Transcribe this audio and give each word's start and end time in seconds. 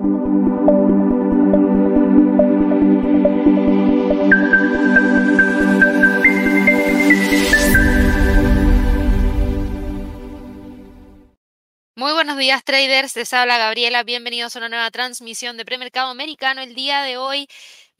Muy 0.00 0.08
buenos 12.14 12.38
días 12.38 12.64
traders, 12.64 13.14
les 13.14 13.30
habla 13.34 13.58
Gabriela, 13.58 14.02
bienvenidos 14.02 14.56
a 14.56 14.60
una 14.60 14.70
nueva 14.70 14.90
transmisión 14.90 15.58
de 15.58 15.66
premercado 15.66 16.08
americano. 16.08 16.62
El 16.62 16.74
día 16.74 17.02
de 17.02 17.18
hoy 17.18 17.46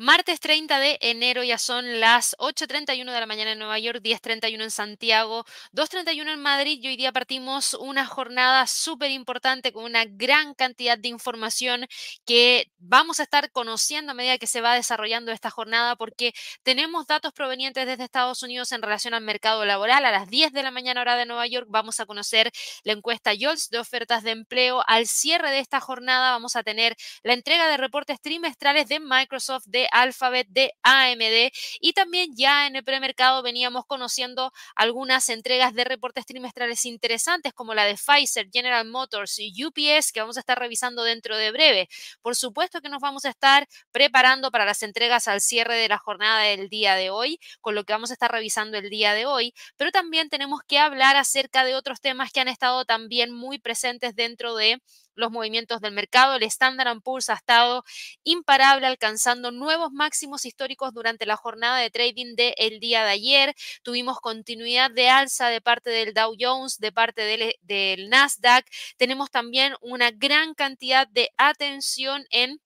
Martes 0.02 0.40
30 0.40 0.78
de 0.78 0.96
enero 1.02 1.44
ya 1.44 1.58
son 1.58 2.00
las 2.00 2.34
8.31 2.38 3.12
de 3.12 3.20
la 3.20 3.26
mañana 3.26 3.52
en 3.52 3.58
Nueva 3.58 3.78
York, 3.78 4.00
10.31 4.02 4.62
en 4.62 4.70
Santiago, 4.70 5.44
2.31 5.74 6.32
en 6.32 6.40
Madrid 6.40 6.78
y 6.80 6.88
hoy 6.88 6.96
día 6.96 7.12
partimos 7.12 7.74
una 7.74 8.06
jornada 8.06 8.66
súper 8.66 9.10
importante 9.10 9.74
con 9.74 9.84
una 9.84 10.06
gran 10.06 10.54
cantidad 10.54 10.96
de 10.96 11.08
información 11.08 11.86
que 12.24 12.72
vamos 12.78 13.20
a 13.20 13.24
estar 13.24 13.52
conociendo 13.52 14.12
a 14.12 14.14
medida 14.14 14.38
que 14.38 14.46
se 14.46 14.62
va 14.62 14.74
desarrollando 14.74 15.32
esta 15.32 15.50
jornada 15.50 15.96
porque 15.96 16.32
tenemos 16.62 17.06
datos 17.06 17.34
provenientes 17.34 17.84
desde 17.84 18.04
Estados 18.04 18.42
Unidos 18.42 18.72
en 18.72 18.80
relación 18.80 19.12
al 19.12 19.22
mercado 19.22 19.66
laboral. 19.66 20.06
A 20.06 20.10
las 20.10 20.30
10 20.30 20.54
de 20.54 20.62
la 20.62 20.70
mañana 20.70 21.02
hora 21.02 21.16
de 21.16 21.26
Nueva 21.26 21.46
York 21.46 21.66
vamos 21.68 22.00
a 22.00 22.06
conocer 22.06 22.50
la 22.84 22.94
encuesta 22.94 23.34
YOLS 23.34 23.68
de 23.68 23.78
ofertas 23.78 24.22
de 24.22 24.30
empleo. 24.30 24.82
Al 24.86 25.06
cierre 25.06 25.50
de 25.50 25.58
esta 25.58 25.78
jornada 25.78 26.30
vamos 26.30 26.56
a 26.56 26.62
tener 26.62 26.96
la 27.22 27.34
entrega 27.34 27.68
de 27.68 27.76
reportes 27.76 28.18
trimestrales 28.22 28.88
de 28.88 28.98
Microsoft, 28.98 29.64
de 29.66 29.89
Alphabet, 29.90 30.46
de 30.50 30.72
AMD 30.82 31.50
y 31.80 31.92
también 31.92 32.30
ya 32.36 32.66
en 32.66 32.76
el 32.76 32.84
premercado 32.84 33.42
veníamos 33.42 33.84
conociendo 33.86 34.52
algunas 34.74 35.28
entregas 35.28 35.74
de 35.74 35.84
reportes 35.84 36.26
trimestrales 36.26 36.84
interesantes 36.84 37.52
como 37.52 37.74
la 37.74 37.84
de 37.84 37.96
Pfizer, 37.96 38.48
General 38.52 38.86
Motors 38.86 39.38
y 39.38 39.52
UPS 39.64 40.12
que 40.12 40.20
vamos 40.20 40.36
a 40.36 40.40
estar 40.40 40.58
revisando 40.58 41.02
dentro 41.04 41.36
de 41.36 41.50
breve. 41.52 41.88
Por 42.22 42.36
supuesto 42.36 42.80
que 42.80 42.88
nos 42.88 43.00
vamos 43.00 43.24
a 43.24 43.30
estar 43.30 43.66
preparando 43.92 44.50
para 44.50 44.64
las 44.64 44.82
entregas 44.82 45.28
al 45.28 45.40
cierre 45.40 45.76
de 45.76 45.88
la 45.88 45.98
jornada 45.98 46.42
del 46.42 46.68
día 46.68 46.94
de 46.94 47.10
hoy, 47.10 47.38
con 47.60 47.74
lo 47.74 47.84
que 47.84 47.92
vamos 47.92 48.10
a 48.10 48.14
estar 48.14 48.30
revisando 48.30 48.78
el 48.78 48.90
día 48.90 49.14
de 49.14 49.26
hoy, 49.26 49.54
pero 49.76 49.90
también 49.90 50.28
tenemos 50.28 50.60
que 50.66 50.78
hablar 50.78 51.16
acerca 51.16 51.64
de 51.64 51.74
otros 51.74 52.00
temas 52.00 52.32
que 52.32 52.40
han 52.40 52.48
estado 52.48 52.84
también 52.84 53.32
muy 53.32 53.58
presentes 53.58 54.14
dentro 54.14 54.54
de 54.54 54.80
los 55.14 55.30
movimientos 55.30 55.80
del 55.80 55.92
mercado. 55.92 56.36
El 56.36 56.42
Standard 56.44 57.00
Poor's 57.02 57.30
ha 57.30 57.34
estado 57.34 57.84
imparable, 58.24 58.86
alcanzando 58.86 59.50
nuevos 59.50 59.90
máximos 59.92 60.44
históricos 60.44 60.92
durante 60.92 61.26
la 61.26 61.36
jornada 61.36 61.78
de 61.78 61.90
trading 61.90 62.34
del 62.34 62.80
día 62.80 63.04
de 63.04 63.10
ayer. 63.10 63.54
Tuvimos 63.82 64.20
continuidad 64.20 64.90
de 64.90 65.08
alza 65.08 65.48
de 65.48 65.60
parte 65.60 65.90
del 65.90 66.14
Dow 66.14 66.34
Jones, 66.38 66.78
de 66.78 66.92
parte 66.92 67.56
del 67.62 68.08
Nasdaq. 68.08 68.66
Tenemos 68.96 69.30
también 69.30 69.74
una 69.80 70.10
gran 70.10 70.54
cantidad 70.54 71.06
de 71.08 71.30
atención 71.36 72.24
en 72.30 72.60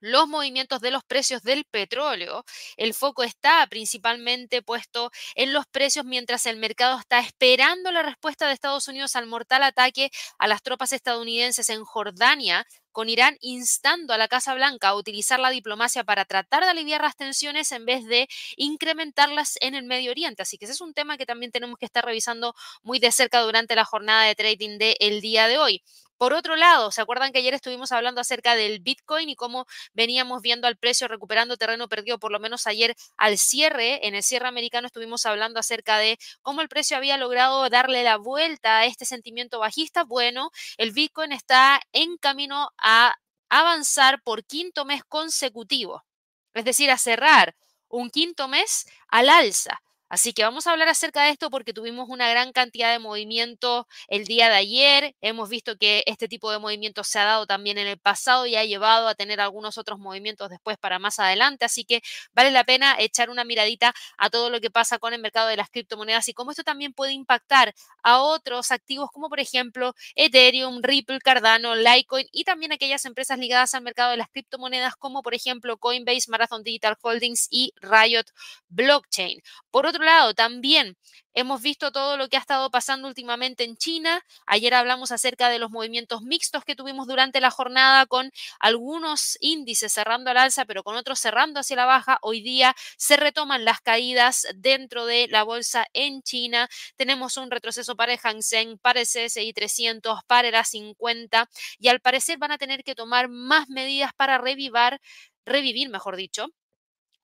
los 0.00 0.26
movimientos 0.28 0.80
de 0.80 0.90
los 0.90 1.04
precios 1.04 1.42
del 1.42 1.64
petróleo. 1.64 2.44
El 2.76 2.94
foco 2.94 3.22
está 3.22 3.66
principalmente 3.68 4.62
puesto 4.62 5.10
en 5.34 5.52
los 5.52 5.66
precios 5.66 6.04
mientras 6.04 6.46
el 6.46 6.56
mercado 6.56 6.98
está 6.98 7.20
esperando 7.20 7.92
la 7.92 8.02
respuesta 8.02 8.46
de 8.46 8.54
Estados 8.54 8.88
Unidos 8.88 9.16
al 9.16 9.26
mortal 9.26 9.62
ataque 9.62 10.10
a 10.38 10.48
las 10.48 10.62
tropas 10.62 10.92
estadounidenses 10.92 11.68
en 11.70 11.84
Jordania 11.84 12.66
con 12.92 13.08
Irán 13.08 13.36
instando 13.40 14.12
a 14.14 14.18
la 14.18 14.28
Casa 14.28 14.54
Blanca 14.54 14.88
a 14.88 14.94
utilizar 14.96 15.38
la 15.38 15.50
diplomacia 15.50 16.02
para 16.04 16.24
tratar 16.24 16.64
de 16.64 16.70
aliviar 16.70 17.02
las 17.02 17.16
tensiones 17.16 17.70
en 17.72 17.86
vez 17.86 18.04
de 18.06 18.28
incrementarlas 18.56 19.56
en 19.60 19.74
el 19.74 19.84
Medio 19.84 20.10
Oriente. 20.10 20.42
Así 20.42 20.58
que 20.58 20.64
ese 20.64 20.74
es 20.74 20.80
un 20.80 20.92
tema 20.94 21.16
que 21.16 21.26
también 21.26 21.52
tenemos 21.52 21.78
que 21.78 21.86
estar 21.86 22.04
revisando 22.04 22.54
muy 22.82 22.98
de 22.98 23.12
cerca 23.12 23.40
durante 23.40 23.76
la 23.76 23.84
jornada 23.84 24.24
de 24.24 24.34
trading 24.34 24.78
del 24.78 25.20
día 25.20 25.46
de 25.48 25.58
hoy. 25.58 25.82
Por 26.20 26.34
otro 26.34 26.54
lado, 26.54 26.90
¿se 26.90 27.00
acuerdan 27.00 27.32
que 27.32 27.38
ayer 27.38 27.54
estuvimos 27.54 27.92
hablando 27.92 28.20
acerca 28.20 28.54
del 28.54 28.80
Bitcoin 28.80 29.30
y 29.30 29.36
cómo 29.36 29.64
veníamos 29.94 30.42
viendo 30.42 30.66
al 30.66 30.76
precio 30.76 31.08
recuperando 31.08 31.56
terreno 31.56 31.88
perdido, 31.88 32.18
por 32.18 32.30
lo 32.30 32.38
menos 32.38 32.66
ayer 32.66 32.94
al 33.16 33.38
cierre, 33.38 34.06
en 34.06 34.14
el 34.14 34.22
cierre 34.22 34.46
americano 34.46 34.86
estuvimos 34.86 35.24
hablando 35.24 35.58
acerca 35.58 35.96
de 35.96 36.18
cómo 36.42 36.60
el 36.60 36.68
precio 36.68 36.98
había 36.98 37.16
logrado 37.16 37.66
darle 37.70 38.04
la 38.04 38.18
vuelta 38.18 38.80
a 38.80 38.84
este 38.84 39.06
sentimiento 39.06 39.60
bajista? 39.60 40.04
Bueno, 40.04 40.50
el 40.76 40.92
Bitcoin 40.92 41.32
está 41.32 41.80
en 41.92 42.18
camino 42.18 42.68
a 42.76 43.14
avanzar 43.48 44.22
por 44.22 44.44
quinto 44.44 44.84
mes 44.84 45.02
consecutivo, 45.08 46.04
es 46.52 46.66
decir, 46.66 46.90
a 46.90 46.98
cerrar 46.98 47.56
un 47.88 48.10
quinto 48.10 48.46
mes 48.46 48.84
al 49.08 49.30
alza. 49.30 49.80
Así 50.10 50.32
que 50.32 50.42
vamos 50.42 50.66
a 50.66 50.72
hablar 50.72 50.88
acerca 50.88 51.22
de 51.24 51.30
esto 51.30 51.50
porque 51.50 51.72
tuvimos 51.72 52.08
una 52.08 52.28
gran 52.28 52.50
cantidad 52.52 52.90
de 52.90 52.98
movimiento 52.98 53.86
el 54.08 54.24
día 54.24 54.48
de 54.48 54.56
ayer. 54.56 55.14
Hemos 55.20 55.48
visto 55.48 55.76
que 55.76 56.02
este 56.06 56.26
tipo 56.26 56.50
de 56.50 56.58
movimiento 56.58 57.04
se 57.04 57.20
ha 57.20 57.24
dado 57.24 57.46
también 57.46 57.78
en 57.78 57.86
el 57.86 57.96
pasado 57.96 58.44
y 58.44 58.56
ha 58.56 58.64
llevado 58.64 59.06
a 59.06 59.14
tener 59.14 59.40
algunos 59.40 59.78
otros 59.78 60.00
movimientos 60.00 60.50
después 60.50 60.76
para 60.78 60.98
más 60.98 61.20
adelante. 61.20 61.64
Así 61.64 61.84
que 61.84 62.02
vale 62.32 62.50
la 62.50 62.64
pena 62.64 62.96
echar 62.98 63.30
una 63.30 63.44
miradita 63.44 63.94
a 64.18 64.30
todo 64.30 64.50
lo 64.50 64.60
que 64.60 64.68
pasa 64.70 64.98
con 64.98 65.14
el 65.14 65.20
mercado 65.20 65.46
de 65.46 65.56
las 65.56 65.70
criptomonedas 65.70 66.28
y 66.28 66.34
cómo 66.34 66.50
esto 66.50 66.64
también 66.64 66.92
puede 66.92 67.12
impactar 67.12 67.72
a 68.02 68.20
otros 68.20 68.72
activos 68.72 69.10
como 69.12 69.28
por 69.28 69.38
ejemplo 69.38 69.94
Ethereum, 70.16 70.80
Ripple, 70.82 71.20
Cardano, 71.20 71.76
Litecoin 71.76 72.26
y 72.32 72.42
también 72.42 72.72
aquellas 72.72 73.04
empresas 73.04 73.38
ligadas 73.38 73.74
al 73.74 73.82
mercado 73.82 74.10
de 74.10 74.16
las 74.16 74.28
criptomonedas 74.28 74.96
como 74.96 75.22
por 75.22 75.34
ejemplo 75.34 75.78
Coinbase, 75.78 76.28
Marathon 76.30 76.64
Digital 76.64 76.96
Holdings 77.00 77.46
y 77.50 77.72
Riot 77.80 78.24
Blockchain. 78.68 79.40
Por 79.70 79.86
otro 79.86 79.99
lado, 80.04 80.34
también 80.34 80.96
hemos 81.34 81.62
visto 81.62 81.92
todo 81.92 82.16
lo 82.16 82.28
que 82.28 82.36
ha 82.36 82.40
estado 82.40 82.70
pasando 82.70 83.06
últimamente 83.08 83.64
en 83.64 83.76
China. 83.76 84.22
Ayer 84.46 84.74
hablamos 84.74 85.12
acerca 85.12 85.48
de 85.48 85.58
los 85.58 85.70
movimientos 85.70 86.22
mixtos 86.22 86.64
que 86.64 86.74
tuvimos 86.74 87.06
durante 87.06 87.40
la 87.40 87.50
jornada 87.50 88.06
con 88.06 88.30
algunos 88.58 89.36
índices 89.40 89.92
cerrando 89.92 90.30
al 90.30 90.38
alza, 90.38 90.64
pero 90.64 90.82
con 90.82 90.96
otros 90.96 91.20
cerrando 91.20 91.60
hacia 91.60 91.76
la 91.76 91.86
baja. 91.86 92.18
Hoy 92.22 92.40
día 92.42 92.74
se 92.96 93.16
retoman 93.16 93.64
las 93.64 93.80
caídas 93.80 94.46
dentro 94.56 95.06
de 95.06 95.28
la 95.28 95.42
bolsa 95.44 95.86
en 95.92 96.22
China. 96.22 96.68
Tenemos 96.96 97.36
un 97.36 97.50
retroceso 97.50 97.96
para 97.96 98.12
el 98.12 98.18
Hang 98.18 98.42
Seng, 98.42 98.78
para 98.78 99.00
el 99.00 99.06
CSI 99.06 99.52
300, 99.52 100.20
para 100.26 100.48
el 100.48 100.54
A50 100.54 101.48
y 101.78 101.88
al 101.88 102.00
parecer 102.00 102.38
van 102.38 102.52
a 102.52 102.58
tener 102.58 102.82
que 102.84 102.94
tomar 102.94 103.28
más 103.28 103.68
medidas 103.68 104.12
para 104.16 104.38
revivar, 104.38 105.00
revivir, 105.44 105.88
mejor 105.90 106.16
dicho, 106.16 106.48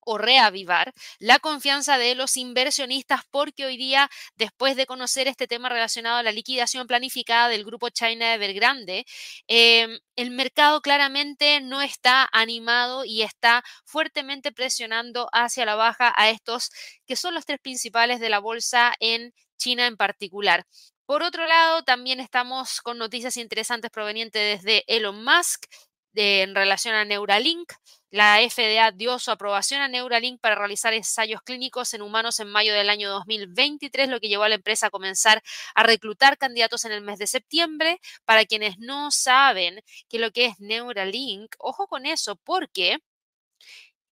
o 0.06 0.18
reavivar 0.18 0.94
la 1.18 1.38
confianza 1.40 1.98
de 1.98 2.14
los 2.14 2.36
inversionistas 2.36 3.22
porque 3.30 3.66
hoy 3.66 3.76
día, 3.76 4.08
después 4.36 4.76
de 4.76 4.86
conocer 4.86 5.28
este 5.28 5.46
tema 5.48 5.68
relacionado 5.68 6.16
a 6.18 6.22
la 6.22 6.32
liquidación 6.32 6.86
planificada 6.86 7.48
del 7.48 7.64
grupo 7.64 7.90
China 7.90 8.32
Evergrande, 8.34 9.04
eh, 9.48 9.98
el 10.14 10.30
mercado 10.30 10.80
claramente 10.80 11.60
no 11.60 11.82
está 11.82 12.28
animado 12.32 13.04
y 13.04 13.22
está 13.22 13.64
fuertemente 13.84 14.52
presionando 14.52 15.28
hacia 15.32 15.66
la 15.66 15.74
baja 15.74 16.14
a 16.16 16.30
estos 16.30 16.70
que 17.06 17.16
son 17.16 17.34
los 17.34 17.44
tres 17.44 17.58
principales 17.60 18.20
de 18.20 18.30
la 18.30 18.38
bolsa 18.38 18.94
en 19.00 19.34
China 19.58 19.86
en 19.86 19.96
particular. 19.96 20.66
Por 21.06 21.22
otro 21.22 21.46
lado, 21.46 21.82
también 21.84 22.20
estamos 22.20 22.80
con 22.80 22.98
noticias 22.98 23.36
interesantes 23.36 23.90
provenientes 23.90 24.62
desde 24.62 24.84
Elon 24.88 25.24
Musk 25.24 25.66
en 26.14 26.54
relación 26.54 26.94
a 26.94 27.04
Neuralink. 27.04 27.72
La 28.10 28.38
FDA 28.40 28.92
dio 28.92 29.18
su 29.18 29.30
aprobación 29.30 29.80
a 29.80 29.88
Neuralink 29.88 30.40
para 30.40 30.54
realizar 30.54 30.94
ensayos 30.94 31.42
clínicos 31.42 31.92
en 31.92 32.02
humanos 32.02 32.38
en 32.40 32.48
mayo 32.48 32.72
del 32.72 32.88
año 32.88 33.10
2023, 33.10 34.08
lo 34.08 34.20
que 34.20 34.28
llevó 34.28 34.44
a 34.44 34.48
la 34.48 34.54
empresa 34.54 34.86
a 34.86 34.90
comenzar 34.90 35.42
a 35.74 35.82
reclutar 35.82 36.38
candidatos 36.38 36.84
en 36.84 36.92
el 36.92 37.00
mes 37.02 37.18
de 37.18 37.26
septiembre. 37.26 38.00
Para 38.24 38.44
quienes 38.44 38.78
no 38.78 39.10
saben 39.10 39.80
qué 40.08 40.16
es 40.18 40.20
lo 40.20 40.30
que 40.30 40.46
es 40.46 40.60
Neuralink, 40.60 41.54
ojo 41.58 41.88
con 41.88 42.06
eso, 42.06 42.36
porque 42.36 42.98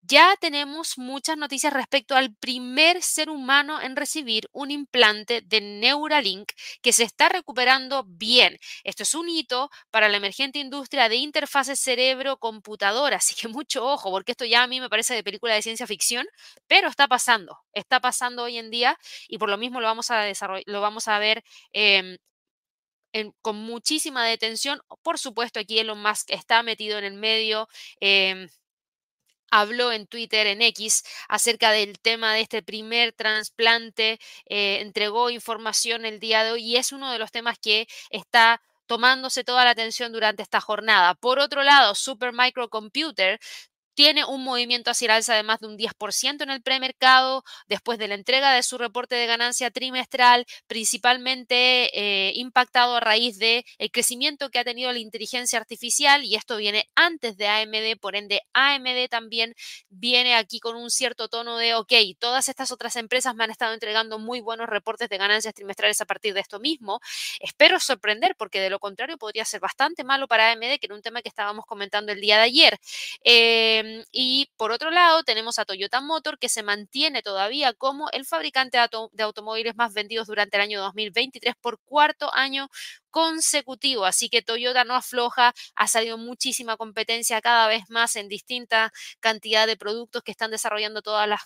ya 0.01 0.35
tenemos 0.39 0.97
muchas 0.97 1.37
noticias 1.37 1.73
respecto 1.73 2.15
al 2.15 2.33
primer 2.35 3.01
ser 3.03 3.29
humano 3.29 3.81
en 3.81 3.95
recibir 3.95 4.49
un 4.51 4.71
implante 4.71 5.41
de 5.41 5.61
Neuralink 5.61 6.51
que 6.81 6.93
se 6.93 7.03
está 7.03 7.29
recuperando 7.29 8.03
bien. 8.07 8.57
Esto 8.83 9.03
es 9.03 9.13
un 9.15 9.29
hito 9.29 9.69
para 9.91 10.09
la 10.09 10.17
emergente 10.17 10.59
industria 10.59 11.07
de 11.09 11.17
interfaces 11.17 11.79
cerebro-computadora, 11.79 13.17
así 13.17 13.35
que 13.35 13.47
mucho 13.47 13.85
ojo, 13.85 14.11
porque 14.11 14.31
esto 14.31 14.45
ya 14.45 14.63
a 14.63 14.67
mí 14.67 14.79
me 14.81 14.89
parece 14.89 15.13
de 15.13 15.23
película 15.23 15.53
de 15.53 15.61
ciencia 15.61 15.87
ficción, 15.87 16.27
pero 16.67 16.87
está 16.89 17.07
pasando, 17.07 17.59
está 17.73 17.99
pasando 17.99 18.43
hoy 18.43 18.57
en 18.57 18.71
día 18.71 18.97
y 19.27 19.37
por 19.37 19.49
lo 19.49 19.57
mismo 19.57 19.79
lo 19.81 19.87
vamos 19.87 20.11
a, 20.11 20.25
lo 20.65 20.81
vamos 20.81 21.07
a 21.07 21.19
ver 21.19 21.43
em, 21.73 22.17
con 23.41 23.57
muchísima 23.57 24.25
detención. 24.25 24.81
Por 25.03 25.17
supuesto, 25.19 25.59
aquí 25.59 25.79
Elon 25.79 26.01
Musk 26.01 26.31
está 26.31 26.63
metido 26.63 26.97
en 26.97 27.05
el 27.05 27.13
medio. 27.13 27.67
Em, 27.99 28.49
habló 29.51 29.91
en 29.91 30.07
Twitter, 30.07 30.47
en 30.47 30.61
X, 30.61 31.03
acerca 31.29 31.71
del 31.71 31.99
tema 31.99 32.33
de 32.33 32.41
este 32.41 32.63
primer 32.63 33.13
trasplante, 33.13 34.19
eh, 34.45 34.79
entregó 34.81 35.29
información 35.29 36.05
el 36.05 36.19
día 36.19 36.43
de 36.43 36.51
hoy 36.51 36.63
y 36.63 36.77
es 36.77 36.91
uno 36.91 37.11
de 37.11 37.19
los 37.19 37.31
temas 37.31 37.59
que 37.59 37.87
está 38.09 38.61
tomándose 38.87 39.43
toda 39.45 39.63
la 39.63 39.71
atención 39.71 40.11
durante 40.11 40.43
esta 40.43 40.59
jornada. 40.59 41.13
Por 41.15 41.39
otro 41.39 41.63
lado, 41.63 41.95
Supermicrocomputer 41.95 43.39
tiene 43.93 44.25
un 44.25 44.43
movimiento 44.43 44.91
hacia 44.91 45.05
el 45.05 45.11
alza 45.11 45.35
de 45.35 45.43
más 45.43 45.59
de 45.59 45.67
un 45.67 45.77
10% 45.77 46.43
en 46.43 46.49
el 46.49 46.61
premercado 46.61 47.43
después 47.67 47.99
de 47.99 48.07
la 48.07 48.15
entrega 48.15 48.53
de 48.53 48.63
su 48.63 48.77
reporte 48.77 49.15
de 49.15 49.25
ganancia 49.25 49.71
trimestral, 49.71 50.45
principalmente 50.67 51.91
eh, 51.93 52.33
impactado 52.35 52.95
a 52.95 52.99
raíz 52.99 53.37
del 53.37 53.63
el 53.77 53.91
crecimiento 53.91 54.49
que 54.49 54.59
ha 54.59 54.63
tenido 54.63 54.91
la 54.91 54.99
inteligencia 54.99 55.59
artificial 55.59 56.23
y 56.23 56.35
esto 56.35 56.57
viene 56.57 56.89
antes 56.95 57.37
de 57.37 57.47
AMD, 57.47 57.99
por 57.99 58.15
ende 58.15 58.41
AMD 58.53 59.09
también 59.09 59.53
viene 59.89 60.35
aquí 60.35 60.59
con 60.59 60.75
un 60.75 60.89
cierto 60.89 61.27
tono 61.27 61.57
de, 61.57 61.75
ok, 61.75 61.93
todas 62.19 62.49
estas 62.49 62.71
otras 62.71 62.95
empresas 62.95 63.35
me 63.35 63.43
han 63.43 63.51
estado 63.51 63.73
entregando 63.73 64.19
muy 64.19 64.39
buenos 64.41 64.67
reportes 64.67 65.09
de 65.09 65.17
ganancias 65.17 65.53
trimestrales 65.53 65.99
a 66.01 66.05
partir 66.05 66.33
de 66.33 66.39
esto 66.39 66.59
mismo. 66.59 66.99
Espero 67.39 67.79
sorprender 67.79 68.35
porque 68.37 68.59
de 68.59 68.69
lo 68.69 68.79
contrario 68.79 69.17
podría 69.17 69.45
ser 69.45 69.59
bastante 69.59 70.03
malo 70.03 70.27
para 70.27 70.51
AMD, 70.51 70.79
que 70.79 70.85
era 70.87 70.95
un 70.95 71.01
tema 71.01 71.21
que 71.21 71.29
estábamos 71.29 71.65
comentando 71.65 72.11
el 72.11 72.21
día 72.21 72.37
de 72.37 72.43
ayer. 72.43 72.79
Eh, 73.23 73.80
y 74.11 74.51
por 74.57 74.71
otro 74.71 74.91
lado, 74.91 75.23
tenemos 75.23 75.59
a 75.59 75.65
Toyota 75.65 76.01
Motor, 76.01 76.39
que 76.39 76.49
se 76.49 76.63
mantiene 76.63 77.21
todavía 77.21 77.73
como 77.73 78.09
el 78.11 78.25
fabricante 78.25 78.77
de 79.11 79.23
automóviles 79.23 79.75
más 79.75 79.93
vendidos 79.93 80.27
durante 80.27 80.57
el 80.57 80.63
año 80.63 80.81
2023 80.81 81.55
por 81.61 81.79
cuarto 81.83 82.33
año 82.33 82.69
consecutivo. 83.09 84.05
Así 84.05 84.29
que 84.29 84.41
Toyota 84.41 84.83
no 84.83 84.95
afloja, 84.95 85.53
ha 85.75 85.87
salido 85.87 86.17
muchísima 86.17 86.77
competencia 86.77 87.41
cada 87.41 87.67
vez 87.67 87.89
más 87.89 88.15
en 88.15 88.27
distinta 88.27 88.91
cantidad 89.19 89.67
de 89.67 89.77
productos 89.77 90.23
que 90.23 90.31
están 90.31 90.51
desarrollando 90.51 91.01
todas 91.01 91.27
las 91.27 91.41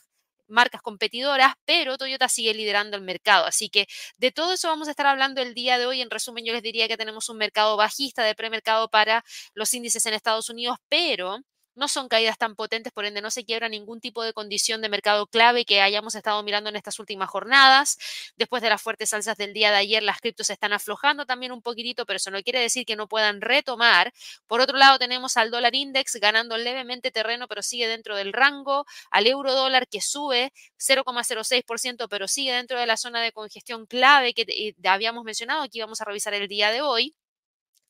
marcas 0.48 0.82
competidoras, 0.82 1.54
pero 1.66 1.98
Toyota 1.98 2.30
sigue 2.30 2.54
liderando 2.54 2.98
el 2.98 3.04
mercado. 3.04 3.46
Así 3.46 3.70
que 3.70 3.88
de 4.18 4.32
todo 4.32 4.54
eso 4.54 4.68
vamos 4.68 4.88
a 4.88 4.92
estar 4.92 5.08
hablando 5.08 5.42
el 5.42 5.54
día 5.54 5.78
de 5.78 5.86
hoy. 5.86 6.02
En 6.02 6.10
resumen, 6.10 6.46
yo 6.46 6.54
les 6.54 6.64
diría 6.64 6.88
que 6.88 6.98
tenemos 6.98 7.30
un 7.30 7.38
mercado 7.38 7.78
bajista 7.78 8.24
de 8.24 8.36
premercado 8.36 8.90
para 8.90 9.24
los 9.54 9.74
índices 9.74 10.06
en 10.06 10.14
Estados 10.14 10.50
Unidos, 10.50 10.78
pero 10.90 11.40
no 11.76 11.88
son 11.88 12.08
caídas 12.08 12.38
tan 12.38 12.56
potentes, 12.56 12.92
por 12.94 13.06
ende 13.06 13.22
no 13.22 13.32
se 13.32 13.46
quiebra 13.46 13.70
ningún 13.70 14.02
tipo 14.02 14.24
de 14.24 14.34
condición 14.34 14.82
de 14.82 14.90
mercado 14.90 15.28
clave 15.28 15.66
que 15.66 15.82
hayamos 15.82 16.16
estado 16.16 16.42
mirando 16.44 16.70
en 16.70 16.76
estas 16.76 17.00
últimas 17.00 17.30
jornadas. 17.30 17.98
Después 18.38 18.62
de 18.62 18.70
las 18.70 18.82
fuertes 18.82 19.14
alzas 19.14 19.38
del 19.38 19.54
día 19.54 19.72
de 19.72 19.78
ayer, 19.78 20.04
las 20.04 20.20
criptos 20.20 20.50
están 20.50 20.74
aflojando 20.74 21.26
también 21.26 21.52
un 21.52 21.62
poquitito, 21.62 22.06
pero 22.06 22.18
eso 22.18 22.32
no 22.32 22.42
quiere 22.42 22.60
decir 22.60 22.86
que 22.86 22.96
no 22.96 23.08
puedan 23.08 23.42
retomar. 23.42 24.14
Por 24.48 24.62
otro 24.62 24.78
lado, 24.78 25.00
tenemos 25.00 25.38
al 25.38 25.52
dólar 25.52 25.76
index 25.76 26.16
ganando 26.16 26.58
levemente 26.58 27.12
terreno, 27.12 27.48
pero 27.48 27.62
sigue 27.62 27.88
dentro 27.88 28.16
del 28.16 28.34
rango, 28.34 28.86
al 29.12 29.28
euro 29.28 29.54
dólar 29.54 29.88
que 29.88 30.02
sube 30.02 30.52
0,06%, 30.78 32.08
pero 32.10 32.28
sigue 32.28 32.54
dentro 32.54 32.80
de 32.80 32.86
la 32.86 32.98
zona 32.98 33.22
de 33.22 33.32
congestión 33.32 33.86
clave 33.86 34.34
que 34.34 34.76
habíamos 34.86 35.24
mencionado, 35.24 35.64
que 35.64 35.80
íbamos 35.80 36.02
a 36.02 36.06
revisar 36.06 36.34
el 36.34 36.48
día 36.48 36.72
de 36.72 36.82
hoy 36.82 37.16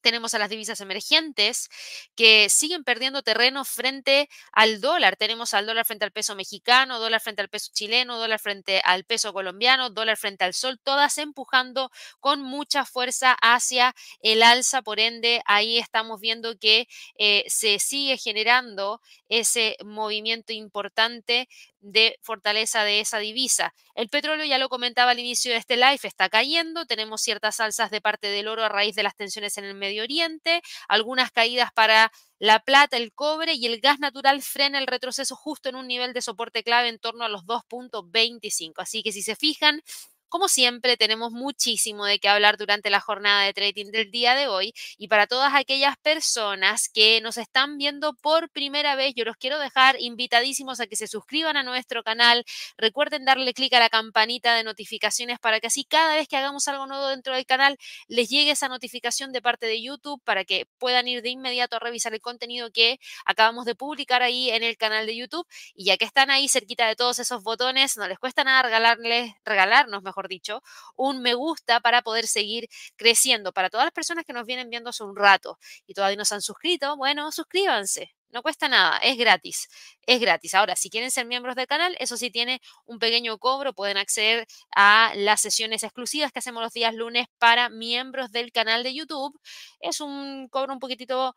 tenemos 0.06 0.36
a 0.36 0.38
las 0.38 0.52
divisas 0.52 0.82
emergentes 0.82 1.68
que 2.16 2.48
siguen 2.48 2.84
perdiendo 2.84 3.24
terreno 3.24 3.66
frente 3.66 4.30
al 4.52 4.80
dólar. 4.80 5.16
Tenemos 5.16 5.56
al 5.56 5.66
dólar 5.66 5.84
frente 5.84 6.06
al 6.06 6.12
peso 6.12 6.36
mexicano, 6.36 7.00
dólar 7.00 7.22
frente 7.22 7.42
al 7.42 7.50
peso 7.50 7.72
chileno, 7.74 8.20
dólar 8.20 8.40
frente 8.40 8.84
al 8.86 9.04
peso 9.04 9.34
colombiano, 9.34 9.90
dólar 9.90 10.18
frente 10.18 10.44
al 10.44 10.54
sol, 10.54 10.80
todas 10.80 11.18
empujando 11.18 11.90
con 12.20 12.44
mucha 12.44 12.86
fuerza 12.86 13.36
hacia 13.42 13.96
el 14.20 14.44
alza. 14.44 14.84
Por 14.84 15.00
ende, 15.00 15.42
ahí 15.46 15.80
estamos 15.80 16.22
viendo 16.22 16.56
que 16.60 16.88
eh, 17.18 17.44
se 17.48 17.80
sigue 17.80 18.20
generando 18.20 19.02
ese 19.28 19.76
movimiento 19.84 20.54
importante 20.54 21.50
de 21.86 22.18
fortaleza 22.22 22.84
de 22.84 23.00
esa 23.00 23.20
divisa. 23.20 23.74
El 23.94 24.10
petróleo, 24.10 24.46
ya 24.46 24.58
lo 24.58 24.70
comentaba 24.70 25.12
al 25.12 25.20
inicio 25.20 25.52
de 25.52 25.58
este 25.58 25.78
live, 25.78 26.00
está 26.04 26.30
cayendo. 26.30 26.86
Tenemos 26.86 27.22
ciertas 27.22 27.60
alzas 27.60 27.92
de 27.92 28.02
parte 28.02 28.28
del 28.28 28.48
oro 28.48 28.64
a 28.64 28.70
raíz 28.70 28.96
de 28.96 29.04
las 29.04 29.16
tensiones 29.16 29.58
en 29.58 29.66
el 29.66 29.76
Medio 29.76 30.04
Oriente, 30.04 30.62
algunas 30.88 31.32
caídas 31.32 31.70
para 31.74 32.12
la 32.40 32.60
plata, 32.60 32.98
el 32.98 33.14
cobre 33.14 33.54
y 33.54 33.68
el 33.68 33.80
gas 33.80 34.00
natural 34.00 34.42
frena 34.42 34.80
el 34.80 34.88
retroceso 34.88 35.36
justo 35.36 35.70
en 35.70 35.76
un 35.76 35.88
nivel 35.88 36.14
de 36.14 36.22
soporte 36.22 36.64
clave 36.64 36.90
en 36.90 37.00
torno 37.00 37.24
a 37.24 37.30
los 37.30 37.44
2.25. 37.46 38.74
Así 38.78 39.04
que 39.04 39.12
si 39.12 39.22
se 39.22 39.36
fijan, 39.36 39.82
como 40.30 40.48
siempre, 40.48 40.98
tenemos 40.98 41.32
muchísimo 41.32 42.06
de 42.06 42.20
qué 42.20 42.30
hablar 42.30 42.58
durante 42.58 42.90
la 42.90 43.00
jornada 43.00 43.44
de 43.44 43.54
trading 43.54 43.92
del 43.92 44.12
día 44.12 44.36
de 44.36 44.48
hoy 44.48 44.74
y 44.98 45.08
para 45.08 45.28
todas 45.28 45.54
aquellas 45.54 45.98
personas 45.98 46.90
que 46.90 47.22
nos 47.22 47.38
están 47.38 47.78
viendo 47.78 48.14
por 48.14 48.50
primera 48.50 48.96
vez, 48.96 49.14
yo 49.16 49.26
los 49.26 49.38
quiero 49.38 49.60
dejar 49.60 49.96
invitadísimos 50.00 50.80
a 50.80 50.88
que 50.88 50.96
se 50.96 51.08
suscriban 51.08 51.58
a 51.58 51.64
nuestro 51.64 52.04
canal. 52.04 52.44
Recuerden 52.78 53.26
darle 53.26 53.54
clic 53.54 53.74
a 53.74 53.80
la 53.80 53.90
campanita 53.90 54.56
de 54.56 54.64
notificaciones 54.64 55.40
para 55.40 55.60
que 55.60 55.68
así 55.68 55.84
cada 55.84 56.16
vez 56.16 56.28
que 56.28 56.38
hagamos 56.38 56.68
algo 56.68 56.88
nuevo 56.88 57.08
dentro 57.08 57.36
del 57.36 57.46
canal 57.46 57.78
les 58.08 58.30
llegue 58.30 58.52
esa 58.52 58.68
notificación 58.70 59.32
de 59.32 59.42
parte 59.42 59.66
de 59.68 59.82
YouTube 59.82 60.22
para 60.24 60.46
que 60.46 60.68
puedan 60.78 61.08
ir 61.08 61.22
de 61.22 61.30
inmediato 61.30 61.76
a 61.76 61.80
revisar 61.80 62.14
el 62.14 62.22
contenido 62.22 62.72
que 62.72 63.00
acabamos 63.26 63.66
de 63.66 63.76
publicar 63.76 64.22
ahí 64.24 64.50
en 64.50 64.64
el 64.64 64.78
canal 64.78 65.06
de 65.06 65.16
YouTube. 65.16 65.48
Y 65.76 65.86
ya 65.86 65.98
que 65.98 66.06
están 66.06 66.30
ahí 66.32 66.48
cerquita 66.48 66.88
de 66.88 66.96
todos 66.96 67.20
esos 67.20 67.44
botones, 67.44 67.98
no 67.98 68.08
les 68.08 68.20
cuesta 68.20 68.44
nada 68.44 68.64
regalarles, 68.64 69.34
regalarnos, 69.44 70.04
mejor 70.04 70.15
dicho, 70.28 70.62
un 70.96 71.22
me 71.22 71.34
gusta 71.34 71.80
para 71.80 72.02
poder 72.02 72.28
seguir 72.28 72.68
creciendo. 72.96 73.54
Para 73.54 73.70
todas 73.70 73.86
las 73.86 73.94
personas 73.94 74.26
que 74.26 74.34
nos 74.34 74.46
vienen 74.46 74.70
viendo 74.70 74.90
hace 74.90 75.04
un 75.04 75.16
rato 75.16 75.60
y 75.88 75.94
todavía 75.94 76.18
no 76.18 76.26
se 76.26 76.36
han 76.36 76.42
suscrito, 76.42 76.98
bueno, 76.98 77.32
suscríbanse. 77.32 78.16
No 78.36 78.42
cuesta 78.42 78.68
nada, 78.68 78.98
es 78.98 79.18
gratis, 79.18 79.70
es 80.06 80.20
gratis. 80.20 80.54
Ahora, 80.56 80.76
si 80.76 80.90
quieren 80.90 81.10
ser 81.10 81.26
miembros 81.26 81.56
del 81.56 81.68
canal, 81.68 81.96
eso 82.00 82.18
sí 82.18 82.30
tiene 82.32 82.62
un 82.86 83.00
pequeño 83.00 83.38
cobro, 83.38 83.72
pueden 83.74 83.96
acceder 83.96 84.46
a 84.76 85.14
las 85.16 85.40
sesiones 85.40 85.84
exclusivas 85.84 86.34
que 86.34 86.40
hacemos 86.40 86.62
los 86.62 86.74
días 86.74 86.94
lunes 86.94 87.28
para 87.38 87.70
miembros 87.70 88.32
del 88.32 88.52
canal 88.52 88.84
de 88.84 88.94
YouTube. 88.94 89.40
Es 89.80 90.02
un 90.02 90.50
cobro 90.50 90.74
un 90.74 90.80
poquitito 90.80 91.34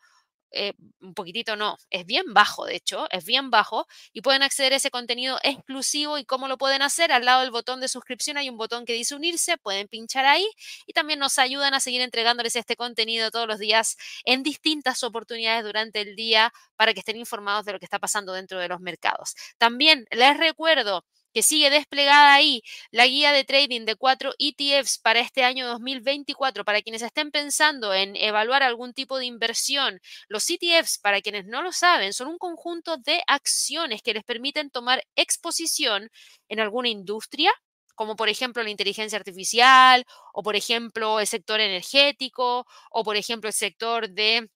eh, 0.50 0.73
un 1.00 1.15
poquitito 1.15 1.56
no, 1.56 1.77
es 1.91 2.06
bien 2.06 2.33
bajo, 2.33 2.65
de 2.65 2.77
hecho, 2.77 3.06
es 3.11 3.25
bien 3.25 3.50
bajo 3.50 3.87
y 4.12 4.23
pueden 4.23 4.43
acceder 4.43 4.73
a 4.73 4.77
ese 4.77 4.91
contenido 4.91 5.39
exclusivo 5.43 6.19
y 6.19 6.25
cómo 6.25 6.49
lo 6.49 6.59
pueden 6.59 6.83
hacer. 6.83 7.12
Al 7.12 7.25
lado 7.25 7.43
del 7.43 7.50
botón 7.50 7.81
de 7.81 7.89
suscripción 7.89 8.37
hay 8.37 8.49
un 8.49 8.56
botón 8.56 8.85
que 8.85 8.95
dice 8.95 9.15
unirse, 9.15 9.59
pueden 9.59 9.89
pinchar 9.89 10.25
ahí 10.25 10.49
y 10.87 10.93
también 10.93 11.19
nos 11.19 11.39
ayudan 11.39 11.75
a 11.75 11.81
seguir 11.81 12.00
entregándoles 12.00 12.56
este 12.56 12.77
contenido 12.77 13.31
todos 13.31 13.47
los 13.47 13.59
días 13.59 13.97
en 14.25 14.43
distintas 14.43 15.03
oportunidades 15.03 15.65
durante 15.65 16.00
el 16.00 16.17
día 16.17 16.53
para 16.77 16.94
que 16.94 17.01
estén 17.01 17.17
informados 17.17 17.65
de 17.65 17.73
lo 17.73 17.79
que 17.79 17.85
está 17.87 17.99
pasando 17.99 18.33
dentro 18.33 18.59
de 18.59 18.69
los 18.69 18.81
mercados. 18.81 19.35
También 19.59 20.06
les 20.11 20.37
recuerdo 20.37 21.05
que 21.38 21.43
sigue 21.44 21.70
desplegada 21.70 22.35
ahí 22.35 22.64
la 22.90 23.06
guía 23.06 23.31
de 23.31 23.44
trading 23.44 23.85
de 23.85 23.94
cuatro 23.94 24.32
ETFs 24.40 24.99
para 24.99 25.20
este 25.20 25.44
año 25.44 25.69
2024. 25.69 26.64
Para 26.64 26.82
quienes 26.82 27.00
estén 27.00 27.31
pensando 27.31 27.94
en 27.94 28.17
evaluar 28.17 28.64
algún 28.64 28.93
tipo 28.93 29.19
de 29.19 29.26
inversión, 29.26 30.00
los 30.26 30.50
ETFs, 30.50 30.99
para 30.99 31.20
quienes 31.20 31.46
no 31.46 31.62
lo 31.62 31.70
saben, 31.70 32.12
son 32.12 32.26
un 32.26 32.38
conjunto 32.38 32.96
de 32.96 33.23
acciones 33.29 34.02
que 34.02 34.14
les 34.14 34.25
permiten 34.25 34.69
tomar 34.70 35.05
exposición 35.14 36.11
en 36.49 36.58
alguna 36.58 36.88
industria 36.88 37.52
como 37.94 38.17
por 38.17 38.29
ejemplo 38.29 38.62
la 38.62 38.70
inteligencia 38.70 39.19
artificial, 39.19 40.05
o 40.32 40.43
por 40.44 40.55
ejemplo 40.56 41.19
el 41.19 41.27
sector 41.27 41.60
energético, 41.60 42.65
o 42.93 43.05
por 43.05 43.17
ejemplo 43.17 43.48
el 43.48 43.55
sector 43.55 44.08
de 44.10 44.48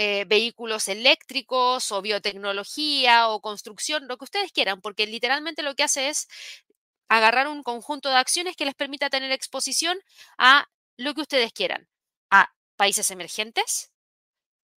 eh, 0.00 0.24
vehículos 0.28 0.86
eléctricos 0.86 1.90
o 1.90 2.00
biotecnología 2.00 3.28
o 3.30 3.40
construcción, 3.40 4.06
lo 4.06 4.16
que 4.16 4.26
ustedes 4.26 4.52
quieran, 4.52 4.80
porque 4.80 5.08
literalmente 5.08 5.64
lo 5.64 5.74
que 5.74 5.82
hace 5.82 6.08
es 6.08 6.28
agarrar 7.08 7.48
un 7.48 7.64
conjunto 7.64 8.08
de 8.08 8.14
acciones 8.14 8.54
que 8.54 8.64
les 8.64 8.76
permita 8.76 9.10
tener 9.10 9.32
exposición 9.32 9.98
a 10.38 10.68
lo 10.96 11.14
que 11.14 11.22
ustedes 11.22 11.52
quieran, 11.52 11.88
a 12.30 12.54
países 12.76 13.10
emergentes, 13.10 13.90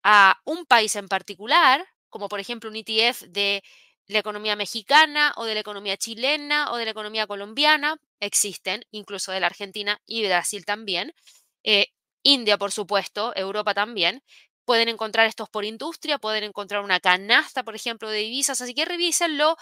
a 0.02 0.40
un 0.44 0.66
país 0.66 0.96
en 0.96 1.06
particular, 1.06 1.86
como 2.10 2.28
por 2.28 2.40
ejemplo 2.40 2.68
un 2.68 2.74
ETF 2.74 3.22
de 3.28 3.62
la 4.08 4.18
economía 4.18 4.56
mexicana 4.56 5.34
o 5.36 5.44
de 5.44 5.54
la 5.54 5.60
economía 5.60 5.96
chilena 5.96 6.72
o 6.72 6.78
de 6.78 6.84
la 6.86 6.90
economía 6.90 7.28
colombiana, 7.28 7.96
existen, 8.18 8.84
incluso 8.90 9.30
de 9.30 9.38
la 9.38 9.46
Argentina 9.46 10.00
y 10.04 10.26
Brasil 10.26 10.64
también. 10.64 11.14
Eh, 11.62 11.86
India, 12.24 12.58
por 12.58 12.72
supuesto, 12.72 13.32
Europa 13.36 13.72
también, 13.72 14.24
Pueden 14.64 14.88
encontrar 14.88 15.26
estos 15.26 15.48
por 15.48 15.64
industria, 15.64 16.18
pueden 16.18 16.44
encontrar 16.44 16.82
una 16.82 17.00
canasta, 17.00 17.64
por 17.64 17.74
ejemplo, 17.74 18.08
de 18.10 18.18
divisas, 18.18 18.60
así 18.60 18.74
que 18.74 18.84
revísenlo. 18.84 19.56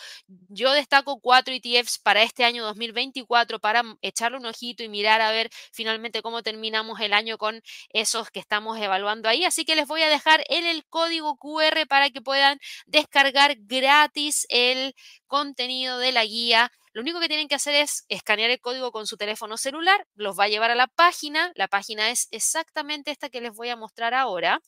Yo 0.49 0.73
destaco 0.73 1.21
cuatro 1.21 1.55
ETFs 1.55 1.99
para 1.99 2.23
este 2.23 2.45
año 2.45 2.65
2024 2.65 3.61
para 3.61 3.83
echarle 4.03 4.39
un 4.39 4.47
ojito 4.47 4.83
y 4.83 4.89
mirar 4.89 5.21
a 5.21 5.31
ver 5.31 5.51
finalmente 5.73 6.23
cómo 6.23 6.43
terminamos 6.43 7.01
el 7.01 7.13
año 7.13 7.39
con 7.39 7.63
esos 7.91 8.31
que 8.31 8.41
estamos 8.41 8.79
evaluando 8.79 9.29
ahí. 9.29 9.45
Así 9.45 9.65
que 9.65 9.77
les 9.77 9.87
voy 9.87 10.03
a 10.03 10.09
dejar 10.09 10.45
en 10.49 10.67
el 10.67 10.85
código 10.87 11.37
QR 11.37 11.87
para 11.89 12.11
que 12.11 12.21
puedan 12.21 12.59
descargar 12.87 13.57
gratis 13.59 14.47
el 14.51 14.95
contenido 15.27 15.99
de 15.99 16.13
la 16.13 16.25
guía 16.25 16.71
lo 16.93 17.03
único 17.03 17.21
que 17.21 17.29
tienen 17.29 17.47
que 17.47 17.55
hacer 17.55 17.77
es 17.77 18.05
escanear 18.09 18.51
el 18.51 18.61
código 18.61 18.91
con 18.91 19.07
su 19.07 19.17
teléfono 19.17 19.57
celular, 19.57 20.09
los 20.15 20.37
va 20.39 20.45
a 20.45 20.49
llevar 20.49 20.73
a 20.73 20.75
la 20.75 20.89
página. 20.89 21.53
La 21.55 21.69
página 21.69 22.11
es 22.11 22.27
exactamente 22.33 23.13
esta 23.13 23.29
que 23.29 23.41
les 23.41 23.55
voy 23.55 23.69
a 23.69 23.77
mostrar 23.77 24.13
ahora 24.13 24.61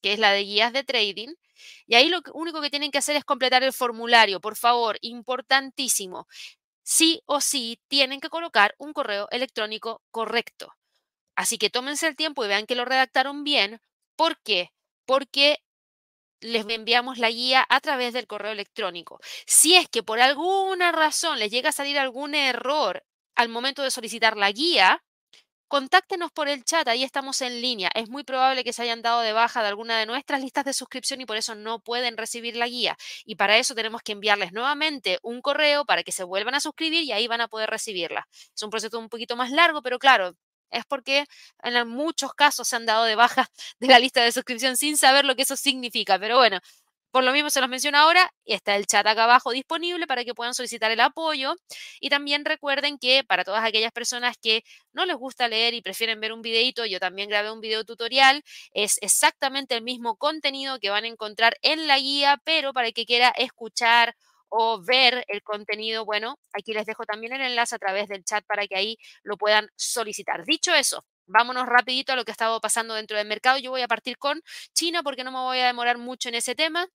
que 0.00 0.12
es 0.12 0.18
la 0.18 0.32
de 0.32 0.44
guías 0.44 0.72
de 0.72 0.84
trading. 0.84 1.34
Y 1.86 1.94
ahí 1.94 2.08
lo 2.08 2.20
único 2.34 2.60
que 2.60 2.70
tienen 2.70 2.90
que 2.90 2.98
hacer 2.98 3.16
es 3.16 3.24
completar 3.24 3.62
el 3.62 3.72
formulario. 3.72 4.40
Por 4.40 4.56
favor, 4.56 4.98
importantísimo. 5.02 6.26
Sí 6.82 7.22
o 7.26 7.40
sí 7.40 7.80
tienen 7.88 8.20
que 8.20 8.30
colocar 8.30 8.74
un 8.78 8.92
correo 8.92 9.28
electrónico 9.30 10.02
correcto. 10.10 10.74
Así 11.36 11.58
que 11.58 11.70
tómense 11.70 12.06
el 12.06 12.16
tiempo 12.16 12.44
y 12.44 12.48
vean 12.48 12.66
que 12.66 12.74
lo 12.74 12.84
redactaron 12.84 13.44
bien. 13.44 13.80
¿Por 14.16 14.40
qué? 14.42 14.70
Porque 15.06 15.58
les 16.40 16.66
enviamos 16.68 17.18
la 17.18 17.30
guía 17.30 17.66
a 17.68 17.80
través 17.80 18.12
del 18.12 18.26
correo 18.26 18.52
electrónico. 18.52 19.20
Si 19.46 19.74
es 19.74 19.88
que 19.88 20.02
por 20.02 20.20
alguna 20.20 20.92
razón 20.92 21.38
les 21.38 21.50
llega 21.50 21.70
a 21.70 21.72
salir 21.72 21.98
algún 21.98 22.34
error 22.34 23.04
al 23.34 23.48
momento 23.48 23.82
de 23.82 23.90
solicitar 23.90 24.36
la 24.36 24.50
guía, 24.52 25.02
contáctenos 25.70 26.32
por 26.32 26.48
el 26.48 26.64
chat, 26.64 26.88
ahí 26.88 27.04
estamos 27.04 27.40
en 27.42 27.62
línea. 27.62 27.90
Es 27.94 28.08
muy 28.08 28.24
probable 28.24 28.64
que 28.64 28.72
se 28.72 28.82
hayan 28.82 29.02
dado 29.02 29.20
de 29.20 29.32
baja 29.32 29.62
de 29.62 29.68
alguna 29.68 29.98
de 30.00 30.04
nuestras 30.04 30.40
listas 30.42 30.64
de 30.64 30.72
suscripción 30.72 31.20
y 31.20 31.26
por 31.26 31.36
eso 31.36 31.54
no 31.54 31.78
pueden 31.78 32.16
recibir 32.16 32.56
la 32.56 32.66
guía. 32.66 32.96
Y 33.24 33.36
para 33.36 33.56
eso 33.56 33.76
tenemos 33.76 34.02
que 34.02 34.10
enviarles 34.12 34.52
nuevamente 34.52 35.20
un 35.22 35.40
correo 35.40 35.84
para 35.84 36.02
que 36.02 36.10
se 36.10 36.24
vuelvan 36.24 36.56
a 36.56 36.60
suscribir 36.60 37.04
y 37.04 37.12
ahí 37.12 37.28
van 37.28 37.40
a 37.40 37.46
poder 37.46 37.70
recibirla. 37.70 38.26
Es 38.32 38.62
un 38.64 38.70
proceso 38.70 38.98
un 38.98 39.08
poquito 39.08 39.36
más 39.36 39.52
largo, 39.52 39.80
pero 39.80 40.00
claro, 40.00 40.34
es 40.70 40.84
porque 40.86 41.26
en 41.62 41.88
muchos 41.88 42.34
casos 42.34 42.66
se 42.66 42.76
han 42.76 42.86
dado 42.86 43.04
de 43.04 43.14
baja 43.14 43.46
de 43.78 43.86
la 43.86 44.00
lista 44.00 44.22
de 44.24 44.32
suscripción 44.32 44.76
sin 44.76 44.96
saber 44.96 45.24
lo 45.24 45.36
que 45.36 45.42
eso 45.42 45.56
significa. 45.56 46.18
Pero 46.18 46.36
bueno, 46.36 46.58
por 47.10 47.24
lo 47.24 47.32
mismo 47.32 47.50
se 47.50 47.60
los 47.60 47.68
menciono 47.68 47.98
ahora, 47.98 48.32
y 48.44 48.54
está 48.54 48.76
el 48.76 48.86
chat 48.86 49.06
acá 49.06 49.24
abajo 49.24 49.50
disponible 49.50 50.06
para 50.06 50.24
que 50.24 50.34
puedan 50.34 50.54
solicitar 50.54 50.90
el 50.90 51.00
apoyo. 51.00 51.56
Y 52.00 52.10
también 52.10 52.44
recuerden 52.44 52.98
que 52.98 53.24
para 53.24 53.44
todas 53.44 53.64
aquellas 53.64 53.92
personas 53.92 54.36
que 54.40 54.64
no 54.92 55.06
les 55.06 55.16
gusta 55.16 55.48
leer 55.48 55.74
y 55.74 55.82
prefieren 55.82 56.20
ver 56.20 56.32
un 56.32 56.42
videito, 56.42 56.86
yo 56.86 57.00
también 57.00 57.28
grabé 57.28 57.50
un 57.50 57.60
video 57.60 57.84
tutorial, 57.84 58.42
es 58.72 58.98
exactamente 59.00 59.74
el 59.74 59.82
mismo 59.82 60.16
contenido 60.16 60.78
que 60.78 60.90
van 60.90 61.04
a 61.04 61.08
encontrar 61.08 61.56
en 61.62 61.86
la 61.86 61.98
guía, 61.98 62.40
pero 62.44 62.72
para 62.72 62.88
el 62.88 62.94
que 62.94 63.06
quiera 63.06 63.30
escuchar 63.36 64.14
o 64.48 64.82
ver 64.82 65.24
el 65.28 65.42
contenido, 65.42 66.04
bueno, 66.04 66.38
aquí 66.52 66.74
les 66.74 66.84
dejo 66.84 67.04
también 67.04 67.32
el 67.32 67.40
enlace 67.40 67.76
a 67.76 67.78
través 67.78 68.08
del 68.08 68.24
chat 68.24 68.44
para 68.46 68.66
que 68.66 68.76
ahí 68.76 68.98
lo 69.22 69.36
puedan 69.36 69.68
solicitar. 69.76 70.44
Dicho 70.44 70.74
eso, 70.74 71.04
vámonos 71.26 71.66
rapidito 71.66 72.12
a 72.12 72.16
lo 72.16 72.24
que 72.24 72.32
ha 72.32 72.34
estado 72.34 72.60
pasando 72.60 72.94
dentro 72.94 73.16
del 73.16 73.28
mercado. 73.28 73.58
Yo 73.58 73.70
voy 73.70 73.82
a 73.82 73.88
partir 73.88 74.18
con 74.18 74.42
China 74.74 75.02
porque 75.02 75.24
no 75.24 75.30
me 75.30 75.38
voy 75.38 75.58
a 75.60 75.66
demorar 75.66 75.98
mucho 75.98 76.28
en 76.28 76.34
ese 76.34 76.54
tema 76.54 76.88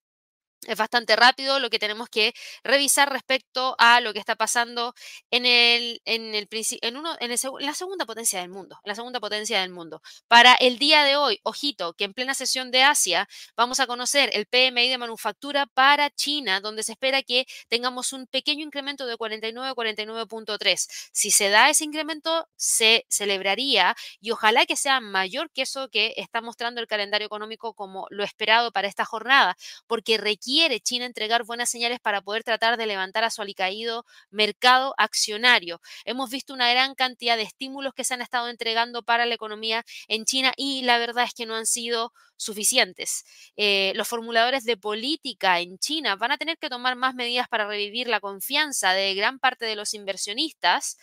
es 0.68 0.78
bastante 0.78 1.16
rápido 1.16 1.60
lo 1.60 1.70
que 1.70 1.80
tenemos 1.80 2.10
que 2.10 2.34
revisar 2.64 3.12
respecto 3.12 3.76
a 3.78 4.02
lo 4.02 4.14
que 4.14 4.20
está 4.20 4.36
pasando 4.36 4.94
en 5.32 5.46
el 5.46 6.02
en 6.06 6.36
el 6.36 6.48
en 6.82 6.98
uno 6.98 7.16
en, 7.20 7.30
la 7.60 7.74
segunda 7.74 8.06
potencia 8.06 8.40
del 8.40 8.50
mundo, 8.50 8.80
la 8.84 8.96
segunda 8.96 9.20
potencia 9.20 9.62
del 9.62 9.70
mundo. 9.70 10.02
Para 10.28 10.56
el 10.56 10.80
día 10.80 11.04
de 11.04 11.18
hoy, 11.18 11.40
ojito, 11.44 11.94
que 11.94 12.06
en 12.06 12.14
plena 12.14 12.34
sesión 12.34 12.72
de 12.72 12.84
Asia 12.84 13.28
vamos 13.56 13.80
a 13.80 13.88
conocer 13.88 14.30
el 14.34 14.46
PMI 14.48 14.90
de 14.90 14.98
manufactura 14.98 15.66
para 15.68 16.10
China, 16.10 16.62
donde 16.62 16.84
se 16.84 16.94
espera 16.94 17.22
que 17.24 17.46
tengamos 17.68 18.14
un 18.14 18.28
pequeño 18.28 18.66
incremento 18.66 19.06
de 19.06 19.18
49 19.18 19.74
49.3. 19.76 20.88
Si 21.12 21.32
se 21.32 21.50
da 21.50 21.70
ese 21.70 21.84
incremento 21.84 22.48
se 22.56 23.06
celebraría 23.10 23.96
y 24.20 24.32
ojalá 24.32 24.66
que 24.66 24.76
sea 24.76 25.00
mayor 25.00 25.52
que 25.52 25.64
eso 25.64 25.90
que 25.90 26.14
está 26.18 26.42
mostrando 26.42 26.82
el 26.82 26.88
calendario 26.88 27.26
económico 27.28 27.74
como 27.74 28.08
lo 28.10 28.24
esperado 28.24 28.72
para 28.72 28.88
esta 28.88 29.06
jornada, 29.06 29.58
porque 29.88 30.18
requiere 30.18 30.45
quiere 30.46 30.80
China 30.80 31.06
entregar 31.06 31.44
buenas 31.44 31.70
señales 31.72 32.00
para 32.00 32.22
poder 32.22 32.44
tratar 32.44 32.78
de 32.78 32.86
levantar 32.86 33.24
a 33.24 33.32
su 33.32 33.42
alicaído 33.42 34.06
mercado 34.30 34.94
accionario. 34.98 35.82
Hemos 36.06 36.30
visto 36.30 36.54
una 36.54 36.70
gran 36.70 36.94
cantidad 36.94 37.36
de 37.36 37.42
estímulos 37.44 37.96
que 37.96 38.04
se 38.04 38.14
han 38.14 38.22
estado 38.22 38.48
entregando 38.50 39.02
para 39.02 39.26
la 39.26 39.34
economía 39.34 39.84
en 40.08 40.26
China 40.26 40.54
y 40.56 40.84
la 40.84 41.00
verdad 41.00 41.24
es 41.26 41.34
que 41.34 41.48
no 41.48 41.56
han 41.56 41.66
sido 41.66 42.14
suficientes. 42.38 43.24
Eh, 43.56 43.94
los 43.96 44.08
formuladores 44.08 44.64
de 44.64 44.78
política 44.78 45.60
en 45.60 45.78
China 45.78 46.16
van 46.16 46.32
a 46.32 46.38
tener 46.38 46.58
que 46.58 46.70
tomar 46.70 46.96
más 46.96 47.16
medidas 47.16 47.48
para 47.48 47.68
revivir 47.68 48.08
la 48.08 48.20
confianza 48.20 48.94
de 48.94 49.14
gran 49.16 49.40
parte 49.40 49.66
de 49.66 49.76
los 49.76 49.94
inversionistas 49.94 50.98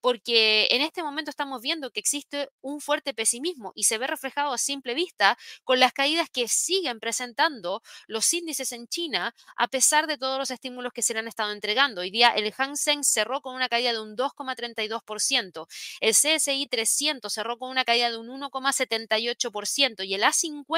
porque 0.00 0.68
en 0.70 0.82
este 0.82 1.02
momento 1.02 1.30
estamos 1.30 1.60
viendo 1.60 1.90
que 1.90 2.00
existe 2.00 2.50
un 2.60 2.80
fuerte 2.80 3.14
pesimismo 3.14 3.72
y 3.74 3.84
se 3.84 3.98
ve 3.98 4.06
reflejado 4.06 4.52
a 4.52 4.58
simple 4.58 4.94
vista 4.94 5.36
con 5.64 5.80
las 5.80 5.92
caídas 5.92 6.28
que 6.30 6.48
siguen 6.48 7.00
presentando 7.00 7.82
los 8.06 8.32
índices 8.32 8.72
en 8.72 8.86
China 8.88 9.34
a 9.56 9.68
pesar 9.68 10.06
de 10.06 10.18
todos 10.18 10.38
los 10.38 10.50
estímulos 10.50 10.92
que 10.92 11.02
se 11.02 11.14
le 11.14 11.20
han 11.20 11.28
estado 11.28 11.52
entregando. 11.52 12.02
Hoy 12.02 12.10
día 12.10 12.30
el 12.30 12.52
Hang 12.52 12.76
Seng 12.76 13.02
cerró 13.02 13.40
con 13.40 13.54
una 13.54 13.68
caída 13.68 13.92
de 13.92 14.00
un 14.00 14.16
2,32%, 14.16 15.66
el 16.00 16.12
CSI 16.12 16.66
300 16.68 17.32
cerró 17.32 17.58
con 17.58 17.70
una 17.70 17.84
caída 17.84 18.10
de 18.10 18.16
un 18.16 18.28
1,78% 18.28 20.06
y 20.06 20.14
el 20.14 20.22
A50 20.22 20.77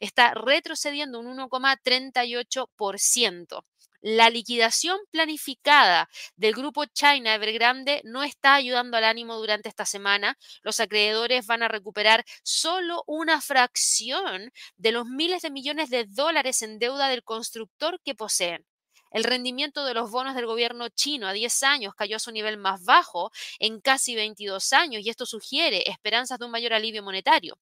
está 0.00 0.34
retrocediendo 0.34 1.20
un 1.20 1.38
1,38%. 1.38 3.64
La 4.00 4.30
liquidación 4.30 4.96
planificada 5.10 6.08
del 6.36 6.54
grupo 6.54 6.84
China 6.84 7.34
Evergrande 7.34 8.00
no 8.04 8.22
está 8.22 8.54
ayudando 8.54 8.96
al 8.96 9.02
ánimo 9.02 9.36
durante 9.36 9.68
esta 9.68 9.86
semana. 9.86 10.38
Los 10.62 10.78
acreedores 10.78 11.46
van 11.46 11.64
a 11.64 11.68
recuperar 11.68 12.24
solo 12.44 13.02
una 13.08 13.40
fracción 13.40 14.52
de 14.76 14.92
los 14.92 15.06
miles 15.06 15.42
de 15.42 15.50
millones 15.50 15.90
de 15.90 16.04
dólares 16.04 16.62
en 16.62 16.78
deuda 16.78 17.08
del 17.08 17.24
constructor 17.24 18.00
que 18.04 18.14
poseen. 18.14 18.64
El 19.10 19.24
rendimiento 19.24 19.84
de 19.84 19.94
los 19.94 20.10
bonos 20.10 20.36
del 20.36 20.46
gobierno 20.46 20.88
chino 20.90 21.26
a 21.26 21.32
10 21.32 21.62
años 21.64 21.94
cayó 21.94 22.16
a 22.16 22.20
su 22.20 22.30
nivel 22.30 22.56
más 22.56 22.84
bajo 22.84 23.32
en 23.58 23.80
casi 23.80 24.14
22 24.14 24.72
años 24.74 25.02
y 25.04 25.10
esto 25.10 25.26
sugiere 25.26 25.90
esperanzas 25.90 26.38
de 26.38 26.44
un 26.44 26.52
mayor 26.52 26.72
alivio 26.72 27.02
monetario. 27.02 27.58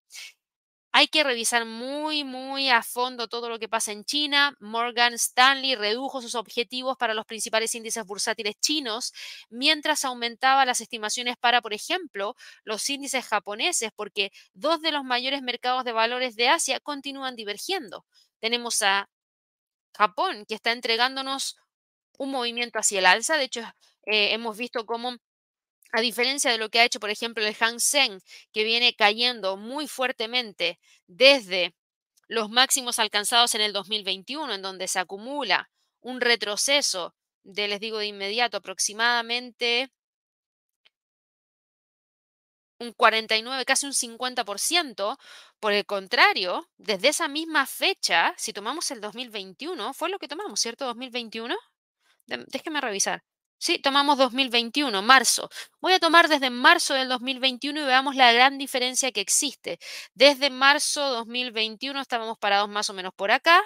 Hay 0.99 1.09
que 1.09 1.25
revisar 1.25 1.67
muy, 1.67 2.25
muy 2.25 2.71
a 2.71 2.83
fondo 2.83 3.29
todo 3.29 3.51
lo 3.51 3.59
que 3.59 3.69
pasa 3.69 3.93
en 3.93 4.07
China. 4.07 4.57
Morgan 4.61 5.13
Stanley 5.13 5.75
redujo 5.75 6.23
sus 6.23 6.35
objetivos 6.35 6.97
para 6.97 7.13
los 7.13 7.27
principales 7.27 7.75
índices 7.75 8.07
bursátiles 8.07 8.55
chinos, 8.63 9.13
mientras 9.51 10.07
aumentaba 10.07 10.65
las 10.65 10.81
estimaciones 10.81 11.37
para, 11.37 11.61
por 11.61 11.75
ejemplo, 11.75 12.35
los 12.65 12.89
índices 12.89 13.27
japoneses, 13.27 13.91
porque 13.95 14.33
dos 14.55 14.81
de 14.81 14.91
los 14.91 15.05
mayores 15.05 15.43
mercados 15.43 15.85
de 15.85 15.93
valores 15.93 16.35
de 16.35 16.49
Asia 16.49 16.81
continúan 16.81 17.37
divergiendo. 17.37 18.07
Tenemos 18.41 18.81
a 18.81 19.11
Japón, 19.95 20.47
que 20.49 20.55
está 20.55 20.73
entregándonos 20.73 21.59
un 22.19 22.31
movimiento 22.31 22.79
hacia 22.79 23.01
el 23.01 23.07
alza. 23.07 23.37
De 23.37 23.45
hecho, 23.45 23.61
eh, 24.07 24.33
hemos 24.33 24.57
visto 24.57 24.87
cómo 24.87 25.17
a 25.97 26.03
diferencia 26.03 26.51
de 26.51 26.59
lo 26.59 26.69
que 26.69 26.79
ha 26.79 26.85
hecho, 26.85 27.01
por 27.01 27.09
ejemplo, 27.09 27.43
el 27.43 27.55
Hang 27.55 27.81
Seng, 27.81 28.21
que 28.53 28.65
viene 28.65 28.95
cayendo 28.95 29.57
muy 29.57 29.89
fuertemente 29.89 30.79
desde 31.07 31.75
los 32.29 32.51
máximos 32.51 32.99
alcanzados 32.99 33.55
en 33.55 33.63
el 33.63 33.73
2021, 33.73 34.53
en 34.53 34.61
donde 34.61 34.89
se 34.89 34.99
acumula 34.99 35.71
un 36.03 36.21
retroceso 36.21 37.15
de, 37.45 37.69
les 37.69 37.81
digo 37.81 37.97
de 37.97 38.09
inmediato, 38.09 38.59
aproximadamente 38.59 39.91
un 42.79 42.93
49, 42.93 43.65
casi 43.65 43.87
un 43.87 43.95
50%. 43.95 45.17
Por 45.61 45.73
el 45.73 45.87
contrario, 45.87 46.69
desde 46.77 47.09
esa 47.09 47.27
misma 47.27 47.65
fecha, 47.65 48.35
si 48.37 48.53
tomamos 48.53 48.91
el 48.91 49.01
2021, 49.01 49.95
fue 49.95 50.11
lo 50.11 50.19
que 50.19 50.29
tomamos, 50.29 50.61
¿cierto? 50.61 50.85
2021. 50.85 51.57
Déjeme 52.27 52.83
revisar. 52.83 53.23
Sí, 53.59 53.79
tomamos 53.79 54.19
2021, 54.19 55.01
marzo. 55.03 55.49
Voy 55.81 55.95
a 55.95 55.99
tomar 55.99 56.29
desde 56.29 56.51
marzo 56.51 56.93
del 56.95 57.09
2021 57.09 57.81
y 57.81 57.85
veamos 57.85 58.15
la 58.15 58.33
gran 58.33 58.59
diferencia 58.59 59.13
que 59.13 59.21
existe. 59.23 59.79
Desde 60.15 60.51
marzo 60.51 61.03
2021 61.11 62.01
estábamos 62.01 62.39
parados 62.39 62.69
más 62.69 62.91
o 62.91 62.95
menos 62.95 63.15
por 63.15 63.31
acá. 63.31 63.63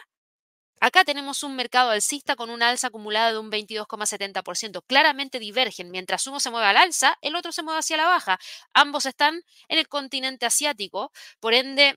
Acá 0.80 1.04
tenemos 1.04 1.42
un 1.42 1.56
mercado 1.56 1.90
alcista 1.90 2.37
con 2.37 2.50
una 2.50 2.70
alza 2.70 2.87
acumulada 2.88 3.32
de 3.32 3.38
un 3.38 3.50
22,70%. 3.50 4.82
Claramente 4.87 5.38
divergen. 5.38 5.90
Mientras 5.90 6.26
uno 6.26 6.40
se 6.40 6.50
mueve 6.50 6.66
al 6.68 6.76
alza, 6.78 7.18
el 7.20 7.37
otro 7.37 7.52
se 7.52 7.62
mueve 7.62 7.80
hacia 7.80 7.97
la 7.99 8.06
baja. 8.06 8.38
Ambos 8.73 9.06
están 9.06 9.42
en 9.68 9.78
el 9.78 9.88
continente 9.88 10.47
asiático. 10.47 11.12
Por 11.40 11.52
ende, 11.54 11.97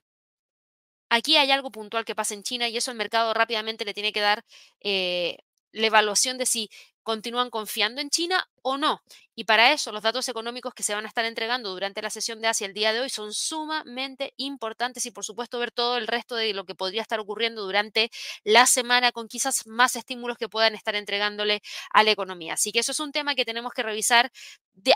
aquí 1.08 1.36
hay 1.36 1.50
algo 1.50 1.70
puntual 1.70 2.04
que 2.04 2.14
pasa 2.14 2.34
en 2.34 2.42
China 2.42 2.68
y 2.68 2.76
eso 2.76 2.90
el 2.90 2.96
mercado 2.96 3.32
rápidamente 3.34 3.84
le 3.84 3.94
tiene 3.94 4.12
que 4.12 4.20
dar 4.20 4.44
eh, 4.80 5.38
la 5.72 5.86
evaluación 5.86 6.38
de 6.38 6.46
si 6.46 6.70
continúan 7.04 7.50
confiando 7.50 8.00
en 8.00 8.10
China 8.10 8.44
o 8.62 8.76
no. 8.76 9.02
Y 9.36 9.44
para 9.44 9.72
eso 9.72 9.92
los 9.92 10.02
datos 10.02 10.28
económicos 10.28 10.74
que 10.74 10.82
se 10.82 10.94
van 10.94 11.04
a 11.04 11.08
estar 11.08 11.24
entregando 11.24 11.70
durante 11.70 12.02
la 12.02 12.10
sesión 12.10 12.40
de 12.40 12.48
Asia 12.48 12.66
el 12.66 12.74
día 12.74 12.92
de 12.92 13.00
hoy 13.00 13.10
son 13.10 13.32
sumamente 13.32 14.32
importantes 14.36 15.06
y 15.06 15.12
por 15.12 15.24
supuesto 15.24 15.58
ver 15.58 15.70
todo 15.70 15.96
el 15.96 16.06
resto 16.06 16.34
de 16.34 16.52
lo 16.54 16.64
que 16.64 16.74
podría 16.74 17.02
estar 17.02 17.20
ocurriendo 17.20 17.62
durante 17.62 18.10
la 18.42 18.66
semana 18.66 19.12
con 19.12 19.28
quizás 19.28 19.66
más 19.66 19.96
estímulos 19.96 20.38
que 20.38 20.48
puedan 20.48 20.74
estar 20.74 20.94
entregándole 20.96 21.60
a 21.92 22.02
la 22.02 22.10
economía. 22.10 22.54
Así 22.54 22.72
que 22.72 22.80
eso 22.80 22.92
es 22.92 23.00
un 23.00 23.12
tema 23.12 23.34
que 23.34 23.44
tenemos 23.44 23.72
que 23.72 23.82
revisar 23.82 24.30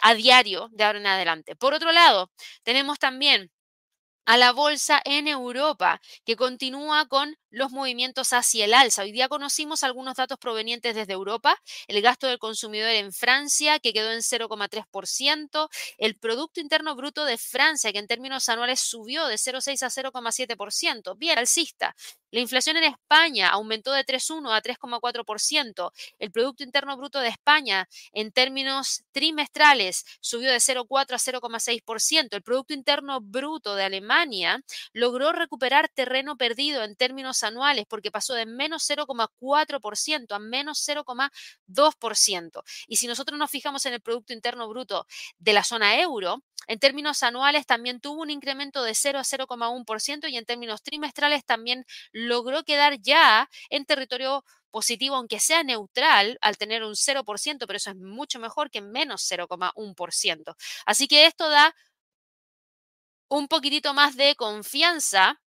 a 0.02 0.14
diario 0.14 0.68
de 0.72 0.84
ahora 0.84 0.98
en 0.98 1.06
adelante. 1.06 1.56
Por 1.56 1.74
otro 1.74 1.92
lado, 1.92 2.30
tenemos 2.62 2.98
también 2.98 3.50
a 4.28 4.36
la 4.36 4.52
bolsa 4.52 5.00
en 5.06 5.26
Europa, 5.26 6.02
que 6.26 6.36
continúa 6.36 7.06
con 7.08 7.38
los 7.48 7.70
movimientos 7.70 8.34
hacia 8.34 8.66
el 8.66 8.74
alza. 8.74 9.00
Hoy 9.00 9.10
día 9.10 9.26
conocimos 9.26 9.84
algunos 9.84 10.16
datos 10.16 10.36
provenientes 10.36 10.94
desde 10.94 11.14
Europa, 11.14 11.56
el 11.86 12.02
gasto 12.02 12.26
del 12.26 12.38
consumidor 12.38 12.90
en 12.90 13.14
Francia, 13.14 13.78
que 13.78 13.94
quedó 13.94 14.12
en 14.12 14.20
0,3%, 14.20 15.70
el 15.96 16.18
Producto 16.18 16.60
Interno 16.60 16.94
Bruto 16.94 17.24
de 17.24 17.38
Francia, 17.38 17.90
que 17.90 18.00
en 18.00 18.06
términos 18.06 18.50
anuales 18.50 18.80
subió 18.80 19.26
de 19.28 19.36
0,6 19.36 19.82
a 19.82 19.88
0,7%, 19.88 21.16
bien 21.16 21.38
alcista. 21.38 21.96
La 22.30 22.40
inflación 22.40 22.76
en 22.76 22.84
España 22.84 23.48
aumentó 23.48 23.92
de 23.92 24.04
3,1 24.04 24.54
a 24.54 24.60
3,4%. 24.60 25.90
El 26.18 26.30
Producto 26.30 26.62
Interno 26.62 26.94
Bruto 26.98 27.20
de 27.20 27.28
España 27.28 27.88
en 28.12 28.30
términos 28.30 29.04
trimestrales 29.12 30.04
subió 30.20 30.50
de 30.50 30.58
0,4 30.58 31.14
a 31.14 31.18
0,6%. 31.18 32.36
El 32.36 32.42
Producto 32.42 32.74
Interno 32.74 33.22
Bruto 33.22 33.74
de 33.74 33.84
Alemania 33.84 34.17
logró 34.92 35.32
recuperar 35.32 35.88
terreno 35.88 36.36
perdido 36.36 36.82
en 36.84 36.96
términos 36.96 37.42
anuales 37.42 37.86
porque 37.88 38.10
pasó 38.10 38.34
de 38.34 38.46
menos 38.46 38.88
0,4% 38.88 40.34
a 40.34 40.38
menos 40.38 40.86
0,2%. 40.86 42.62
Y 42.86 42.96
si 42.96 43.06
nosotros 43.06 43.38
nos 43.38 43.50
fijamos 43.50 43.84
en 43.86 43.94
el 43.94 44.00
Producto 44.00 44.32
Interno 44.32 44.68
Bruto 44.68 45.06
de 45.38 45.52
la 45.52 45.64
zona 45.64 46.00
euro, 46.00 46.42
en 46.66 46.78
términos 46.78 47.22
anuales 47.22 47.66
también 47.66 48.00
tuvo 48.00 48.22
un 48.22 48.30
incremento 48.30 48.82
de 48.82 48.94
0 48.94 49.18
a 49.18 49.22
0,1% 49.22 50.28
y 50.28 50.36
en 50.36 50.44
términos 50.44 50.82
trimestrales 50.82 51.44
también 51.44 51.84
logró 52.12 52.62
quedar 52.62 53.00
ya 53.00 53.48
en 53.70 53.86
territorio 53.86 54.44
positivo, 54.70 55.16
aunque 55.16 55.40
sea 55.40 55.62
neutral, 55.62 56.38
al 56.40 56.58
tener 56.58 56.84
un 56.84 56.94
0%, 56.94 57.66
pero 57.66 57.76
eso 57.76 57.90
es 57.90 57.96
mucho 57.96 58.38
mejor 58.38 58.70
que 58.70 58.80
menos 58.80 59.22
0,1%. 59.30 60.54
Así 60.86 61.08
que 61.08 61.26
esto 61.26 61.48
da 61.48 61.74
un 63.28 63.48
poquitito 63.48 63.94
más 63.94 64.16
de 64.16 64.34
confianza 64.36 65.40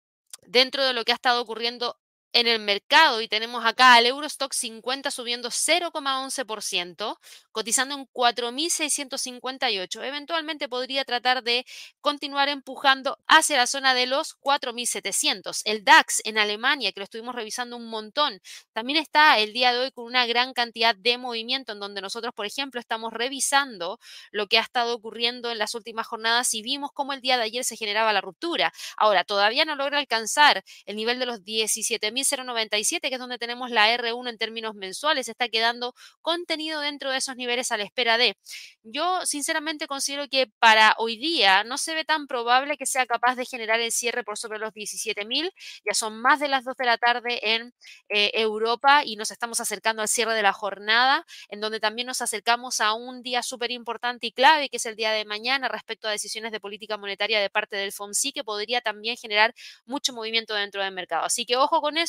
dentro 0.44 0.86
de 0.86 0.94
lo 0.94 1.04
que 1.04 1.12
ha 1.12 1.16
estado 1.16 1.42
ocurriendo 1.42 2.00
en 2.34 2.48
el 2.48 2.60
mercado 2.60 3.22
y 3.22 3.28
tenemos 3.28 3.66
acá 3.66 3.96
al 3.96 4.06
Eurostock 4.06 4.54
50 4.54 5.12
subiendo 5.12 5.50
0,11%, 5.50 7.18
cotizando 7.52 7.96
en 7.96 8.08
4.658. 8.08 10.04
Eventualmente 10.04 10.70
podría 10.70 11.04
tratar 11.06 11.44
de 11.44 11.66
continuar 12.02 12.50
empujando 12.50 13.18
hacia 13.28 13.58
la 13.58 13.68
zona 13.68 13.94
de 13.94 14.06
los 14.06 14.38
4.700. 14.40 15.62
El 15.66 15.84
DAX 15.84 16.22
en 16.24 16.38
Alemania, 16.38 16.92
que 16.92 17.00
lo 17.00 17.06
estuvimos 17.06 17.36
revisando 17.36 17.78
un 17.78 17.90
montón, 17.90 18.40
también 18.74 19.00
está 19.00 19.40
el 19.40 19.54
día 19.54 19.74
de 19.74 19.80
hoy 19.80 19.92
con 19.92 20.06
una 20.06 20.26
gran 20.26 20.54
cantidad 20.54 20.96
de 20.96 21.18
movimiento 21.18 21.72
en 21.72 21.80
donde 21.80 22.02
nosotros, 22.02 22.34
por 22.34 22.46
ejemplo, 22.46 22.80
estamos 22.80 23.12
revisando 23.12 24.00
lo 24.32 24.48
que 24.48 24.58
ha 24.58 24.62
estado 24.62 24.94
ocurriendo 24.94 25.52
en 25.52 25.58
las 25.58 25.74
últimas 25.76 26.08
jornadas 26.08 26.54
y 26.54 26.62
vimos 26.62 26.92
cómo 26.94 27.14
el 27.14 27.22
día 27.22 27.38
de 27.38 27.44
ayer 27.44 27.64
se 27.64 27.76
generaba 27.76 28.14
la 28.14 28.22
ruptura. 28.22 28.72
Ahora, 28.98 29.24
todavía 29.24 29.66
no 29.66 29.76
logra 29.76 30.00
alcanzar 30.00 30.64
el 30.86 30.96
nivel 30.96 31.20
de 31.20 31.26
los 31.26 31.44
17.000 31.44 32.19
097, 32.24 33.10
que 33.10 33.16
es 33.16 33.20
donde 33.20 33.38
tenemos 33.38 33.72
la 33.72 33.94
R1 33.96 34.30
en 34.30 34.38
términos 34.38 34.76
mensuales, 34.76 35.28
está 35.28 35.50
quedando 35.50 35.94
contenido 36.22 36.82
dentro 36.82 37.12
de 37.12 37.18
esos 37.18 37.36
niveles 37.36 37.72
a 37.72 37.78
la 37.78 37.84
espera 37.84 38.18
de. 38.18 38.36
Yo 38.84 39.26
sinceramente 39.26 39.88
considero 39.88 40.28
que 40.30 40.48
para 40.60 40.96
hoy 40.98 41.18
día 41.18 41.64
no 41.64 41.78
se 41.78 41.94
ve 41.94 42.06
tan 42.06 42.28
probable 42.28 42.78
que 42.78 42.86
sea 42.86 43.06
capaz 43.06 43.36
de 43.36 43.46
generar 43.46 43.80
el 43.80 43.92
cierre 43.92 44.24
por 44.24 44.38
sobre 44.38 44.60
los 44.60 44.74
17.000. 44.74 45.52
Ya 45.86 45.94
son 45.94 46.22
más 46.22 46.40
de 46.40 46.48
las 46.48 46.66
2 46.66 46.76
de 46.78 46.86
la 46.86 46.98
tarde 46.98 47.40
en 47.56 47.74
eh, 48.10 48.32
Europa 48.34 49.04
y 49.06 49.16
nos 49.16 49.32
estamos 49.32 49.60
acercando 49.60 50.02
al 50.02 50.08
cierre 50.08 50.34
de 50.34 50.42
la 50.42 50.54
jornada, 50.54 51.26
en 51.50 51.60
donde 51.60 51.80
también 51.80 52.08
nos 52.08 52.22
acercamos 52.22 52.82
a 52.82 52.94
un 52.94 53.22
día 53.22 53.44
súper 53.44 53.72
importante 53.72 54.28
y 54.28 54.32
clave, 54.32 54.70
que 54.70 54.78
es 54.78 54.86
el 54.86 54.96
día 54.96 55.12
de 55.12 55.26
mañana 55.26 55.68
respecto 55.68 56.08
a 56.08 56.12
decisiones 56.12 56.52
de 56.52 56.60
política 56.60 56.98
monetaria 56.98 57.40
de 57.40 57.50
parte 57.50 57.76
del 57.78 57.92
FOMC, 57.92 58.34
que 58.34 58.44
podría 58.44 58.82
también 58.82 59.18
generar 59.18 59.54
mucho 59.86 60.14
movimiento 60.14 60.54
dentro 60.54 60.84
del 60.84 60.94
mercado. 60.94 61.26
Así 61.26 61.46
que 61.46 61.58
ojo 61.58 61.82
con 61.82 61.98
eso 61.98 62.09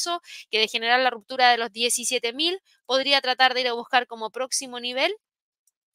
que 0.51 0.59
de 0.59 0.69
generar 0.69 1.01
la 1.01 1.11
ruptura 1.11 1.51
de 1.51 1.59
los 1.59 1.71
17.000 1.71 2.61
podría 2.87 3.21
tratar 3.21 3.55
de 3.55 3.63
ir 3.63 3.69
a 3.69 3.73
buscar 3.73 4.07
como 4.07 4.31
próximo 4.31 4.81
nivel 4.81 5.15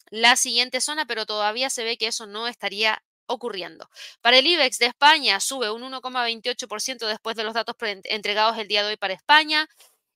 la 0.10 0.36
siguiente 0.36 0.82
zona, 0.82 1.06
pero 1.06 1.26
todavía 1.26 1.70
se 1.70 1.84
ve 1.84 1.98
que 1.98 2.08
eso 2.08 2.28
no 2.28 2.48
estaría 2.48 3.04
ocurriendo. 3.28 3.90
Para 4.22 4.38
el 4.38 4.48
IBEX 4.48 4.78
de 4.78 4.86
España 4.88 5.40
sube 5.40 5.72
un 5.72 5.82
1,28% 5.82 7.08
después 7.08 7.36
de 7.36 7.44
los 7.44 7.54
datos 7.54 7.76
entregados 8.04 8.58
el 8.58 8.68
día 8.68 8.84
de 8.84 8.90
hoy 8.90 8.98
para 8.98 9.14
España 9.14 9.68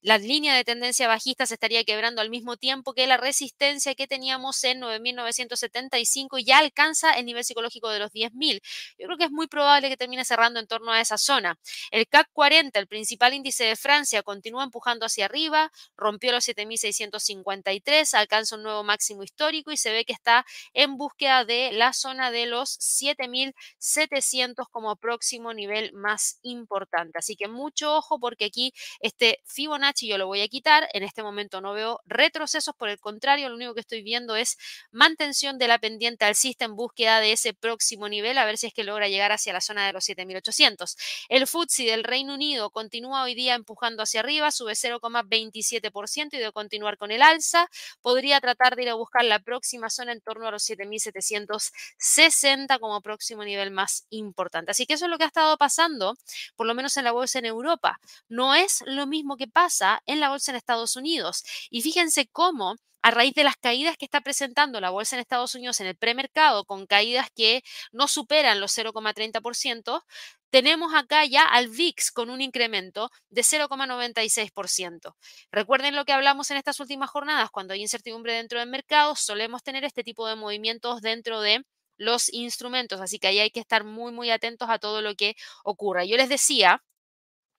la 0.02 0.16
línea 0.16 0.56
de 0.56 0.64
tendencia 0.64 1.06
bajista 1.08 1.44
se 1.44 1.54
estaría 1.54 1.84
quebrando 1.84 2.22
al 2.22 2.30
mismo 2.30 2.56
tiempo 2.56 2.94
que 2.94 3.06
la 3.06 3.18
resistencia 3.18 3.94
que 3.94 4.06
teníamos 4.06 4.64
en 4.64 4.80
9.975 4.80 6.42
ya 6.42 6.58
alcanza 6.58 7.12
el 7.12 7.26
nivel 7.26 7.44
psicológico 7.44 7.90
de 7.90 7.98
los 7.98 8.10
10.000. 8.10 8.60
Yo 8.98 9.06
creo 9.06 9.18
que 9.18 9.24
es 9.24 9.30
muy 9.30 9.46
probable 9.46 9.90
que 9.90 9.98
termine 9.98 10.24
cerrando 10.24 10.58
en 10.58 10.66
torno 10.66 10.90
a 10.92 11.00
esa 11.00 11.18
zona. 11.18 11.58
El 11.90 12.06
CAC 12.08 12.28
40, 12.32 12.78
el 12.78 12.86
principal 12.86 13.34
índice 13.34 13.64
de 13.64 13.76
Francia, 13.76 14.22
continúa 14.22 14.64
empujando 14.64 15.04
hacia 15.04 15.26
arriba, 15.26 15.70
rompió 15.96 16.32
los 16.32 16.48
7.653, 16.48 18.14
alcanza 18.14 18.56
un 18.56 18.62
nuevo 18.62 18.82
máximo 18.82 19.22
histórico 19.22 19.70
y 19.70 19.76
se 19.76 19.92
ve 19.92 20.06
que 20.06 20.14
está 20.14 20.46
en 20.72 20.96
búsqueda 20.96 21.44
de 21.44 21.72
la 21.72 21.92
zona 21.92 22.30
de 22.30 22.46
los 22.46 22.78
7.700 22.78 24.66
como 24.70 24.96
próximo 24.96 25.52
nivel 25.52 25.92
más 25.92 26.38
importante. 26.42 27.18
Así 27.18 27.36
que 27.36 27.48
mucho 27.48 27.96
ojo 27.96 28.18
porque 28.18 28.46
aquí 28.46 28.72
este 29.00 29.40
Fibonacci 29.44 29.89
y 29.98 30.08
yo 30.08 30.18
lo 30.18 30.26
voy 30.26 30.40
a 30.40 30.48
quitar. 30.48 30.88
En 30.92 31.02
este 31.02 31.22
momento 31.22 31.60
no 31.60 31.72
veo 31.72 32.00
retrocesos, 32.06 32.74
por 32.74 32.88
el 32.88 32.98
contrario, 32.98 33.48
lo 33.48 33.56
único 33.56 33.74
que 33.74 33.80
estoy 33.80 34.02
viendo 34.02 34.36
es 34.36 34.56
mantención 34.90 35.58
de 35.58 35.68
la 35.68 35.78
pendiente 35.78 36.24
alcista 36.24 36.64
en 36.64 36.76
búsqueda 36.76 37.20
de 37.20 37.32
ese 37.32 37.54
próximo 37.54 38.08
nivel, 38.08 38.38
a 38.38 38.44
ver 38.44 38.58
si 38.58 38.68
es 38.68 38.74
que 38.74 38.84
logra 38.84 39.08
llegar 39.08 39.32
hacia 39.32 39.52
la 39.52 39.60
zona 39.60 39.86
de 39.86 39.92
los 39.92 40.04
7800. 40.04 40.96
El 41.28 41.46
FTSE 41.46 41.84
del 41.84 42.04
Reino 42.04 42.34
Unido 42.34 42.70
continúa 42.70 43.24
hoy 43.24 43.34
día 43.34 43.54
empujando 43.54 44.02
hacia 44.02 44.20
arriba, 44.20 44.50
sube 44.50 44.72
0,27% 44.72 46.34
y 46.34 46.38
de 46.38 46.52
continuar 46.52 46.96
con 46.96 47.10
el 47.10 47.22
alza, 47.22 47.68
podría 48.00 48.40
tratar 48.40 48.76
de 48.76 48.82
ir 48.82 48.90
a 48.90 48.94
buscar 48.94 49.24
la 49.24 49.40
próxima 49.40 49.90
zona 49.90 50.12
en 50.12 50.20
torno 50.20 50.46
a 50.46 50.50
los 50.50 50.62
7760 50.62 52.78
como 52.78 53.00
próximo 53.00 53.44
nivel 53.44 53.70
más 53.70 54.06
importante. 54.10 54.70
Así 54.70 54.86
que 54.86 54.94
eso 54.94 55.06
es 55.06 55.10
lo 55.10 55.18
que 55.18 55.24
ha 55.24 55.28
estado 55.28 55.56
pasando, 55.56 56.16
por 56.56 56.66
lo 56.66 56.74
menos 56.74 56.96
en 56.96 57.04
la 57.04 57.12
bolsa 57.12 57.38
en 57.38 57.46
Europa. 57.46 58.00
No 58.28 58.54
es 58.54 58.82
lo 58.86 59.06
mismo 59.06 59.36
que 59.36 59.48
pasa 59.48 59.79
en 60.06 60.20
la 60.20 60.28
bolsa 60.30 60.52
en 60.52 60.56
Estados 60.56 60.96
Unidos. 60.96 61.42
Y 61.70 61.82
fíjense 61.82 62.26
cómo 62.28 62.76
a 63.02 63.10
raíz 63.10 63.34
de 63.34 63.44
las 63.44 63.56
caídas 63.56 63.96
que 63.96 64.04
está 64.04 64.20
presentando 64.20 64.80
la 64.80 64.90
bolsa 64.90 65.16
en 65.16 65.20
Estados 65.20 65.54
Unidos 65.54 65.80
en 65.80 65.86
el 65.86 65.96
premercado, 65.96 66.64
con 66.64 66.86
caídas 66.86 67.28
que 67.34 67.62
no 67.92 68.08
superan 68.08 68.60
los 68.60 68.76
0,30%, 68.76 70.02
tenemos 70.50 70.94
acá 70.94 71.24
ya 71.24 71.44
al 71.44 71.68
VIX 71.68 72.10
con 72.10 72.28
un 72.28 72.40
incremento 72.40 73.10
de 73.30 73.42
0,96%. 73.42 75.14
Recuerden 75.50 75.96
lo 75.96 76.04
que 76.04 76.12
hablamos 76.12 76.50
en 76.50 76.56
estas 76.56 76.80
últimas 76.80 77.08
jornadas, 77.10 77.50
cuando 77.50 77.72
hay 77.74 77.80
incertidumbre 77.80 78.34
dentro 78.34 78.58
del 78.58 78.68
mercado, 78.68 79.14
solemos 79.16 79.62
tener 79.62 79.84
este 79.84 80.04
tipo 80.04 80.26
de 80.26 80.36
movimientos 80.36 81.00
dentro 81.00 81.40
de 81.40 81.64
los 81.96 82.32
instrumentos, 82.32 83.00
así 83.00 83.18
que 83.18 83.28
ahí 83.28 83.38
hay 83.40 83.50
que 83.50 83.60
estar 83.60 83.84
muy, 83.84 84.12
muy 84.12 84.30
atentos 84.30 84.68
a 84.70 84.78
todo 84.78 85.02
lo 85.02 85.14
que 85.14 85.36
ocurra. 85.64 86.04
Yo 86.04 86.16
les 86.16 86.28
decía 86.28 86.82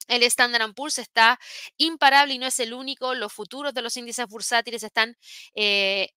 el 0.07 0.23
Standard 0.23 0.73
Poor's 0.73 0.99
está 0.99 1.39
imparable 1.77 2.33
y 2.33 2.37
no 2.37 2.47
es 2.47 2.59
el 2.59 2.73
único. 2.73 3.13
Los 3.15 3.33
futuros 3.33 3.73
de 3.73 3.81
los 3.81 3.97
índices 3.97 4.27
bursátiles 4.27 4.83
están 4.83 5.17
eh, 5.55 6.09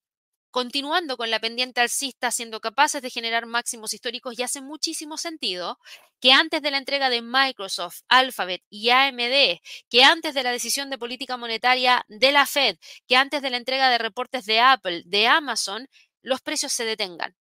continuando 0.54 1.16
con 1.16 1.30
la 1.30 1.40
pendiente 1.40 1.80
alcista, 1.80 2.30
siendo 2.30 2.60
capaces 2.60 3.02
de 3.02 3.10
generar 3.10 3.44
máximos 3.44 3.92
históricos 3.92 4.38
y 4.38 4.44
hace 4.44 4.60
muchísimo 4.60 5.16
sentido 5.16 5.80
que 6.20 6.32
antes 6.32 6.62
de 6.62 6.70
la 6.70 6.78
entrega 6.78 7.10
de 7.10 7.22
Microsoft, 7.22 8.02
Alphabet 8.08 8.62
y 8.70 8.90
AMD, 8.90 9.58
que 9.90 10.04
antes 10.04 10.32
de 10.32 10.44
la 10.44 10.52
decisión 10.52 10.90
de 10.90 10.98
política 10.98 11.36
monetaria 11.36 12.04
de 12.08 12.30
la 12.30 12.46
Fed, 12.46 12.76
que 13.08 13.16
antes 13.16 13.42
de 13.42 13.50
la 13.50 13.56
entrega 13.56 13.90
de 13.90 13.98
reportes 13.98 14.46
de 14.46 14.60
Apple, 14.60 15.02
de 15.06 15.26
Amazon, 15.26 15.88
los 16.22 16.40
precios 16.40 16.72
se 16.72 16.84
detengan. 16.84 17.34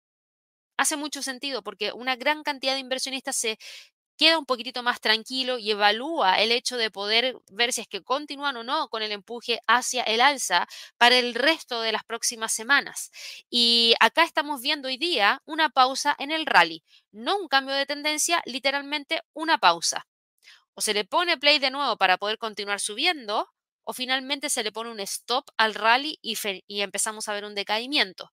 Hace 0.76 0.98
mucho 0.98 1.22
sentido 1.22 1.62
porque 1.62 1.94
una 1.94 2.16
gran 2.16 2.42
cantidad 2.42 2.74
de 2.74 2.80
inversionistas 2.80 3.36
se 3.36 3.60
queda 4.18 4.38
un 4.40 4.46
poquitito 4.46 4.84
más 4.84 5.00
tranquilo 5.02 5.58
y 5.58 5.72
evalúa 5.72 6.42
el 6.42 6.52
hecho 6.52 6.78
de 6.78 6.92
poder 6.92 7.36
ver 7.52 7.74
si 7.74 7.82
es 7.82 7.88
que 7.88 8.04
continúan 8.04 8.58
o 8.58 8.64
no 8.64 8.88
con 8.90 9.02
el 9.04 9.12
empuje 9.12 9.60
hacia 9.68 10.04
el 10.04 10.22
alza 10.22 10.68
para 10.98 11.18
el 11.18 11.34
resto 11.36 11.82
de 11.82 11.92
las 11.92 12.04
próximas 12.04 12.54
semanas. 12.54 13.12
Y 13.50 13.94
acá 14.00 14.24
estamos 14.24 14.62
viendo 14.62 14.88
hoy 14.88 14.98
día 14.98 15.42
una 15.46 15.70
pausa 15.70 16.16
en 16.20 16.32
el 16.32 16.46
rally, 16.46 16.84
no 17.12 17.38
un 17.38 17.48
cambio 17.48 17.76
de 17.76 17.86
tendencia, 17.86 18.42
literalmente 18.46 19.22
una 19.34 19.58
pausa. 19.58 20.08
O 20.76 20.82
se 20.82 20.94
le 20.94 21.06
pone 21.06 21.38
play 21.38 21.60
de 21.60 21.72
nuevo 21.72 21.98
para 21.98 22.18
poder 22.18 22.38
continuar 22.38 22.80
subiendo, 22.80 23.50
o 23.84 23.94
finalmente 23.94 24.50
se 24.50 24.64
le 24.64 24.72
pone 24.72 24.92
un 24.92 25.00
stop 25.02 25.46
al 25.58 25.76
rally 25.76 26.18
y, 26.22 26.38
y 26.68 26.82
empezamos 26.82 27.28
a 27.28 27.34
ver 27.34 27.46
un 27.46 27.56
decaimiento. 27.56 28.32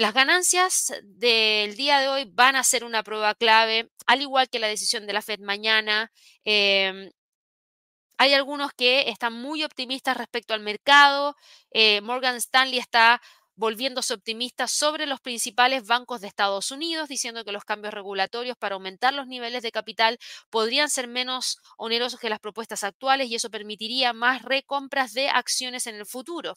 Las 0.00 0.14
ganancias 0.14 0.94
del 1.04 1.76
día 1.76 2.00
de 2.00 2.08
hoy 2.08 2.24
van 2.24 2.56
a 2.56 2.64
ser 2.64 2.84
una 2.84 3.02
prueba 3.02 3.34
clave, 3.34 3.90
al 4.06 4.22
igual 4.22 4.48
que 4.48 4.58
la 4.58 4.66
decisión 4.66 5.06
de 5.06 5.12
la 5.12 5.20
Fed 5.20 5.40
mañana. 5.40 6.10
Em, 6.42 7.10
hay 8.16 8.32
algunos 8.32 8.72
que 8.72 9.10
están 9.10 9.34
muy 9.34 9.62
optimistas 9.62 10.16
respecto 10.16 10.54
al 10.54 10.60
mercado. 10.60 11.36
Eh, 11.70 12.00
Morgan 12.00 12.36
Stanley 12.36 12.78
está 12.78 13.20
volviéndose 13.60 14.14
optimista 14.14 14.66
sobre 14.66 15.04
los 15.06 15.20
principales 15.20 15.86
bancos 15.86 16.22
de 16.22 16.28
Estados 16.28 16.70
Unidos, 16.70 17.10
diciendo 17.10 17.44
que 17.44 17.52
los 17.52 17.64
cambios 17.64 17.92
regulatorios 17.92 18.56
para 18.56 18.74
aumentar 18.74 19.12
los 19.12 19.26
niveles 19.26 19.62
de 19.62 19.70
capital 19.70 20.18
podrían 20.48 20.88
ser 20.88 21.08
menos 21.08 21.58
onerosos 21.76 22.18
que 22.18 22.30
las 22.30 22.40
propuestas 22.40 22.84
actuales 22.84 23.28
y 23.28 23.34
eso 23.34 23.50
permitiría 23.50 24.14
más 24.14 24.40
recompras 24.42 25.12
de 25.12 25.28
acciones 25.28 25.86
en 25.86 25.96
el 25.96 26.06
futuro. 26.06 26.56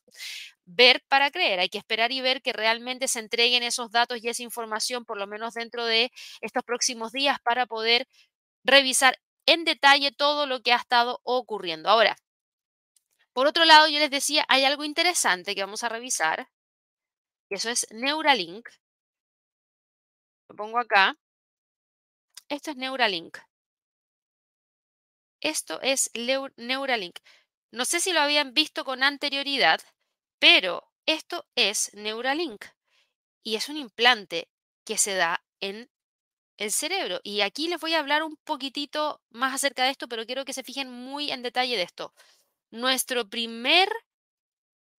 Ver 0.64 1.04
para 1.10 1.30
creer, 1.30 1.60
hay 1.60 1.68
que 1.68 1.78
esperar 1.78 2.14
y 2.14 2.22
ver 2.22 2.42
que 2.42 2.54
realmente 2.54 3.10
se 3.10 3.20
entreguen 3.20 3.64
esos 3.64 3.92
datos 3.92 4.20
y 4.24 4.30
esa 4.30 4.44
información, 4.44 5.04
por 5.04 5.18
lo 5.18 5.28
menos 5.28 5.56
dentro 5.56 5.86
de 5.86 6.10
estos 6.40 6.64
próximos 6.64 7.12
días, 7.12 7.38
para 7.44 7.66
poder 7.66 8.08
revisar 8.64 9.20
en 9.46 9.66
detalle 9.66 10.14
todo 10.14 10.46
lo 10.46 10.62
que 10.62 10.72
ha 10.72 10.78
estado 10.78 11.20
ocurriendo. 11.24 11.90
Ahora, 11.90 12.16
por 13.34 13.46
otro 13.48 13.66
lado, 13.66 13.90
yo 13.90 14.00
les 14.00 14.10
decía, 14.10 14.46
hay 14.48 14.64
algo 14.64 14.86
interesante 14.86 15.54
que 15.54 15.62
vamos 15.62 15.84
a 15.84 15.90
revisar 15.90 16.48
eso 17.50 17.70
es 17.70 17.88
Neuralink. 17.92 18.70
Lo 20.50 20.56
pongo 20.56 20.80
acá. 20.80 21.16
Esto 22.50 22.72
es 22.72 22.78
Neuralink. 22.78 23.38
Esto 25.42 25.82
es 25.82 26.10
Neuralink. 26.58 27.20
No 27.72 27.86
sé 27.86 28.00
si 28.00 28.14
lo 28.14 28.22
habían 28.22 28.54
visto 28.54 28.86
con 28.86 29.04
anterioridad, 29.04 29.82
pero 30.40 30.92
esto 31.06 31.46
es 31.56 31.94
Neuralink 31.94 32.66
y 33.44 33.56
es 33.56 33.70
un 33.70 33.78
implante 33.78 34.50
que 34.86 34.98
se 34.98 35.16
da 35.16 35.44
en 35.60 35.90
el 36.58 36.72
cerebro. 36.72 37.20
Y 37.24 37.42
aquí 37.42 37.68
les 37.68 37.80
voy 37.80 37.94
a 37.94 38.00
hablar 38.00 38.24
un 38.24 38.38
poquitito 38.38 39.22
más 39.30 39.54
acerca 39.54 39.84
de 39.84 39.92
esto, 39.92 40.08
pero 40.08 40.26
quiero 40.26 40.46
que 40.46 40.54
se 40.54 40.64
fijen 40.64 40.92
muy 40.92 41.32
en 41.32 41.42
detalle 41.42 41.76
de 41.76 41.84
esto. 41.84 42.14
Nuestro 42.72 43.30
primer 43.30 43.90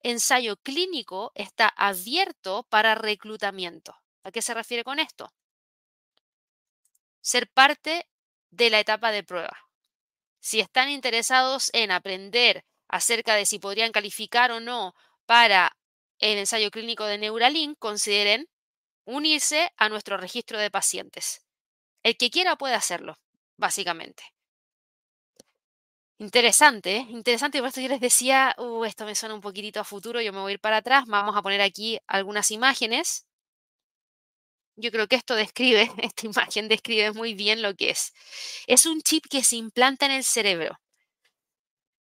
ensayo 0.05 0.57
clínico 0.59 1.33
está 1.35 1.73
abierto 1.77 2.65
para 2.69 2.95
reclutamiento. 2.95 3.97
¿A 4.23 4.31
qué 4.31 4.43
se 4.43 4.55
refiere 4.55 4.85
con 4.85 5.01
esto? 5.01 5.33
Ser 7.21 7.51
parte 7.51 8.07
de 8.51 8.71
la 8.71 8.81
etapa 8.81 9.11
de 9.11 9.25
prueba. 9.25 9.59
Si 10.41 10.61
están 10.61 10.91
interesados 10.91 11.71
en 11.73 11.91
aprender 11.91 12.65
acerca 12.87 13.35
de 13.35 13.47
si 13.47 13.59
podrían 13.59 13.93
calificar 13.93 14.53
o 14.53 14.61
no 14.61 14.95
para 15.25 15.77
el 16.19 16.39
ensayo 16.39 16.71
clínico 16.71 17.07
de 17.07 17.19
Neuralink, 17.19 17.79
consideren 17.79 18.49
unirse 19.05 19.73
a 19.77 19.89
nuestro 19.89 20.19
registro 20.19 20.59
de 20.59 20.71
pacientes. 20.71 21.43
El 22.03 22.17
que 22.19 22.31
quiera 22.31 22.57
puede 22.57 22.75
hacerlo, 22.75 23.19
básicamente. 23.57 24.34
Interesante, 26.19 26.97
¿eh? 26.97 27.07
interesante. 27.11 27.59
Por 27.61 27.69
esto 27.69 27.81
yo 27.81 27.89
les 27.89 28.01
decía, 28.01 28.55
uh, 28.59 28.85
esto 28.85 29.05
me 29.05 29.15
suena 29.15 29.35
un 29.35 29.41
poquitito 29.41 29.81
a 29.81 29.85
futuro, 29.85 30.21
yo 30.21 30.33
me 30.33 30.41
voy 30.41 30.53
a 30.53 30.55
ir 30.55 30.61
para 30.61 30.79
atrás. 30.79 31.05
Vamos 31.07 31.37
a 31.37 31.43
poner 31.43 31.61
aquí 31.61 31.99
algunas 32.07 32.51
imágenes. 32.51 33.27
Yo 34.77 34.91
creo 34.93 35.09
que 35.09 35.17
esto 35.17 35.35
describe, 35.35 35.91
esta 35.99 36.27
imagen 36.27 36.69
describe 36.69 37.13
muy 37.13 37.35
bien 37.35 37.63
lo 37.63 37.75
que 37.75 37.91
es. 37.91 38.13
Es 38.67 38.87
un 38.87 39.03
chip 39.03 39.25
que 39.29 39.43
se 39.45 39.57
implanta 39.57 40.07
en 40.07 40.13
el 40.13 40.25
cerebro. 40.25 40.79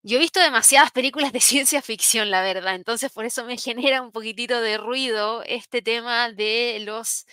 Yo 0.05 0.17
he 0.17 0.19
visto 0.19 0.39
demasiadas 0.41 0.91
películas 0.91 1.31
de 1.31 1.39
ciencia 1.41 1.81
ficción, 1.81 2.29
la 2.29 2.41
verdad, 2.41 2.75
entonces 2.75 3.11
por 3.11 3.25
eso 3.25 3.45
me 3.45 3.57
genera 3.57 4.01
un 4.01 4.11
poquitito 4.11 4.59
de 4.61 4.77
ruido 4.77 5.43
este 5.43 5.81
tema 5.81 6.29
de 6.31 6.79
los 6.81 7.25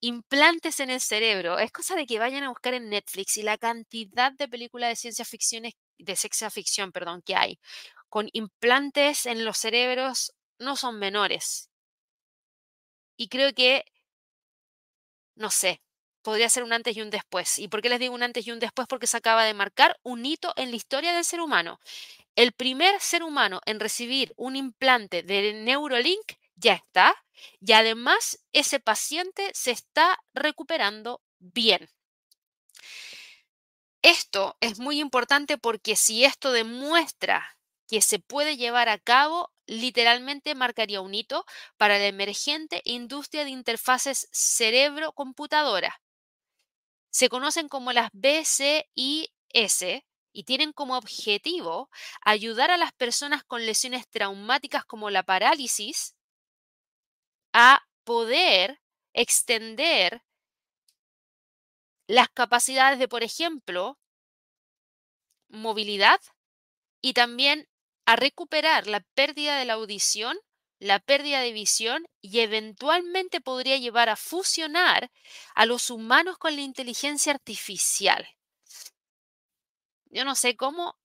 implantes 0.00 0.80
en 0.80 0.90
el 0.90 1.00
cerebro. 1.00 1.58
Es 1.58 1.72
cosa 1.72 1.96
de 1.96 2.06
que 2.06 2.18
vayan 2.18 2.44
a 2.44 2.50
buscar 2.50 2.74
en 2.74 2.90
Netflix 2.90 3.36
y 3.38 3.42
la 3.42 3.58
cantidad 3.58 4.32
de 4.32 4.48
películas 4.48 4.90
de 4.90 4.96
ciencia 4.96 5.24
ficción, 5.24 5.64
de 5.98 6.16
ciencia 6.16 6.50
ficción, 6.50 6.92
perdón, 6.92 7.22
que 7.22 7.36
hay 7.36 7.58
con 8.08 8.28
implantes 8.32 9.26
en 9.26 9.44
los 9.44 9.58
cerebros 9.58 10.32
no 10.58 10.76
son 10.76 10.98
menores. 11.00 11.68
Y 13.16 13.28
creo 13.28 13.52
que, 13.54 13.84
no 15.36 15.50
sé, 15.50 15.80
podría 16.22 16.48
ser 16.48 16.62
un 16.62 16.72
antes 16.72 16.96
y 16.96 17.02
un 17.02 17.10
después. 17.10 17.58
¿Y 17.58 17.68
por 17.68 17.82
qué 17.82 17.88
les 17.88 17.98
digo 18.00 18.14
un 18.14 18.22
antes 18.22 18.46
y 18.46 18.50
un 18.52 18.60
después? 18.60 18.86
Porque 18.88 19.06
se 19.06 19.16
acaba 19.16 19.44
de 19.44 19.54
marcar 19.54 19.98
un 20.02 20.24
hito 20.24 20.52
en 20.56 20.70
la 20.70 20.76
historia 20.76 21.12
del 21.14 21.24
ser 21.24 21.40
humano. 21.40 21.80
El 22.36 22.52
primer 22.52 23.00
ser 23.00 23.22
humano 23.22 23.60
en 23.66 23.80
recibir 23.80 24.34
un 24.36 24.56
implante 24.56 25.22
de 25.22 25.54
Neurolink 25.54 26.34
ya 26.56 26.74
está 26.74 27.14
y 27.60 27.72
además 27.72 28.40
ese 28.52 28.80
paciente 28.80 29.50
se 29.54 29.72
está 29.72 30.18
recuperando 30.34 31.22
bien. 31.38 31.88
Esto 34.04 34.58
es 34.60 34.78
muy 34.78 35.00
importante 35.00 35.56
porque 35.56 35.96
si 35.96 36.26
esto 36.26 36.52
demuestra 36.52 37.56
que 37.88 38.02
se 38.02 38.18
puede 38.18 38.58
llevar 38.58 38.90
a 38.90 38.98
cabo, 38.98 39.50
literalmente 39.64 40.54
marcaría 40.54 41.00
un 41.00 41.14
hito 41.14 41.46
para 41.78 41.96
la 41.96 42.08
emergente 42.08 42.82
industria 42.84 43.44
de 43.44 43.50
interfaces 43.50 44.28
cerebro-computadora. 44.30 46.02
Se 47.08 47.30
conocen 47.30 47.70
como 47.70 47.94
las 47.94 48.10
BCIS 48.12 48.84
y 50.34 50.44
tienen 50.44 50.74
como 50.74 50.98
objetivo 50.98 51.88
ayudar 52.20 52.70
a 52.70 52.76
las 52.76 52.92
personas 52.92 53.42
con 53.42 53.64
lesiones 53.64 54.06
traumáticas 54.10 54.84
como 54.84 55.08
la 55.08 55.22
parálisis 55.22 56.14
a 57.54 57.80
poder 58.04 58.82
extender 59.14 60.22
las 62.06 62.28
capacidades 62.28 62.98
de, 62.98 63.08
por 63.08 63.22
ejemplo, 63.22 63.98
movilidad 65.48 66.20
y 67.00 67.14
también 67.14 67.68
a 68.06 68.16
recuperar 68.16 68.86
la 68.86 69.00
pérdida 69.14 69.58
de 69.58 69.64
la 69.64 69.74
audición, 69.74 70.36
la 70.78 71.00
pérdida 71.00 71.40
de 71.40 71.52
visión 71.52 72.06
y 72.20 72.40
eventualmente 72.40 73.40
podría 73.40 73.78
llevar 73.78 74.08
a 74.08 74.16
fusionar 74.16 75.10
a 75.54 75.66
los 75.66 75.90
humanos 75.90 76.36
con 76.36 76.56
la 76.56 76.62
inteligencia 76.62 77.32
artificial. 77.32 78.28
Yo 80.06 80.24
no 80.24 80.34
sé 80.34 80.56
cómo 80.56 80.96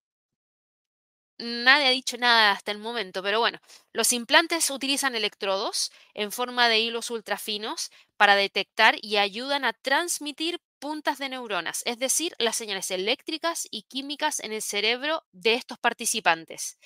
nadie 1.39 1.87
ha 1.87 1.91
dicho 1.91 2.17
nada 2.17 2.51
hasta 2.51 2.71
el 2.71 2.77
momento, 2.79 3.23
pero 3.23 3.39
bueno, 3.39 3.59
los 3.93 4.13
implantes 4.13 4.69
utilizan 4.69 5.15
electrodos 5.15 5.91
en 6.13 6.31
forma 6.31 6.69
de 6.69 6.79
hilos 6.79 7.09
ultrafinos 7.09 7.91
para 8.17 8.35
detectar 8.35 8.95
y 9.01 9.17
ayudan 9.17 9.65
a 9.65 9.73
transmitir 9.73 10.61
puntas 10.79 11.17
de 11.17 11.29
neuronas, 11.29 11.81
es 11.85 11.97
decir, 11.99 12.33
las 12.39 12.55
señales 12.55 12.91
eléctricas 12.91 13.67
y 13.71 13.83
químicas 13.83 14.39
en 14.39 14.53
el 14.53 14.61
cerebro 14.61 15.23
de 15.31 15.55
estos 15.55 15.77
participantes. 15.79 16.77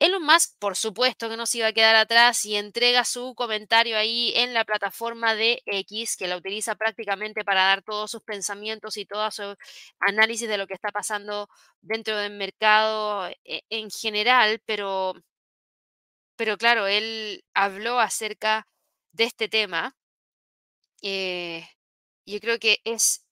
Elon 0.00 0.22
Musk, 0.22 0.56
por 0.58 0.76
supuesto 0.76 1.28
que 1.28 1.36
no 1.36 1.44
se 1.44 1.58
iba 1.58 1.66
a 1.68 1.72
quedar 1.74 1.94
atrás 1.94 2.46
y 2.46 2.56
entrega 2.56 3.04
su 3.04 3.34
comentario 3.34 3.98
ahí 3.98 4.32
en 4.34 4.54
la 4.54 4.64
plataforma 4.64 5.34
de 5.34 5.62
X, 5.66 6.16
que 6.16 6.26
la 6.26 6.38
utiliza 6.38 6.74
prácticamente 6.74 7.44
para 7.44 7.64
dar 7.66 7.82
todos 7.82 8.10
sus 8.10 8.22
pensamientos 8.22 8.96
y 8.96 9.04
todo 9.04 9.30
su 9.30 9.54
análisis 10.00 10.48
de 10.48 10.56
lo 10.56 10.66
que 10.66 10.72
está 10.74 10.90
pasando 10.90 11.48
dentro 11.82 12.16
del 12.16 12.32
mercado 12.32 13.28
eh, 13.44 13.62
en 13.68 13.90
general, 13.90 14.62
pero, 14.64 15.12
pero 16.36 16.56
claro, 16.56 16.86
él 16.86 17.44
habló 17.54 18.00
acerca 18.00 18.66
de 19.12 19.24
este 19.24 19.48
tema. 19.48 19.96
Eh, 21.02 21.66
yo 22.26 22.40
creo 22.40 22.58
que 22.58 22.80
es 22.84 23.26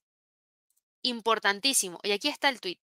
importantísimo. 1.03 1.99
Y 2.03 2.13
aquí 2.13 2.29
está 2.29 2.49
el 2.51 2.61
tweet. 2.61 2.79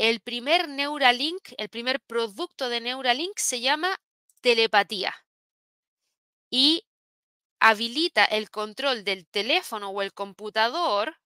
El 0.00 0.20
primer 0.20 0.66
Neuralink, 0.66 1.52
el 1.58 1.68
primer 1.68 2.00
producto 2.00 2.70
de 2.70 2.80
Neuralink 2.80 3.36
se 3.36 3.60
llama 3.60 4.00
telepatía 4.40 5.14
y 6.48 6.86
habilita 7.60 8.24
el 8.24 8.48
control 8.48 9.04
del 9.04 9.26
teléfono 9.26 9.90
o 9.90 10.00
el 10.00 10.14
computador 10.14 11.18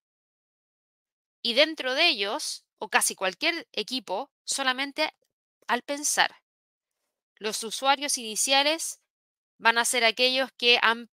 y 1.41 1.53
dentro 1.53 1.93
de 1.93 2.09
ellos, 2.09 2.65
o 2.77 2.89
casi 2.89 3.15
cualquier 3.15 3.65
equipo, 3.71 4.29
solamente 4.43 5.13
al 5.69 5.81
pensar. 5.81 6.35
Los 7.37 7.63
usuarios 7.63 8.17
iniciales 8.17 8.99
van 9.57 9.77
a 9.77 9.85
ser 9.85 10.03
aquellos 10.03 10.51
que 10.51 10.79
han 10.81 11.09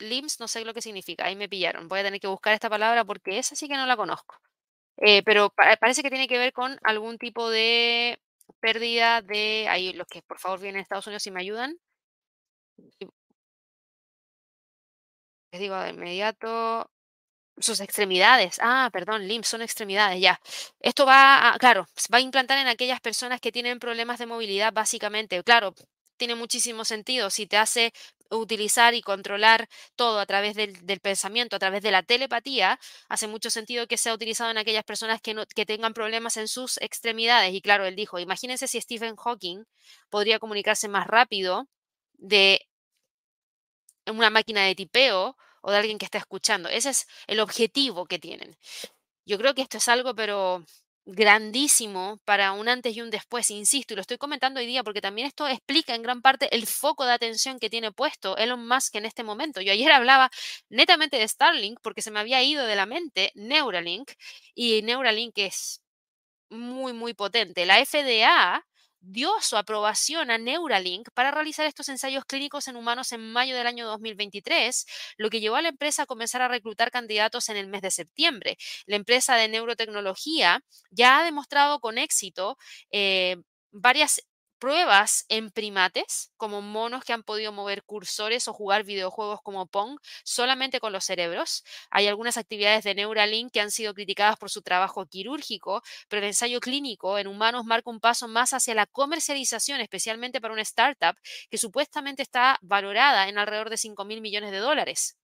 LIMS, 0.00 0.40
no 0.40 0.48
sé 0.48 0.64
lo 0.64 0.74
que 0.74 0.82
significa, 0.82 1.26
ahí 1.26 1.36
me 1.36 1.48
pillaron. 1.48 1.86
Voy 1.86 2.00
a 2.00 2.02
tener 2.02 2.20
que 2.20 2.26
buscar 2.26 2.52
esta 2.52 2.68
palabra 2.68 3.04
porque 3.04 3.38
esa 3.38 3.54
sí 3.54 3.68
que 3.68 3.76
no 3.76 3.86
la 3.86 3.96
conozco. 3.96 4.40
Eh, 4.98 5.22
pero 5.24 5.50
parece 5.80 6.02
que 6.02 6.10
tiene 6.10 6.28
que 6.28 6.38
ver 6.38 6.52
con 6.52 6.78
algún 6.82 7.18
tipo 7.18 7.50
de 7.50 8.18
pérdida 8.60 9.22
de, 9.22 9.66
ahí 9.68 9.92
los 9.92 10.06
que 10.08 10.22
por 10.22 10.38
favor 10.38 10.60
vienen 10.60 10.80
a 10.80 10.82
Estados 10.82 11.06
Unidos 11.06 11.26
y 11.26 11.30
me 11.30 11.40
ayudan. 11.40 11.78
Les 15.52 15.60
digo 15.60 15.76
de 15.80 15.90
inmediato, 15.90 16.90
sus 17.58 17.80
extremidades. 17.80 18.58
Ah, 18.62 18.90
perdón, 18.92 19.28
limbs 19.28 19.48
son 19.48 19.62
extremidades, 19.62 20.20
ya. 20.20 20.40
Esto 20.80 21.06
va 21.06 21.54
a, 21.54 21.58
claro, 21.58 21.86
va 22.12 22.18
a 22.18 22.20
implantar 22.20 22.58
en 22.58 22.68
aquellas 22.68 23.00
personas 23.00 23.40
que 23.40 23.52
tienen 23.52 23.78
problemas 23.80 24.18
de 24.18 24.26
movilidad, 24.26 24.72
básicamente. 24.72 25.42
Claro, 25.44 25.74
tiene 26.16 26.34
muchísimo 26.34 26.84
sentido. 26.84 27.30
Si 27.30 27.46
te 27.46 27.56
hace 27.56 27.92
utilizar 28.30 28.94
y 28.94 29.02
controlar 29.02 29.68
todo 29.96 30.20
a 30.20 30.26
través 30.26 30.54
del, 30.54 31.00
pensamiento, 31.00 31.56
a 31.56 31.58
través 31.58 31.82
de 31.82 31.90
la 31.90 32.02
telepatía, 32.02 32.78
hace 33.08 33.26
mucho 33.26 33.50
sentido 33.50 33.86
que 33.86 33.96
sea 33.96 34.14
utilizado 34.14 34.50
en 34.50 34.58
aquellas 34.58 34.84
personas 34.84 35.20
que, 35.20 35.34
no, 35.34 35.46
que 35.46 35.66
tengan 35.66 35.94
problemas 35.94 36.36
en 36.36 36.48
sus 36.48 36.78
extremidades. 36.78 37.54
Y 37.54 37.60
claro, 37.60 37.86
él 37.86 37.96
dijo, 37.96 38.18
imagínense 38.18 38.68
si 38.68 38.80
Stephen 38.80 39.16
Hawking 39.16 39.64
podría 40.10 40.38
comunicarse 40.38 40.88
más 40.88 41.06
rápido 41.06 41.68
de 42.14 42.66
una 44.06 44.30
máquina 44.30 44.64
de 44.64 44.74
tipeo 44.74 45.36
o 45.62 45.70
de 45.70 45.78
alguien 45.78 45.98
que 45.98 46.04
está 46.04 46.18
escuchando. 46.18 46.68
Ese 46.68 46.90
es 46.90 47.06
el 47.26 47.40
objetivo 47.40 48.06
que 48.06 48.18
tienen. 48.18 48.56
Yo 49.24 49.38
creo 49.38 49.54
que 49.54 49.62
esto 49.62 49.78
es 49.78 49.88
algo, 49.88 50.14
pero 50.14 50.64
grandísimo 51.10 52.20
para 52.26 52.52
un 52.52 52.68
antes 52.68 52.94
y 52.94 53.00
un 53.00 53.08
después, 53.10 53.50
insisto, 53.50 53.94
y 53.94 53.96
lo 53.96 54.02
estoy 54.02 54.18
comentando 54.18 54.60
hoy 54.60 54.66
día 54.66 54.84
porque 54.84 55.00
también 55.00 55.26
esto 55.26 55.48
explica 55.48 55.94
en 55.94 56.02
gran 56.02 56.20
parte 56.20 56.54
el 56.54 56.66
foco 56.66 57.06
de 57.06 57.12
atención 57.12 57.58
que 57.58 57.70
tiene 57.70 57.92
puesto 57.92 58.36
Elon 58.36 58.68
Musk 58.68 58.94
en 58.96 59.06
este 59.06 59.24
momento. 59.24 59.62
Yo 59.62 59.72
ayer 59.72 59.90
hablaba 59.90 60.30
netamente 60.68 61.16
de 61.16 61.26
Starlink 61.26 61.80
porque 61.82 62.02
se 62.02 62.10
me 62.10 62.20
había 62.20 62.42
ido 62.42 62.66
de 62.66 62.76
la 62.76 62.84
mente 62.84 63.32
Neuralink 63.34 64.12
y 64.54 64.82
Neuralink 64.82 65.38
es 65.38 65.80
muy, 66.50 66.92
muy 66.92 67.14
potente. 67.14 67.66
La 67.66 67.84
FDA 67.84 68.66
dio 69.00 69.30
su 69.40 69.56
aprobación 69.56 70.30
a 70.30 70.38
Neuralink 70.38 71.08
para 71.14 71.30
realizar 71.30 71.66
estos 71.66 71.88
ensayos 71.88 72.24
clínicos 72.24 72.68
en 72.68 72.76
humanos 72.76 73.12
en 73.12 73.32
mayo 73.32 73.56
del 73.56 73.66
año 73.66 73.86
2023, 73.86 74.86
lo 75.16 75.30
que 75.30 75.40
llevó 75.40 75.56
a 75.56 75.62
la 75.62 75.68
empresa 75.68 76.02
a 76.02 76.06
comenzar 76.06 76.42
a 76.42 76.48
reclutar 76.48 76.90
candidatos 76.90 77.48
en 77.48 77.56
el 77.56 77.68
mes 77.68 77.82
de 77.82 77.90
septiembre. 77.90 78.56
La 78.86 78.96
empresa 78.96 79.36
de 79.36 79.48
neurotecnología 79.48 80.62
ya 80.90 81.18
ha 81.20 81.24
demostrado 81.24 81.80
con 81.80 81.98
éxito 81.98 82.56
eh, 82.90 83.36
varias 83.70 84.22
pruebas 84.58 85.24
en 85.28 85.50
primates, 85.50 86.32
como 86.36 86.60
monos 86.60 87.04
que 87.04 87.12
han 87.12 87.22
podido 87.22 87.52
mover 87.52 87.82
cursores 87.84 88.48
o 88.48 88.52
jugar 88.52 88.84
videojuegos 88.84 89.40
como 89.42 89.66
Pong 89.66 89.98
solamente 90.24 90.80
con 90.80 90.92
los 90.92 91.04
cerebros. 91.04 91.64
Hay 91.90 92.06
algunas 92.06 92.36
actividades 92.36 92.84
de 92.84 92.94
Neuralink 92.94 93.52
que 93.52 93.60
han 93.60 93.70
sido 93.70 93.94
criticadas 93.94 94.36
por 94.36 94.50
su 94.50 94.62
trabajo 94.62 95.06
quirúrgico, 95.06 95.82
pero 96.08 96.20
el 96.20 96.28
ensayo 96.28 96.60
clínico 96.60 97.18
en 97.18 97.26
humanos 97.26 97.64
marca 97.64 97.90
un 97.90 98.00
paso 98.00 98.28
más 98.28 98.52
hacia 98.52 98.74
la 98.74 98.86
comercialización, 98.86 99.80
especialmente 99.80 100.40
para 100.40 100.54
una 100.54 100.62
startup 100.62 101.16
que 101.50 101.58
supuestamente 101.58 102.22
está 102.22 102.58
valorada 102.62 103.28
en 103.28 103.38
alrededor 103.38 103.70
de 103.70 103.76
5 103.76 104.04
mil 104.04 104.20
millones 104.20 104.50
de 104.50 104.58
dólares. 104.58 105.16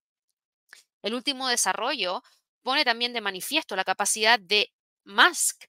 El 1.01 1.13
último 1.13 1.47
desarrollo 1.47 2.23
pone 2.63 2.83
también 2.83 3.13
de 3.13 3.21
manifiesto 3.21 3.75
la 3.75 3.83
capacidad 3.83 4.39
de 4.39 4.71
Musk 5.03 5.65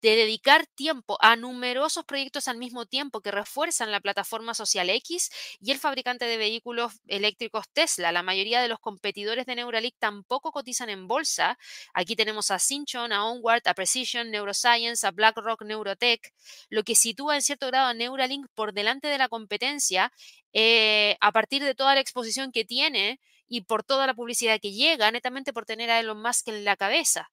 de 0.00 0.16
dedicar 0.16 0.66
tiempo 0.74 1.18
a 1.20 1.36
numerosos 1.36 2.04
proyectos 2.04 2.48
al 2.48 2.58
mismo 2.58 2.86
tiempo 2.86 3.20
que 3.20 3.30
refuerzan 3.30 3.90
la 3.90 4.00
plataforma 4.00 4.54
social 4.54 4.90
X 4.90 5.30
y 5.60 5.70
el 5.70 5.78
fabricante 5.78 6.24
de 6.24 6.36
vehículos 6.36 6.92
eléctricos 7.06 7.66
Tesla. 7.72 8.12
La 8.12 8.22
mayoría 8.22 8.60
de 8.60 8.68
los 8.68 8.78
competidores 8.80 9.46
de 9.46 9.56
Neuralink 9.56 9.94
tampoco 9.98 10.52
cotizan 10.52 10.90
en 10.90 11.08
bolsa. 11.08 11.58
Aquí 11.94 12.16
tenemos 12.16 12.50
a 12.50 12.58
Cinchon, 12.58 13.12
a 13.12 13.24
Onward, 13.24 13.66
a 13.66 13.74
Precision, 13.74 14.30
Neuroscience, 14.30 15.06
a 15.06 15.10
BlackRock, 15.10 15.62
Neurotech, 15.62 16.32
lo 16.68 16.82
que 16.82 16.94
sitúa 16.94 17.36
en 17.36 17.42
cierto 17.42 17.66
grado 17.68 17.88
a 17.88 17.94
Neuralink 17.94 18.46
por 18.54 18.72
delante 18.72 19.08
de 19.08 19.18
la 19.18 19.28
competencia 19.28 20.12
eh, 20.52 21.16
a 21.20 21.32
partir 21.32 21.62
de 21.64 21.74
toda 21.74 21.94
la 21.94 22.00
exposición 22.00 22.52
que 22.52 22.64
tiene 22.64 23.20
y 23.48 23.62
por 23.62 23.82
toda 23.82 24.06
la 24.06 24.14
publicidad 24.14 24.60
que 24.60 24.72
llega, 24.72 25.10
netamente 25.10 25.52
por 25.52 25.64
tener 25.64 25.90
a 25.90 26.00
Elon 26.00 26.20
Musk 26.20 26.48
en 26.48 26.64
la 26.64 26.76
cabeza. 26.76 27.30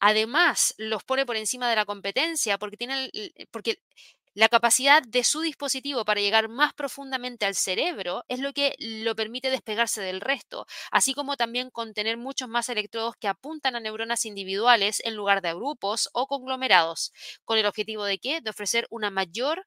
Además, 0.00 0.74
los 0.78 1.02
pone 1.04 1.26
por 1.26 1.36
encima 1.36 1.68
de 1.68 1.76
la 1.76 1.84
competencia 1.84 2.58
porque, 2.58 2.76
tiene 2.76 3.10
porque 3.50 3.80
la 4.34 4.48
capacidad 4.48 5.02
de 5.02 5.24
su 5.24 5.40
dispositivo 5.40 6.04
para 6.04 6.20
llegar 6.20 6.48
más 6.48 6.72
profundamente 6.74 7.44
al 7.46 7.56
cerebro 7.56 8.24
es 8.28 8.38
lo 8.40 8.52
que 8.52 8.74
lo 8.78 9.16
permite 9.16 9.50
despegarse 9.50 10.00
del 10.00 10.20
resto, 10.20 10.66
así 10.92 11.14
como 11.14 11.36
también 11.36 11.70
contener 11.70 12.16
muchos 12.18 12.48
más 12.48 12.68
electrodos 12.68 13.16
que 13.18 13.26
apuntan 13.28 13.74
a 13.74 13.80
neuronas 13.80 14.24
individuales 14.26 15.00
en 15.04 15.16
lugar 15.16 15.42
de 15.42 15.48
a 15.48 15.54
grupos 15.54 16.08
o 16.12 16.26
conglomerados, 16.28 17.12
con 17.44 17.58
el 17.58 17.66
objetivo 17.66 18.04
de 18.04 18.18
qué? 18.18 18.40
De 18.40 18.50
ofrecer 18.50 18.86
una 18.90 19.10
mayor 19.10 19.66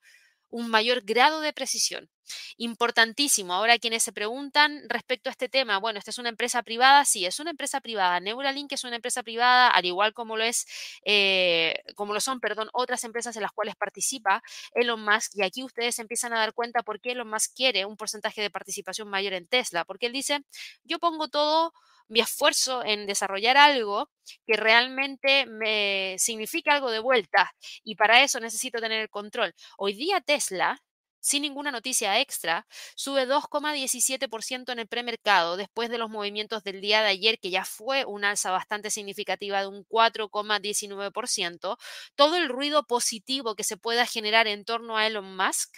un 0.52 0.70
mayor 0.70 1.02
grado 1.02 1.42
de 1.42 1.54
precisión. 1.54 2.10
Importantísimo. 2.58 3.54
Ahora 3.54 3.80
quienes 3.80 4.04
se 4.04 4.14
preguntan 4.14 4.84
respecto 4.88 5.30
a 5.30 5.32
este 5.32 5.50
tema, 5.50 5.80
bueno, 5.80 6.00
esta 6.00 6.12
es 6.12 6.18
una 6.18 6.30
empresa 6.30 6.64
privada, 6.64 7.04
sí, 7.06 7.26
es 7.26 7.40
una 7.40 7.52
empresa 7.52 7.82
privada. 7.82 8.20
Neuralink 8.20 8.72
es 8.72 8.84
una 8.84 8.96
empresa 8.96 9.24
privada, 9.24 9.70
al 9.70 9.86
igual 9.86 10.14
como 10.14 10.38
lo 10.38 10.44
es, 10.44 10.66
eh, 11.04 11.76
como 11.96 12.14
lo 12.14 12.22
son, 12.22 12.40
perdón, 12.40 12.70
otras 12.74 13.04
empresas 13.04 13.36
en 13.36 13.42
las 13.42 13.52
cuales 13.52 13.76
participa 13.76 14.44
Elon 14.76 15.04
Musk. 15.04 15.32
Y 15.36 15.44
aquí 15.44 15.64
ustedes 15.64 16.00
empiezan 16.00 16.34
a 16.34 16.40
dar 16.40 16.54
cuenta 16.54 16.84
por 16.84 17.00
qué 17.02 17.12
Elon 17.12 17.30
Musk 17.30 17.54
quiere 17.56 17.86
un 17.86 17.98
porcentaje 17.98 18.42
de 18.42 18.50
participación 18.50 19.10
mayor 19.10 19.34
en 19.34 19.48
Tesla, 19.48 19.86
porque 19.86 20.06
él 20.08 20.14
dice, 20.14 20.42
yo 20.84 21.00
pongo 21.00 21.28
todo 21.28 21.74
mi 22.12 22.20
esfuerzo 22.20 22.84
en 22.84 23.08
desarrollar 23.08 23.56
algo 23.58 24.12
que 24.46 24.58
realmente 24.58 25.46
me 25.46 26.16
signifique 26.20 26.70
algo 26.70 26.92
de 26.92 27.00
vuelta 27.00 27.54
y 27.84 27.96
para 27.96 28.22
eso 28.22 28.40
necesito 28.42 28.80
tener 28.82 29.02
el 29.02 29.10
control. 29.10 29.54
Hoy 29.78 29.94
día 29.94 30.20
Tesla, 30.20 30.84
sin 31.22 31.44
ninguna 31.44 31.72
noticia 31.72 32.20
extra, 32.20 32.68
sube 32.96 33.26
2,17% 33.26 34.74
en 34.74 34.80
el 34.80 34.88
premercado 34.88 35.56
después 35.56 35.90
de 35.90 35.98
los 36.00 36.10
movimientos 36.10 36.64
del 36.64 36.82
día 36.82 37.02
de 37.02 37.10
ayer, 37.10 37.40
que 37.40 37.50
ya 37.50 37.64
fue 37.64 38.04
un 38.06 38.26
alza 38.26 38.52
bastante 38.52 38.90
significativa 38.90 39.62
de 39.62 39.68
un 39.68 39.86
4,19%. 39.86 41.78
Todo 42.16 42.36
el 42.36 42.50
ruido 42.50 42.84
positivo 42.84 43.56
que 43.56 43.64
se 43.64 43.78
pueda 43.78 44.06
generar 44.06 44.48
en 44.48 44.66
torno 44.66 44.98
a 44.98 45.08
Elon 45.08 45.38
Musk 45.38 45.78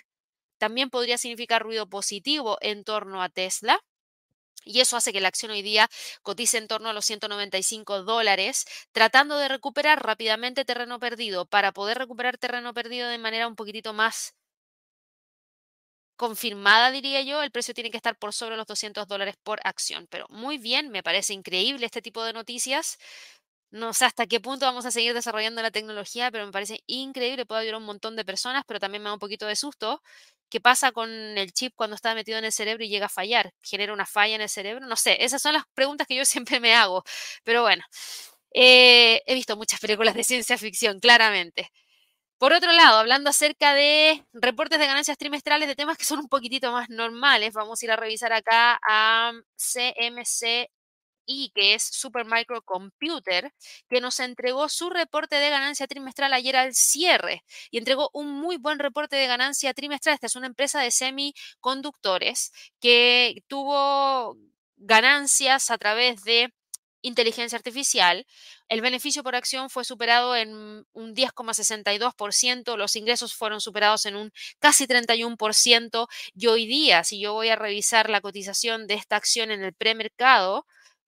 también 0.57 0.89
podría 0.89 1.17
significar 1.19 1.61
ruido 1.61 1.87
positivo 1.89 2.57
en 2.61 2.83
torno 2.83 3.21
a 3.21 3.29
Tesla. 3.29 3.79
Y 4.65 4.80
eso 4.82 4.97
hace 4.97 5.13
que 5.13 5.21
la 5.21 5.28
acción 5.30 5.52
hoy 5.52 5.62
día 5.62 5.89
cotice 6.21 6.58
en 6.58 6.67
torno 6.67 6.89
a 6.89 6.93
los 6.93 7.06
195 7.06 8.04
dólares, 8.04 8.65
tratando 8.91 9.38
de 9.38 9.47
recuperar 9.47 10.04
rápidamente 10.04 10.65
terreno 10.65 10.99
perdido. 10.99 11.45
Para 11.45 11.71
poder 11.71 11.97
recuperar 11.97 12.38
terreno 12.38 12.73
perdido 12.73 13.08
de 13.10 13.17
manera 13.17 13.47
un 13.47 13.56
poquitito 13.56 13.93
más 13.93 14.34
confirmada, 16.15 16.91
diría 16.91 17.21
yo, 17.21 17.41
el 17.43 17.52
precio 17.52 17.73
tiene 17.73 17.91
que 17.91 17.97
estar 17.97 18.17
por 18.17 18.34
sobre 18.34 18.56
los 18.58 18.67
200 18.67 19.08
dólares 19.08 19.36
por 19.43 19.60
acción. 19.63 20.08
Pero 20.10 20.26
muy 20.30 20.58
bien, 20.58 20.89
me 20.89 21.04
parece 21.04 21.34
increíble 21.34 21.86
este 21.86 22.02
tipo 22.02 22.23
de 22.23 22.34
noticias. 22.34 22.97
No 23.73 23.91
sé 23.93 24.05
hasta 24.05 24.27
qué 24.27 24.39
punto 24.39 24.67
vamos 24.67 24.86
a 24.86 24.91
seguir 24.91 25.15
desarrollando 25.15 25.63
la 25.63 25.71
tecnología, 25.71 26.29
pero 26.29 26.45
me 26.45 26.51
parece 26.51 26.83
increíble, 26.86 27.45
puede 27.47 27.62
ayudar 27.62 27.75
a 27.75 27.77
un 27.79 27.86
montón 27.86 28.15
de 28.15 28.23
personas, 28.23 28.63
pero 28.67 28.79
también 28.79 29.01
me 29.01 29.09
da 29.09 29.13
un 29.15 29.19
poquito 29.19 29.47
de 29.47 29.55
susto 29.55 30.01
¿Qué 30.49 30.62
pasa 30.62 30.91
con 30.91 31.09
el 31.09 31.51
chip 31.51 31.73
cuando 31.75 31.95
está 31.95 32.13
metido 32.13 32.38
en 32.38 32.45
el 32.45 32.51
cerebro 32.51 32.83
y 32.83 32.89
llega 32.89 33.07
a 33.07 33.09
fallar? 33.09 33.51
¿Genera 33.63 33.91
una 33.91 34.05
falla 34.05 34.36
en 34.36 34.41
el 34.41 34.49
cerebro? 34.49 34.86
No 34.86 34.95
sé, 34.95 35.17
esas 35.25 35.41
son 35.41 35.53
las 35.53 35.63
preguntas 35.73 36.05
que 36.05 36.15
yo 36.15 36.25
siempre 36.25 36.59
me 36.59 36.75
hago. 36.75 37.03
Pero 37.43 37.63
bueno, 37.63 37.83
eh, 38.53 39.23
he 39.25 39.33
visto 39.33 39.57
muchas 39.57 39.79
películas 39.79 40.13
de 40.15 40.23
ciencia 40.23 40.57
ficción, 40.59 40.99
claramente. 40.99 41.71
Por 42.38 42.53
otro 42.53 42.71
lado, 42.73 42.97
hablando 42.99 43.29
acerca 43.29 43.73
de 43.73 44.25
reportes 44.33 44.79
de 44.79 44.88
ganancias 44.88 45.17
trimestrales 45.17 45.67
de 45.67 45.75
temas 45.75 45.97
que 45.97 46.05
son 46.05 46.19
un 46.19 46.27
poquitito 46.29 46.71
más 46.71 46.89
normales, 46.89 47.53
vamos 47.53 47.81
a 47.81 47.86
ir 47.86 47.91
a 47.91 47.95
revisar 47.95 48.33
acá 48.33 48.79
a 48.88 49.31
CMC 49.55 50.69
y 51.25 51.51
que 51.55 51.73
es 51.75 51.83
Supermicrocomputer, 51.83 53.53
que 53.89 54.01
nos 54.01 54.19
entregó 54.19 54.69
su 54.69 54.89
reporte 54.89 55.36
de 55.36 55.49
ganancia 55.49 55.88
trimestral 55.88 56.33
ayer 56.33 56.55
al 56.55 56.73
cierre 56.73 57.43
y 57.71 57.77
entregó 57.77 58.09
un 58.13 58.31
muy 58.31 58.57
buen 58.57 58.79
reporte 58.79 59.15
de 59.15 59.27
ganancia 59.27 59.73
trimestral. 59.73 60.15
Esta 60.15 60.27
es 60.27 60.36
una 60.36 60.47
empresa 60.47 60.81
de 60.81 60.91
semiconductores 60.91 62.51
que 62.79 63.43
tuvo 63.47 64.38
ganancias 64.77 65.71
a 65.71 65.77
través 65.77 66.23
de 66.23 66.53
inteligencia 67.03 67.57
artificial, 67.57 68.25
el 68.69 68.81
beneficio 68.81 69.23
por 69.23 69.36
acción 69.36 69.69
fue 69.69 69.83
superado 69.83 70.36
en 70.36 70.86
un 70.93 71.15
10,62%, 71.15 72.77
los 72.77 72.95
ingresos 72.95 73.36
fueron 73.36 73.62
superados 73.62 74.05
en 74.05 74.15
un 74.15 74.31
casi 74.59 74.88
31% 74.88 76.07
y 76.33 76.47
hoy 76.47 76.65
día, 76.65 77.03
si 77.03 77.19
yo 77.19 77.33
voy 77.33 77.49
a 77.49 77.55
revisar 77.55 78.09
la 78.09 78.21
cotización 78.21 78.88
de 78.88 78.95
esta 78.95 79.17
acción 79.17 79.51
en 79.51 79.63
el 79.63 79.73
premercado, 79.73 80.65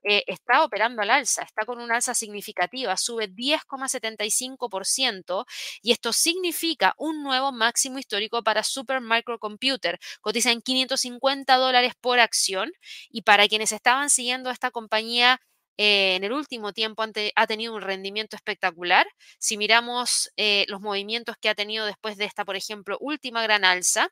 eh, 0.07 0.23
está 0.27 0.63
operando 0.63 1.01
al 1.01 1.09
alza, 1.09 1.41
está 1.41 1.65
con 1.65 1.81
una 1.81 1.95
alza 1.95 2.13
significativa, 2.13 2.95
sube 2.95 3.27
10,75% 3.27 5.45
y 5.81 5.91
esto 5.91 6.13
significa 6.13 6.93
un 6.97 7.23
nuevo 7.23 7.51
máximo 7.51 7.97
histórico 7.97 8.43
para 8.43 8.61
Super 8.63 9.01
Microcomputer. 9.01 9.99
Cotiza 10.21 10.51
en 10.51 10.61
550 10.61 11.55
dólares 11.57 11.93
por 11.99 12.19
acción 12.19 12.71
y 13.09 13.23
para 13.23 13.47
quienes 13.47 13.71
estaban 13.71 14.11
siguiendo 14.11 14.51
esta 14.51 14.69
compañía 14.71 15.41
eh, 15.77 16.15
en 16.15 16.23
el 16.23 16.31
último 16.33 16.71
tiempo 16.71 17.03
ha 17.35 17.47
tenido 17.47 17.75
un 17.75 17.81
rendimiento 17.81 18.35
espectacular. 18.35 19.07
Si 19.39 19.57
miramos 19.57 20.31
eh, 20.37 20.65
los 20.69 20.81
movimientos 20.81 21.35
que 21.39 21.49
ha 21.49 21.55
tenido 21.55 21.85
después 21.85 22.17
de 22.17 22.25
esta, 22.25 22.45
por 22.45 22.55
ejemplo, 22.55 22.97
última 23.01 23.43
gran 23.43 23.65
alza, 23.65 24.09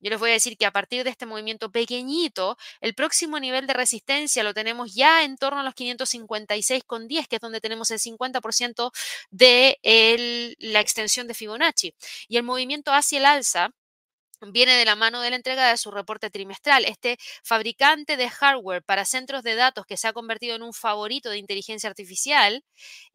yo 0.00 0.10
les 0.10 0.18
voy 0.18 0.30
a 0.30 0.34
decir 0.34 0.56
que 0.56 0.66
a 0.66 0.70
partir 0.70 1.04
de 1.04 1.10
este 1.10 1.26
movimiento 1.26 1.70
pequeñito, 1.70 2.56
el 2.80 2.94
próximo 2.94 3.40
nivel 3.40 3.66
de 3.66 3.74
resistencia 3.74 4.42
lo 4.42 4.54
tenemos 4.54 4.94
ya 4.94 5.24
en 5.24 5.36
torno 5.36 5.60
a 5.60 5.62
los 5.62 5.74
556,10, 5.74 7.26
que 7.26 7.36
es 7.36 7.40
donde 7.40 7.60
tenemos 7.60 7.90
el 7.90 7.98
50% 7.98 8.92
de 9.30 10.56
la 10.58 10.80
extensión 10.80 11.26
de 11.26 11.34
Fibonacci. 11.34 11.94
Y 12.28 12.36
el 12.36 12.42
movimiento 12.42 12.92
hacia 12.92 13.18
el 13.18 13.26
alza 13.26 13.70
viene 14.40 14.74
de 14.76 14.84
la 14.84 14.96
mano 14.96 15.20
de 15.20 15.30
la 15.30 15.36
entrega 15.36 15.68
de 15.70 15.76
su 15.76 15.90
reporte 15.90 16.30
trimestral. 16.30 16.84
Este 16.84 17.18
fabricante 17.42 18.16
de 18.16 18.30
hardware 18.30 18.82
para 18.84 19.04
centros 19.04 19.42
de 19.42 19.56
datos 19.56 19.86
que 19.86 19.96
se 19.96 20.08
ha 20.08 20.12
convertido 20.12 20.54
en 20.54 20.62
un 20.62 20.72
favorito 20.72 21.30
de 21.30 21.38
inteligencia 21.38 21.88
artificial, 21.90 22.64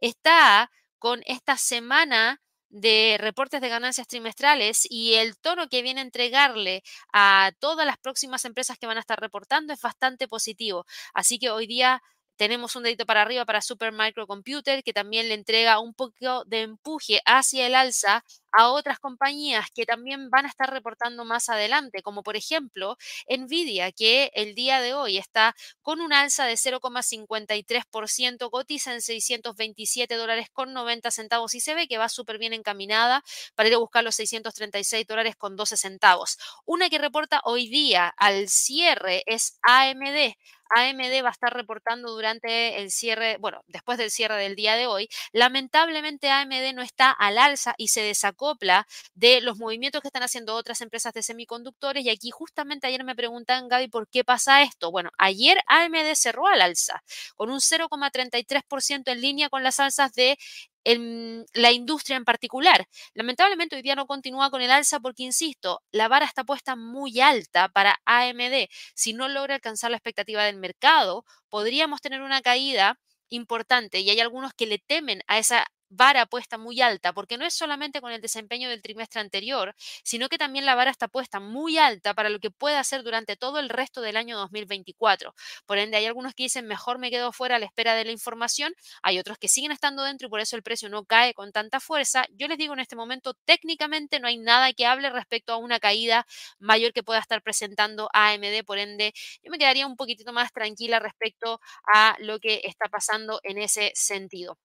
está 0.01 0.71
con 0.99 1.21
esta 1.25 1.57
semana 1.57 2.41
de 2.73 3.17
reportes 3.19 3.61
de 3.61 3.69
ganancias 3.69 4.07
trimestrales 4.07 4.87
y 4.89 5.13
el 5.15 5.37
tono 5.37 5.67
que 5.69 5.81
viene 5.83 6.01
a 6.01 6.03
entregarle 6.03 6.83
a 7.13 7.51
todas 7.59 7.85
las 7.85 7.97
próximas 7.99 8.45
empresas 8.45 8.77
que 8.79 8.87
van 8.87 8.97
a 8.97 9.01
estar 9.01 9.19
reportando 9.19 9.73
es 9.73 9.81
bastante 9.81 10.27
positivo. 10.27 10.85
Así 11.13 11.37
que 11.39 11.51
hoy 11.51 11.67
día 11.67 12.01
tenemos 12.43 12.75
un 12.75 12.83
dedito 12.83 13.05
para 13.05 13.21
arriba 13.21 13.45
para 13.45 13.61
Super 13.61 13.93
Microcomputer, 13.93 14.83
que 14.83 14.91
también 14.91 15.29
le 15.29 15.33
entrega 15.35 15.79
un 15.79 15.93
poco 15.93 16.43
de 16.45 16.63
empuje 16.63 17.21
hacia 17.25 17.65
el 17.67 17.73
alza 17.73 18.21
a 18.51 18.69
otras 18.69 18.99
compañías 18.99 19.67
que 19.73 19.85
también 19.85 20.29
van 20.29 20.45
a 20.45 20.49
estar 20.49 20.69
reportando 20.69 21.23
más 21.23 21.47
adelante, 21.47 22.01
como 22.03 22.21
por 22.21 22.35
ejemplo 22.35 22.97
Nvidia, 23.29 23.93
que 23.93 24.29
el 24.35 24.55
día 24.55 24.81
de 24.81 24.93
hoy 24.93 25.17
está 25.17 25.55
con 25.81 26.01
un 26.01 26.11
alza 26.11 26.45
de 26.45 26.57
0,53%, 26.57 28.49
cotiza 28.49 28.93
en 28.93 29.01
627 29.01 30.15
dólares 30.15 30.47
con 30.51 30.73
90 30.73 31.11
centavos 31.11 31.55
y 31.55 31.61
se 31.61 31.73
ve 31.75 31.87
que 31.87 31.97
va 31.97 32.09
súper 32.09 32.39
bien 32.39 32.51
encaminada 32.51 33.23
para 33.55 33.69
ir 33.69 33.75
a 33.75 33.77
buscar 33.77 34.03
los 34.03 34.15
636 34.15 35.07
dólares 35.07 35.37
con 35.37 35.55
12 35.55 35.77
centavos. 35.77 36.37
Una 36.65 36.89
que 36.89 36.97
reporta 36.97 37.39
hoy 37.45 37.69
día 37.69 38.13
al 38.17 38.49
cierre 38.49 39.23
es 39.27 39.57
AMD. 39.63 40.35
AMD 40.75 41.23
va 41.23 41.29
a 41.29 41.31
estar 41.31 41.53
reportando 41.53 42.11
durante 42.11 42.81
el 42.81 42.91
cierre, 42.91 43.37
bueno, 43.39 43.61
después 43.67 43.97
del 43.97 44.11
cierre 44.11 44.37
del 44.37 44.55
día 44.55 44.75
de 44.75 44.87
hoy. 44.87 45.09
Lamentablemente 45.31 46.29
AMD 46.29 46.73
no 46.73 46.81
está 46.81 47.11
al 47.11 47.37
alza 47.37 47.73
y 47.77 47.89
se 47.89 48.01
desacopla 48.01 48.87
de 49.13 49.41
los 49.41 49.57
movimientos 49.57 50.01
que 50.01 50.07
están 50.07 50.23
haciendo 50.23 50.55
otras 50.55 50.81
empresas 50.81 51.13
de 51.13 51.23
semiconductores. 51.23 52.05
Y 52.05 52.09
aquí 52.09 52.31
justamente 52.31 52.87
ayer 52.87 53.03
me 53.03 53.15
preguntan, 53.15 53.67
Gaby, 53.67 53.87
¿por 53.87 54.07
qué 54.07 54.23
pasa 54.23 54.61
esto? 54.63 54.91
Bueno, 54.91 55.09
ayer 55.17 55.57
AMD 55.67 56.13
cerró 56.15 56.47
al 56.47 56.61
alza 56.61 57.03
con 57.35 57.49
un 57.49 57.59
0,33% 57.61 59.11
en 59.11 59.21
línea 59.21 59.49
con 59.49 59.63
las 59.63 59.79
alzas 59.79 60.13
de 60.13 60.37
en 60.83 61.45
la 61.53 61.71
industria 61.71 62.17
en 62.17 62.25
particular. 62.25 62.87
Lamentablemente 63.13 63.75
hoy 63.75 63.81
día 63.81 63.95
no 63.95 64.07
continúa 64.07 64.49
con 64.49 64.61
el 64.61 64.71
alza 64.71 64.99
porque, 64.99 65.23
insisto, 65.23 65.81
la 65.91 66.07
vara 66.07 66.25
está 66.25 66.43
puesta 66.43 66.75
muy 66.75 67.19
alta 67.21 67.69
para 67.69 67.99
AMD. 68.05 68.67
Si 68.95 69.13
no 69.13 69.27
logra 69.29 69.55
alcanzar 69.55 69.91
la 69.91 69.97
expectativa 69.97 70.43
del 70.43 70.57
mercado, 70.57 71.25
podríamos 71.49 72.01
tener 72.01 72.21
una 72.21 72.41
caída 72.41 72.99
importante 73.29 73.99
y 73.99 74.09
hay 74.09 74.19
algunos 74.19 74.53
que 74.53 74.67
le 74.67 74.79
temen 74.79 75.21
a 75.27 75.37
esa 75.39 75.65
vara 75.95 76.25
puesta 76.25 76.57
muy 76.57 76.81
alta, 76.81 77.13
porque 77.13 77.37
no 77.37 77.45
es 77.45 77.53
solamente 77.53 78.01
con 78.01 78.11
el 78.11 78.21
desempeño 78.21 78.69
del 78.69 78.81
trimestre 78.81 79.21
anterior, 79.21 79.75
sino 80.03 80.29
que 80.29 80.37
también 80.37 80.65
la 80.65 80.75
vara 80.75 80.91
está 80.91 81.07
puesta 81.07 81.39
muy 81.39 81.77
alta 81.77 82.13
para 82.13 82.29
lo 82.29 82.39
que 82.39 82.51
puede 82.51 82.77
hacer 82.77 83.03
durante 83.03 83.35
todo 83.35 83.59
el 83.59 83.69
resto 83.69 84.01
del 84.01 84.17
año 84.17 84.37
2024. 84.37 85.33
Por 85.65 85.77
ende, 85.77 85.97
hay 85.97 86.05
algunos 86.05 86.33
que 86.33 86.43
dicen, 86.43 86.67
mejor 86.67 86.99
me 86.99 87.09
quedo 87.11 87.31
fuera 87.31 87.55
a 87.57 87.59
la 87.59 87.65
espera 87.65 87.95
de 87.95 88.05
la 88.05 88.11
información, 88.11 88.73
hay 89.01 89.19
otros 89.19 89.37
que 89.37 89.47
siguen 89.47 89.71
estando 89.71 90.03
dentro 90.03 90.27
y 90.27 90.29
por 90.29 90.39
eso 90.39 90.55
el 90.55 90.63
precio 90.63 90.89
no 90.89 91.05
cae 91.05 91.33
con 91.33 91.51
tanta 91.51 91.79
fuerza. 91.79 92.25
Yo 92.31 92.47
les 92.47 92.57
digo 92.57 92.73
en 92.73 92.79
este 92.79 92.95
momento, 92.95 93.33
técnicamente 93.45 94.19
no 94.19 94.27
hay 94.27 94.37
nada 94.37 94.73
que 94.73 94.85
hable 94.85 95.09
respecto 95.09 95.53
a 95.53 95.57
una 95.57 95.79
caída 95.79 96.25
mayor 96.59 96.93
que 96.93 97.03
pueda 97.03 97.19
estar 97.19 97.41
presentando 97.41 98.09
AMD, 98.13 98.63
por 98.65 98.77
ende, 98.79 99.13
yo 99.43 99.51
me 99.51 99.57
quedaría 99.57 99.87
un 99.87 99.95
poquitito 99.95 100.33
más 100.33 100.51
tranquila 100.51 100.99
respecto 100.99 101.59
a 101.93 102.15
lo 102.19 102.39
que 102.39 102.61
está 102.63 102.87
pasando 102.89 103.39
en 103.43 103.57
ese 103.57 103.91
sentido. 103.95 104.57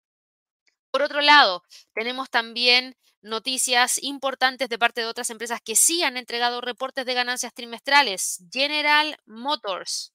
Por 0.90 1.03
otro 1.03 1.20
lado, 1.20 1.62
tenemos 1.94 2.31
también 2.31 2.96
noticias 3.20 4.03
importantes 4.03 4.68
de 4.68 4.79
parte 4.79 5.01
de 5.01 5.07
otras 5.07 5.31
empresas 5.31 5.61
que 5.61 5.77
sí 5.77 6.03
han 6.03 6.16
entregado 6.16 6.61
reportes 6.61 7.05
de 7.05 7.14
ganancias 7.14 7.53
trimestrales. 7.53 8.44
General 8.51 9.18
Motors. 9.27 10.12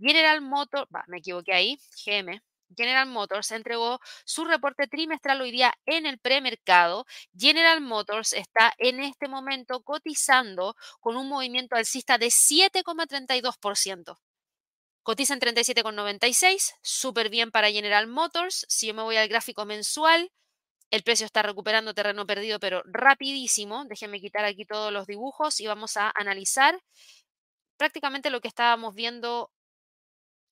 General 0.00 0.40
Motors, 0.40 0.88
me 1.08 1.18
equivoqué 1.18 1.52
ahí, 1.52 1.78
GM. 2.04 2.40
General 2.74 3.06
Motors 3.06 3.50
entregó 3.50 4.00
su 4.24 4.44
reporte 4.44 4.86
trimestral 4.86 5.40
hoy 5.42 5.50
día 5.50 5.74
en 5.84 6.06
el 6.06 6.18
premercado. 6.18 7.04
General 7.36 7.80
Motors 7.82 8.32
está 8.32 8.72
en 8.78 9.00
este 9.00 9.28
momento 9.28 9.82
cotizando 9.82 10.74
con 11.00 11.16
un 11.16 11.28
movimiento 11.28 11.76
alcista 11.76 12.16
de 12.16 12.28
7,32%. 12.28 14.18
Cotiza 15.02 15.34
en 15.34 15.40
37,96, 15.40 16.74
súper 16.80 17.28
bien 17.28 17.50
para 17.50 17.70
General 17.70 18.06
Motors. 18.06 18.64
Si 18.68 18.86
yo 18.86 18.94
me 18.94 19.02
voy 19.02 19.16
al 19.16 19.28
gráfico 19.28 19.64
mensual, 19.64 20.30
el 20.90 21.02
precio 21.02 21.26
está 21.26 21.42
recuperando 21.42 21.94
terreno 21.94 22.26
perdido, 22.26 22.60
pero 22.60 22.82
rapidísimo. 22.84 23.84
Déjenme 23.86 24.20
quitar 24.20 24.44
aquí 24.44 24.64
todos 24.64 24.92
los 24.92 25.06
dibujos 25.06 25.58
y 25.60 25.66
vamos 25.66 25.96
a 25.96 26.12
analizar 26.14 26.80
prácticamente 27.76 28.30
lo 28.30 28.40
que 28.40 28.48
estábamos 28.48 28.94
viendo 28.94 29.50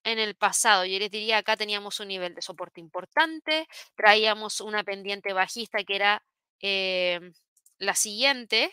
en 0.03 0.19
el 0.19 0.35
pasado. 0.35 0.85
Yo 0.85 0.99
les 0.99 1.11
diría, 1.11 1.39
acá 1.39 1.57
teníamos 1.57 2.01
un 2.01 2.09
nivel 2.09 2.35
de 2.35 2.43
soporte 2.43 2.81
importante, 2.81 3.69
traíamos 3.95 4.61
una 4.61 4.83
pendiente 4.83 5.33
bajista 5.33 5.85
que 5.85 5.95
era 5.95 6.25
eh, 6.61 7.21
la 7.79 7.95
siguiente, 7.95 8.73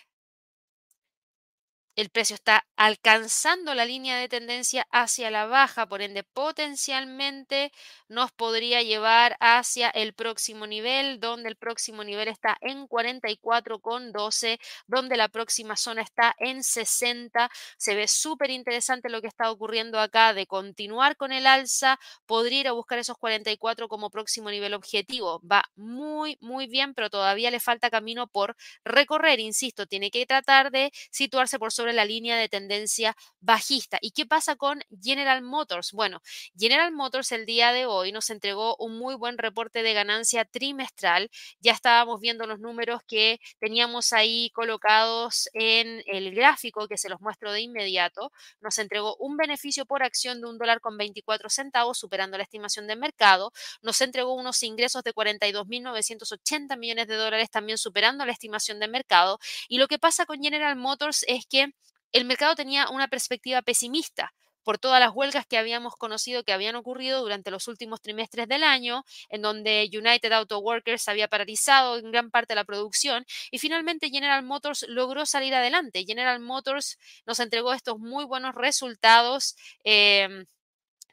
el 1.97 2.09
precio 2.09 2.35
está 2.35 2.67
alcanzando 2.75 3.73
la 3.73 3.83
línea 3.83 4.17
de 4.17 4.29
tendencia 4.29 4.87
hacia 4.91 5.31
la 5.31 5.47
baja, 5.47 5.87
por 5.87 6.03
ende 6.03 6.23
potencialmente 6.23 7.71
nos 8.07 8.31
podría 8.31 8.83
llevar 8.83 9.35
hacia 9.39 9.89
el 9.89 10.13
próximo 10.13 10.67
nivel, 10.67 11.19
donde 11.19 11.49
el 11.49 11.55
próximo 11.55 12.03
nivel 12.03 12.27
está 12.27 12.55
en 12.61 12.87
44,12, 12.87 14.59
donde 14.85 15.17
la 15.17 15.27
próxima 15.27 15.75
zona 15.75 16.03
está 16.03 16.35
en 16.37 16.63
60. 16.63 17.49
Se 17.77 17.95
ve 17.95 18.07
súper 18.07 18.51
interesante 18.51 19.09
lo 19.09 19.19
que 19.19 19.27
está 19.27 19.49
ocurriendo 19.49 19.99
acá 19.99 20.35
de 20.35 20.45
continuar 20.45 21.17
con 21.17 21.31
el 21.31 21.47
alza, 21.47 21.99
podría 22.27 22.59
ir 22.59 22.67
a 22.67 22.73
buscar 22.73 22.99
esos 22.99 23.17
44 23.17 23.87
como 23.87 24.11
próximo 24.11 24.51
nivel 24.51 24.75
objetivo. 24.75 25.41
Va 25.41 25.63
muy, 25.75 26.37
muy 26.41 26.67
bien, 26.67 26.93
pero 26.93 27.09
todavía 27.09 27.49
le 27.49 27.59
falta 27.59 27.89
camino 27.89 28.27
por 28.27 28.55
recorrer, 28.85 29.39
insisto, 29.39 29.87
tiene 29.87 30.11
que 30.11 30.27
tratar 30.27 30.69
de 30.69 30.91
situarse 31.09 31.57
por 31.57 31.71
sobre 31.71 31.86
la 31.93 32.05
línea 32.05 32.37
de 32.37 32.49
tendencia 32.49 33.15
bajista. 33.39 33.97
¿Y 34.01 34.11
qué 34.11 34.25
pasa 34.25 34.55
con 34.55 34.81
General 35.01 35.41
Motors? 35.41 35.91
Bueno, 35.91 36.21
General 36.57 36.91
Motors 36.91 37.31
el 37.31 37.45
día 37.45 37.71
de 37.71 37.85
hoy 37.85 38.11
nos 38.11 38.29
entregó 38.29 38.75
un 38.77 38.97
muy 38.97 39.15
buen 39.15 39.37
reporte 39.37 39.83
de 39.83 39.93
ganancia 39.93 40.45
trimestral. 40.45 41.29
Ya 41.59 41.73
estábamos 41.73 42.19
viendo 42.19 42.45
los 42.47 42.59
números 42.59 43.01
que 43.07 43.39
teníamos 43.59 44.13
ahí 44.13 44.49
colocados 44.51 45.49
en 45.53 46.03
el 46.05 46.33
gráfico 46.33 46.87
que 46.87 46.97
se 46.97 47.09
los 47.09 47.21
muestro 47.21 47.51
de 47.51 47.61
inmediato. 47.61 48.31
Nos 48.61 48.77
entregó 48.77 49.15
un 49.17 49.37
beneficio 49.37 49.85
por 49.85 50.03
acción 50.03 50.41
de 50.41 50.47
un 50.47 50.57
dólar 50.57 50.81
con 50.81 50.97
24 50.97 51.49
centavos, 51.49 51.97
superando 51.97 52.37
la 52.37 52.43
estimación 52.43 52.87
de 52.87 52.95
mercado. 52.95 53.51
Nos 53.81 54.01
entregó 54.01 54.33
unos 54.35 54.61
ingresos 54.63 55.03
de 55.03 55.13
42.980 55.13 56.77
millones 56.77 57.07
de 57.07 57.15
dólares, 57.15 57.49
también 57.49 57.77
superando 57.77 58.25
la 58.25 58.31
estimación 58.31 58.79
de 58.79 58.87
mercado. 58.87 59.39
Y 59.67 59.77
lo 59.77 59.87
que 59.87 59.99
pasa 59.99 60.25
con 60.25 60.41
General 60.41 60.75
Motors 60.75 61.23
es 61.27 61.45
que 61.45 61.73
el 62.11 62.25
mercado 62.25 62.55
tenía 62.55 62.89
una 62.89 63.07
perspectiva 63.07 63.61
pesimista 63.61 64.33
por 64.67 64.77
todas 64.79 64.99
las 64.99 65.11
huelgas 65.13 65.47
que 65.47 65.57
habíamos 65.57 65.95
conocido 65.95 66.43
que 66.43 66.51
habían 66.51 66.75
ocurrido 66.75 67.21
durante 67.21 67.51
los 67.51 67.69
últimos 67.69 68.01
trimestres 68.01 68.49
del 68.49 68.65
año, 68.65 69.05
en 69.29 69.41
donde 69.41 69.89
United 69.93 70.29
Auto 70.33 70.59
Workers 70.59 71.07
había 71.07 71.29
paralizado 71.29 71.97
en 71.97 72.11
gran 72.11 72.31
parte 72.31 72.53
la 72.53 72.65
producción 72.65 73.25
y 73.49 73.59
finalmente 73.59 74.09
General 74.09 74.43
Motors 74.43 74.83
logró 74.89 75.25
salir 75.25 75.55
adelante. 75.55 76.03
General 76.05 76.41
Motors 76.41 76.97
nos 77.25 77.39
entregó 77.39 77.71
estos 77.71 77.97
muy 77.97 78.25
buenos 78.25 78.55
resultados. 78.55 79.55
Em, 79.85 80.45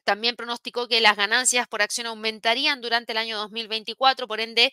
también 0.05 0.37
pronosticó 0.37 0.89
que 0.89 1.01
las 1.01 1.17
ganancias 1.17 1.69
por 1.69 1.81
acción 1.81 2.09
aumentarían 2.09 2.81
durante 2.81 3.13
el 3.13 3.19
año 3.19 3.39
2024, 3.39 4.27
por 4.27 4.41
ende 4.41 4.73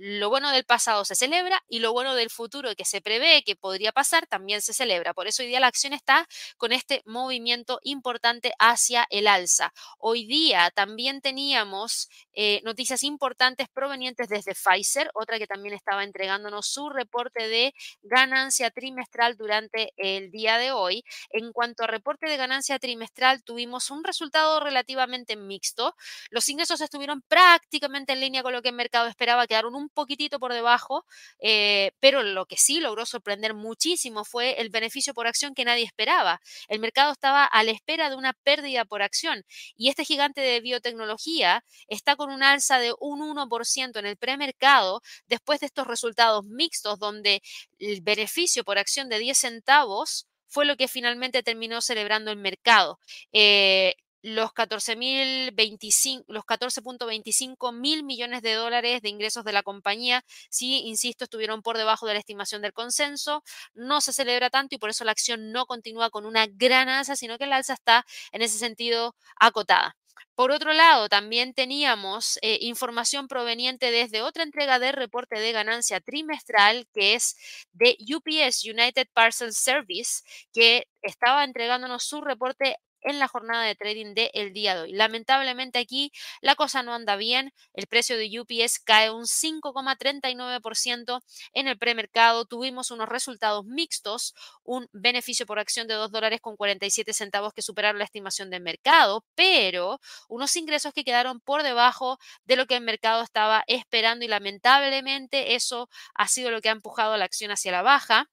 lo 0.00 0.30
bueno 0.30 0.52
del 0.52 0.64
pasado 0.64 1.04
se 1.04 1.16
celebra 1.16 1.62
y 1.68 1.80
lo 1.80 1.92
bueno 1.92 2.14
del 2.14 2.30
futuro 2.30 2.74
que 2.76 2.84
se 2.84 3.00
prevé 3.00 3.42
que 3.42 3.56
podría 3.56 3.90
pasar 3.90 4.26
también 4.26 4.62
se 4.62 4.72
celebra. 4.72 5.12
Por 5.12 5.26
eso 5.26 5.42
hoy 5.42 5.48
día 5.48 5.58
la 5.58 5.66
acción 5.66 5.92
está 5.92 6.28
con 6.56 6.72
este 6.72 7.02
movimiento 7.04 7.80
importante 7.82 8.52
hacia 8.60 9.06
el 9.10 9.26
alza. 9.26 9.72
Hoy 9.98 10.24
día 10.26 10.70
también 10.70 11.20
teníamos 11.20 12.08
eh, 12.32 12.60
noticias 12.64 13.02
importantes 13.02 13.68
provenientes 13.68 14.28
desde 14.28 14.54
Pfizer, 14.54 15.10
otra 15.14 15.38
que 15.38 15.48
también 15.48 15.74
estaba 15.74 16.04
entregándonos 16.04 16.68
su 16.68 16.90
reporte 16.90 17.48
de 17.48 17.74
ganancia 18.02 18.70
trimestral 18.70 19.36
durante 19.36 19.92
el 19.96 20.30
día 20.30 20.58
de 20.58 20.70
hoy. 20.70 21.02
En 21.30 21.52
cuanto 21.52 21.82
a 21.82 21.86
reporte 21.88 22.28
de 22.28 22.36
ganancia 22.36 22.78
trimestral, 22.78 23.42
tuvimos 23.42 23.90
un 23.90 24.04
resultado 24.04 24.60
relativamente 24.60 25.34
mixto. 25.34 25.96
Los 26.30 26.48
ingresos 26.48 26.80
estuvieron 26.80 27.22
prácticamente 27.22 28.12
en 28.12 28.20
línea 28.20 28.44
con 28.44 28.52
lo 28.52 28.62
que 28.62 28.68
el 28.68 28.76
mercado 28.76 29.08
esperaba, 29.08 29.48
quedaron 29.48 29.74
poquitito 29.88 30.38
por 30.38 30.52
debajo, 30.52 31.04
eh, 31.40 31.92
pero 32.00 32.22
lo 32.22 32.46
que 32.46 32.56
sí 32.56 32.80
logró 32.80 33.06
sorprender 33.06 33.54
muchísimo 33.54 34.24
fue 34.24 34.60
el 34.60 34.70
beneficio 34.70 35.14
por 35.14 35.26
acción 35.26 35.54
que 35.54 35.64
nadie 35.64 35.84
esperaba. 35.84 36.40
El 36.68 36.80
mercado 36.80 37.12
estaba 37.12 37.44
a 37.44 37.62
la 37.62 37.72
espera 37.72 38.10
de 38.10 38.16
una 38.16 38.32
pérdida 38.32 38.84
por 38.84 39.02
acción 39.02 39.44
y 39.76 39.88
este 39.88 40.04
gigante 40.04 40.40
de 40.40 40.60
biotecnología 40.60 41.64
está 41.88 42.16
con 42.16 42.30
un 42.30 42.42
alza 42.42 42.78
de 42.78 42.94
un 43.00 43.20
1% 43.20 43.98
en 43.98 44.06
el 44.06 44.16
premercado 44.16 45.02
después 45.26 45.60
de 45.60 45.66
estos 45.66 45.86
resultados 45.86 46.44
mixtos 46.44 46.98
donde 46.98 47.42
el 47.78 48.00
beneficio 48.02 48.64
por 48.64 48.78
acción 48.78 49.08
de 49.08 49.18
10 49.18 49.38
centavos 49.38 50.26
fue 50.48 50.64
lo 50.64 50.76
que 50.76 50.88
finalmente 50.88 51.42
terminó 51.42 51.80
celebrando 51.80 52.30
el 52.30 52.38
mercado. 52.38 52.98
Eh, 53.32 53.94
los 54.22 54.52
14.25, 54.52 56.24
los 56.28 56.44
14.25 56.44 57.72
mil 57.72 58.04
millones 58.04 58.42
de 58.42 58.54
dólares 58.54 59.02
de 59.02 59.08
ingresos 59.08 59.44
de 59.44 59.52
la 59.52 59.62
compañía, 59.62 60.24
sí, 60.50 60.82
insisto, 60.86 61.24
estuvieron 61.24 61.62
por 61.62 61.76
debajo 61.76 62.06
de 62.06 62.14
la 62.14 62.20
estimación 62.20 62.62
del 62.62 62.72
consenso, 62.72 63.42
no 63.74 64.00
se 64.00 64.12
celebra 64.12 64.50
tanto 64.50 64.74
y 64.74 64.78
por 64.78 64.90
eso 64.90 65.04
la 65.04 65.12
acción 65.12 65.52
no 65.52 65.66
continúa 65.66 66.10
con 66.10 66.26
una 66.26 66.46
gran 66.46 66.88
alza, 66.88 67.16
sino 67.16 67.38
que 67.38 67.46
la 67.46 67.56
alza 67.56 67.74
está 67.74 68.04
en 68.32 68.42
ese 68.42 68.58
sentido 68.58 69.14
acotada. 69.36 69.96
Por 70.34 70.52
otro 70.52 70.72
lado, 70.72 71.08
también 71.08 71.52
teníamos 71.52 72.38
eh, 72.42 72.58
información 72.60 73.26
proveniente 73.26 73.90
desde 73.90 74.22
otra 74.22 74.44
entrega 74.44 74.78
de 74.78 74.92
reporte 74.92 75.38
de 75.40 75.52
ganancia 75.52 76.00
trimestral, 76.00 76.86
que 76.94 77.14
es 77.14 77.36
de 77.72 77.96
UPS, 78.14 78.64
United 78.64 79.08
Parcel 79.12 79.52
Service, 79.52 80.22
que 80.52 80.86
estaba 81.02 81.42
entregándonos 81.44 82.04
su 82.04 82.20
reporte 82.20 82.76
en 83.02 83.18
la 83.18 83.28
jornada 83.28 83.64
de 83.64 83.74
trading 83.74 84.14
del 84.14 84.30
el 84.34 84.52
día 84.52 84.74
de 84.74 84.82
hoy. 84.82 84.92
Lamentablemente 84.92 85.78
aquí 85.78 86.12
la 86.40 86.54
cosa 86.54 86.82
no 86.82 86.94
anda 86.94 87.16
bien. 87.16 87.52
El 87.74 87.86
precio 87.86 88.16
de 88.16 88.28
UPS 88.40 88.80
cae 88.80 89.10
un 89.10 89.26
5,39% 89.26 91.20
en 91.52 91.68
el 91.68 91.78
premercado. 91.78 92.44
Tuvimos 92.44 92.90
unos 92.90 93.08
resultados 93.08 93.64
mixtos, 93.64 94.34
un 94.64 94.88
beneficio 94.92 95.46
por 95.46 95.58
acción 95.58 95.86
de 95.88 95.94
2 95.94 96.10
dólares 96.10 96.40
con 96.40 96.56
47 96.56 97.12
centavos 97.12 97.52
que 97.52 97.62
superaron 97.62 97.98
la 97.98 98.04
estimación 98.04 98.50
del 98.50 98.62
mercado, 98.62 99.24
pero 99.34 100.00
unos 100.28 100.54
ingresos 100.56 100.92
que 100.92 101.04
quedaron 101.04 101.40
por 101.40 101.62
debajo 101.62 102.18
de 102.44 102.56
lo 102.56 102.66
que 102.66 102.76
el 102.76 102.82
mercado 102.82 103.22
estaba 103.22 103.64
esperando 103.66 104.24
y 104.24 104.28
lamentablemente 104.28 105.54
eso 105.54 105.88
ha 106.14 106.28
sido 106.28 106.50
lo 106.50 106.60
que 106.60 106.68
ha 106.68 106.72
empujado 106.72 107.16
la 107.16 107.24
acción 107.24 107.50
hacia 107.50 107.72
la 107.72 107.82
baja. 107.82 108.28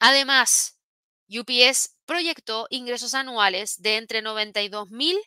Además, 0.00 0.75
UPS 1.28 1.96
proyectó 2.04 2.66
ingresos 2.70 3.14
anuales 3.14 3.80
de 3.82 3.96
entre 3.96 4.22
92 4.22 4.90
mil 4.90 5.18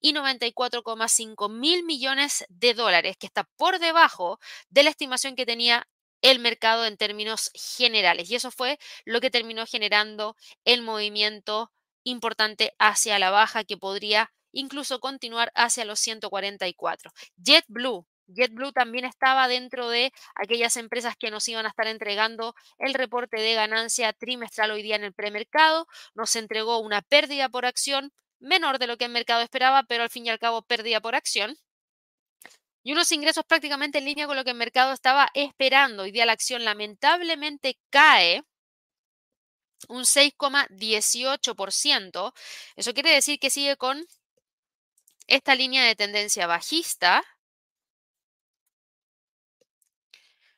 y 0.00 0.12
94,5 0.12 1.50
mil 1.50 1.84
millones 1.84 2.44
de 2.48 2.74
dólares, 2.74 3.16
que 3.16 3.26
está 3.26 3.44
por 3.56 3.78
debajo 3.78 4.38
de 4.68 4.82
la 4.82 4.90
estimación 4.90 5.34
que 5.36 5.46
tenía 5.46 5.88
el 6.22 6.38
mercado 6.38 6.86
en 6.86 6.96
términos 6.96 7.50
generales. 7.54 8.30
Y 8.30 8.34
eso 8.34 8.50
fue 8.50 8.78
lo 9.04 9.20
que 9.20 9.30
terminó 9.30 9.66
generando 9.66 10.36
el 10.64 10.82
movimiento 10.82 11.70
importante 12.04 12.74
hacia 12.78 13.18
la 13.18 13.30
baja 13.30 13.64
que 13.64 13.76
podría 13.76 14.32
incluso 14.52 15.00
continuar 15.00 15.52
hacia 15.54 15.84
los 15.84 16.00
144. 16.00 17.12
JetBlue 17.36 18.06
JetBlue 18.28 18.72
también 18.72 19.04
estaba 19.04 19.48
dentro 19.48 19.88
de 19.88 20.12
aquellas 20.34 20.76
empresas 20.76 21.16
que 21.16 21.30
nos 21.30 21.46
iban 21.48 21.66
a 21.66 21.70
estar 21.70 21.86
entregando 21.86 22.54
el 22.78 22.94
reporte 22.94 23.40
de 23.40 23.54
ganancia 23.54 24.12
trimestral 24.12 24.70
hoy 24.70 24.82
día 24.82 24.96
en 24.96 25.04
el 25.04 25.12
premercado. 25.12 25.86
Nos 26.14 26.36
entregó 26.36 26.78
una 26.78 27.02
pérdida 27.02 27.48
por 27.48 27.66
acción 27.66 28.12
menor 28.38 28.78
de 28.78 28.86
lo 28.86 28.96
que 28.96 29.06
el 29.06 29.12
mercado 29.12 29.42
esperaba, 29.42 29.82
pero 29.84 30.02
al 30.02 30.10
fin 30.10 30.26
y 30.26 30.30
al 30.30 30.38
cabo 30.38 30.62
pérdida 30.62 31.00
por 31.00 31.14
acción. 31.14 31.56
Y 32.82 32.92
unos 32.92 33.10
ingresos 33.10 33.44
prácticamente 33.44 33.98
en 33.98 34.04
línea 34.04 34.26
con 34.26 34.36
lo 34.36 34.44
que 34.44 34.50
el 34.50 34.56
mercado 34.56 34.92
estaba 34.92 35.30
esperando. 35.34 36.04
Hoy 36.04 36.12
día 36.12 36.26
la 36.26 36.32
acción 36.32 36.64
lamentablemente 36.64 37.78
cae 37.90 38.44
un 39.88 40.04
6,18%. 40.04 42.32
Eso 42.76 42.94
quiere 42.94 43.10
decir 43.10 43.40
que 43.40 43.50
sigue 43.50 43.76
con 43.76 44.06
esta 45.26 45.56
línea 45.56 45.84
de 45.84 45.96
tendencia 45.96 46.46
bajista 46.46 47.24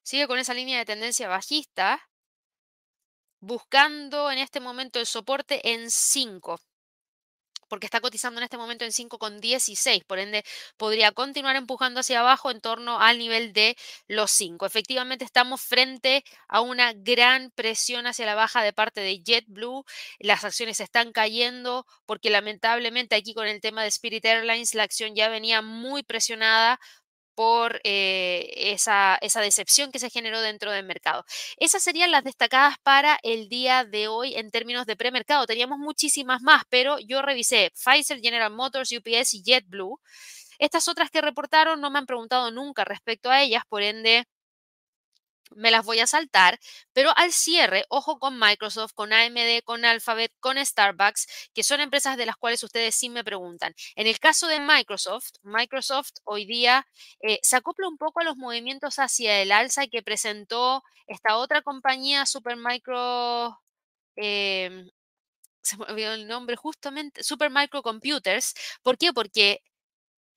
sigue 0.09 0.27
con 0.27 0.39
esa 0.39 0.55
línea 0.55 0.79
de 0.79 0.87
tendencia 0.87 1.29
bajista, 1.29 2.09
buscando 3.41 4.31
en 4.31 4.39
este 4.39 4.59
momento 4.59 4.99
el 4.99 5.05
soporte 5.05 5.61
en 5.75 5.91
5 5.91 6.59
porque 7.69 7.85
está 7.85 8.01
cotizando 8.01 8.41
en 8.41 8.45
este 8.45 8.57
momento 8.57 8.87
en 8.87 8.93
5,16, 8.93 10.05
por 10.07 10.19
ende 10.19 10.43
podría 10.79 11.13
continuar 11.13 11.57
empujando 11.57 12.01
hacia 12.01 12.21
abajo 12.21 12.51
en 12.51 12.63
torno 12.63 12.99
al 12.99 13.19
nivel 13.19 13.53
de 13.53 13.77
los 14.07 14.31
5. 14.31 14.65
Efectivamente 14.65 15.27
estamos 15.27 15.61
frente 15.61 16.25
a 16.49 16.63
una 16.63 16.95
gran 16.95 17.51
presión 17.51 18.07
hacia 18.07 18.25
la 18.25 18.35
baja 18.35 18.63
de 18.63 18.73
parte 18.73 19.03
de 19.03 19.23
JetBlue, 19.23 19.85
las 20.19 20.45
acciones 20.45 20.81
están 20.81 21.13
cayendo 21.13 21.85
porque 22.07 22.31
lamentablemente 22.31 23.15
aquí 23.15 23.35
con 23.35 23.47
el 23.47 23.61
tema 23.61 23.83
de 23.83 23.89
Spirit 23.89 24.25
Airlines 24.25 24.75
la 24.75 24.85
acción 24.85 25.15
ya 25.15 25.29
venía 25.29 25.61
muy 25.61 26.03
presionada 26.03 26.81
por 27.39 27.81
eh, 27.85 28.51
esa, 28.73 29.17
esa, 29.21 29.41
decepción 29.41 29.93
que 29.93 30.01
se 30.01 30.11
generó 30.11 30.41
dentro 30.41 30.73
del 30.73 30.85
mercado. 30.85 31.25
Esas 31.57 31.85
serían 31.85 32.11
las 32.11 32.25
destacadas 32.25 32.79
para 32.83 33.17
el 33.23 33.49
día 33.49 33.85
de 33.85 34.09
hoy 34.09 34.35
en 34.35 34.51
términos 34.51 34.87
de 34.87 34.97
premercado. 34.97 35.47
Teníamos 35.47 35.79
muchísimas 35.79 36.43
más, 36.43 36.65
pero 36.69 36.99
yo 36.99 37.23
revisé 37.23 37.71
Pfizer, 37.77 38.21
General 38.21 38.53
Motors, 38.53 38.91
UPS 38.91 39.35
y 39.35 39.45
JetBlue. 39.45 40.01
Estas 40.59 40.89
otras 40.89 41.13
que 41.13 41.21
reportaron 41.21 41.81
no 41.81 41.93
me 41.93 42.01
han 42.01 42.07
preguntado 42.07 42.51
nunca 42.51 42.85
respecto 42.85 43.31
a 43.31 43.41
ellas, 43.41 43.63
por 43.69 43.85
ende 43.85 44.27
me 45.55 45.71
las 45.71 45.85
voy 45.85 46.01
a 46.01 46.07
saltar, 46.07 46.59
pero 46.93 47.13
al 47.17 47.33
cierre, 47.33 47.85
ojo 47.89 48.19
con 48.19 48.39
Microsoft, 48.39 48.93
con 48.95 49.13
AMD, 49.13 49.63
con 49.65 49.85
Alphabet, 49.85 50.33
con 50.41 50.65
Starbucks, 50.65 51.27
que 51.55 51.63
son 51.63 51.81
empresas 51.81 52.17
de 52.17 52.27
las 52.27 52.37
cuales 52.37 52.63
ustedes 52.63 52.95
sí 52.95 53.09
me 53.09 53.25
preguntan. 53.25 53.75
En 53.97 54.07
el 54.07 54.19
caso 54.19 54.47
de 54.49 54.61
Microsoft, 54.61 55.33
Microsoft 55.43 56.13
hoy 56.25 56.45
día 56.47 56.87
eh, 57.21 57.39
se 57.43 57.57
acopla 57.57 57.89
un 57.89 57.99
poco 57.99 58.21
a 58.21 58.25
los 58.25 58.37
movimientos 58.37 58.99
hacia 58.99 59.41
el 59.43 59.53
alza 59.53 59.87
que 59.87 60.03
presentó 60.03 60.83
esta 61.07 61.37
otra 61.37 61.63
compañía, 61.63 62.27
Supermicro, 62.27 63.59
em, 64.17 64.91
se 65.63 65.77
me 65.79 65.85
olvidó 65.87 66.15
el 66.15 66.29
nombre 66.29 66.57
justamente, 66.57 67.25
Supermicro 67.25 67.83
Computers. 67.83 68.55
¿Por 68.83 68.99
qué? 68.99 69.13
Porque 69.13 69.63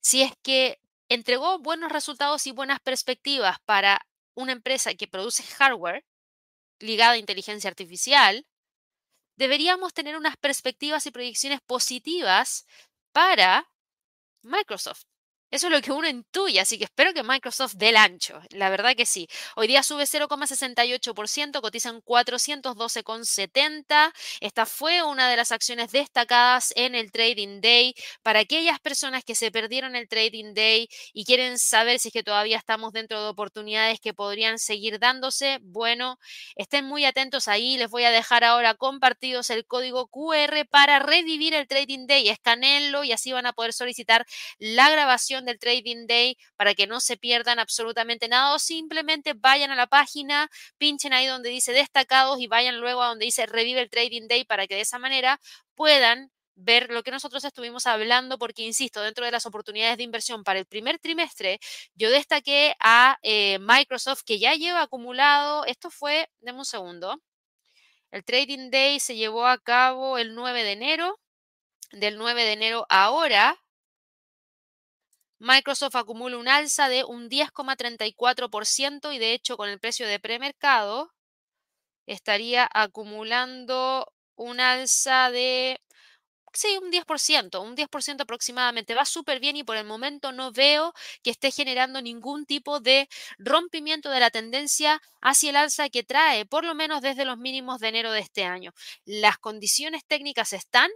si 0.00 0.22
es 0.22 0.32
que 0.42 0.80
entregó 1.08 1.58
buenos 1.58 1.92
resultados 1.92 2.46
y 2.46 2.52
buenas 2.52 2.80
perspectivas 2.80 3.58
para 3.64 4.00
una 4.34 4.52
empresa 4.52 4.94
que 4.94 5.08
produce 5.08 5.42
hardware 5.42 6.04
ligada 6.80 7.12
a 7.12 7.18
inteligencia 7.18 7.68
artificial, 7.70 8.46
deberíamos 9.36 9.94
tener 9.94 10.16
unas 10.16 10.36
perspectivas 10.36 11.06
y 11.06 11.10
proyecciones 11.10 11.60
positivas 11.60 12.66
para 13.12 13.70
Microsoft. 14.42 15.11
Eso 15.52 15.66
es 15.66 15.72
lo 15.72 15.82
que 15.82 15.92
uno 15.92 16.08
intuye, 16.08 16.60
así 16.60 16.78
que 16.78 16.84
espero 16.84 17.12
que 17.12 17.22
Microsoft 17.22 17.74
dé 17.74 17.90
el 17.90 17.98
ancho. 17.98 18.40
La 18.52 18.70
verdad 18.70 18.94
que 18.96 19.04
sí. 19.04 19.28
Hoy 19.54 19.66
día 19.66 19.82
sube 19.82 20.04
0,68%, 20.04 21.60
cotizan 21.60 22.00
412,70. 22.00 24.14
Esta 24.40 24.64
fue 24.64 25.02
una 25.02 25.28
de 25.28 25.36
las 25.36 25.52
acciones 25.52 25.92
destacadas 25.92 26.72
en 26.74 26.94
el 26.94 27.12
Trading 27.12 27.60
Day. 27.60 27.94
Para 28.22 28.40
aquellas 28.40 28.80
personas 28.80 29.24
que 29.24 29.34
se 29.34 29.50
perdieron 29.50 29.94
el 29.94 30.08
Trading 30.08 30.54
Day 30.54 30.88
y 31.12 31.26
quieren 31.26 31.58
saber 31.58 31.98
si 31.98 32.08
es 32.08 32.14
que 32.14 32.22
todavía 32.22 32.56
estamos 32.56 32.94
dentro 32.94 33.22
de 33.22 33.28
oportunidades 33.28 34.00
que 34.00 34.14
podrían 34.14 34.58
seguir 34.58 35.00
dándose, 35.00 35.58
bueno, 35.60 36.18
estén 36.56 36.86
muy 36.86 37.04
atentos 37.04 37.46
ahí. 37.46 37.76
Les 37.76 37.90
voy 37.90 38.04
a 38.04 38.10
dejar 38.10 38.42
ahora 38.44 38.72
compartidos 38.72 39.50
el 39.50 39.66
código 39.66 40.06
QR 40.06 40.66
para 40.70 40.98
revivir 40.98 41.52
el 41.52 41.68
Trading 41.68 42.06
Day. 42.06 42.30
Escanenlo 42.30 43.04
y 43.04 43.12
así 43.12 43.32
van 43.32 43.44
a 43.44 43.52
poder 43.52 43.74
solicitar 43.74 44.24
la 44.58 44.88
grabación 44.88 45.41
del 45.44 45.58
Trading 45.58 46.06
Day 46.06 46.36
para 46.56 46.74
que 46.74 46.86
no 46.86 47.00
se 47.00 47.16
pierdan 47.16 47.58
absolutamente 47.58 48.28
nada 48.28 48.54
o 48.54 48.58
simplemente 48.58 49.34
vayan 49.34 49.70
a 49.70 49.76
la 49.76 49.86
página, 49.86 50.50
pinchen 50.78 51.12
ahí 51.12 51.26
donde 51.26 51.50
dice 51.50 51.72
destacados 51.72 52.40
y 52.40 52.46
vayan 52.46 52.80
luego 52.80 53.02
a 53.02 53.08
donde 53.08 53.26
dice 53.26 53.46
revive 53.46 53.80
el 53.80 53.90
Trading 53.90 54.28
Day 54.28 54.44
para 54.44 54.66
que 54.66 54.74
de 54.76 54.82
esa 54.82 54.98
manera 54.98 55.40
puedan 55.74 56.30
ver 56.54 56.90
lo 56.90 57.02
que 57.02 57.10
nosotros 57.10 57.44
estuvimos 57.44 57.86
hablando, 57.86 58.38
porque, 58.38 58.62
insisto, 58.62 59.00
dentro 59.00 59.24
de 59.24 59.30
las 59.30 59.46
oportunidades 59.46 59.96
de 59.96 60.02
inversión 60.04 60.44
para 60.44 60.58
el 60.58 60.66
primer 60.66 60.98
trimestre, 60.98 61.58
yo 61.94 62.10
destaqué 62.10 62.74
a 62.80 63.18
eh, 63.22 63.58
Microsoft, 63.60 64.22
que 64.24 64.38
ya 64.38 64.54
lleva 64.54 64.82
acumulado, 64.82 65.64
esto 65.64 65.90
fue, 65.90 66.28
denme 66.40 66.60
un 66.60 66.64
segundo, 66.64 67.20
el 68.10 68.24
Trading 68.24 68.70
Day 68.70 69.00
se 69.00 69.16
llevó 69.16 69.46
a 69.46 69.58
cabo 69.58 70.18
el 70.18 70.34
9 70.34 70.64
de 70.64 70.72
enero, 70.72 71.18
del 71.92 72.18
9 72.18 72.44
de 72.44 72.52
enero 72.52 72.86
ahora, 72.88 73.58
Microsoft 75.42 75.96
acumula 75.96 76.38
un 76.38 76.46
alza 76.46 76.88
de 76.88 77.02
un 77.02 77.28
10,34% 77.28 79.12
y 79.12 79.18
de 79.18 79.32
hecho 79.32 79.56
con 79.56 79.68
el 79.68 79.80
precio 79.80 80.06
de 80.06 80.20
premercado 80.20 81.10
estaría 82.06 82.68
acumulando 82.72 84.06
un 84.36 84.60
alza 84.60 85.30
de, 85.32 85.80
sí, 86.52 86.78
un 86.82 86.90
10%, 86.92 87.62
un 87.62 87.74
10% 87.74 88.22
aproximadamente. 88.22 88.94
Va 88.94 89.04
súper 89.04 89.40
bien 89.40 89.56
y 89.56 89.64
por 89.64 89.76
el 89.76 89.84
momento 89.86 90.32
no 90.32 90.52
veo 90.52 90.92
que 91.22 91.30
esté 91.30 91.50
generando 91.50 92.02
ningún 92.02 92.46
tipo 92.46 92.80
de 92.80 93.08
rompimiento 93.38 94.10
de 94.10 94.20
la 94.20 94.30
tendencia 94.30 95.00
hacia 95.20 95.50
el 95.50 95.56
alza 95.56 95.88
que 95.90 96.04
trae, 96.04 96.46
por 96.46 96.64
lo 96.64 96.74
menos 96.74 97.02
desde 97.02 97.24
los 97.24 97.38
mínimos 97.38 97.80
de 97.80 97.88
enero 97.88 98.12
de 98.12 98.20
este 98.20 98.44
año. 98.44 98.72
Las 99.04 99.38
condiciones 99.38 100.04
técnicas 100.06 100.52
están, 100.52 100.90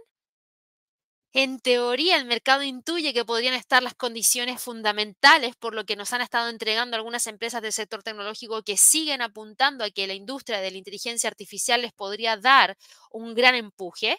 en 1.33 1.59
teoría, 1.59 2.15
el 2.17 2.25
mercado 2.25 2.63
intuye 2.63 3.13
que 3.13 3.25
podrían 3.25 3.53
estar 3.53 3.83
las 3.83 3.93
condiciones 3.95 4.61
fundamentales 4.61 5.55
por 5.55 5.75
lo 5.75 5.85
que 5.85 5.95
nos 5.95 6.11
han 6.13 6.21
estado 6.21 6.49
entregando 6.49 6.97
algunas 6.97 7.27
empresas 7.27 7.61
del 7.61 7.73
sector 7.73 8.01
tecnológico 8.03 8.63
que 8.63 8.77
siguen 8.77 9.21
apuntando 9.21 9.83
a 9.83 9.89
que 9.91 10.07
la 10.07 10.13
industria 10.15 10.59
de 10.61 10.71
la 10.71 10.77
inteligencia 10.77 11.29
artificial 11.29 11.81
les 11.81 11.93
podría 11.93 12.37
dar 12.37 12.77
un 13.11 13.35
gran 13.35 13.55
empuje. 13.55 14.17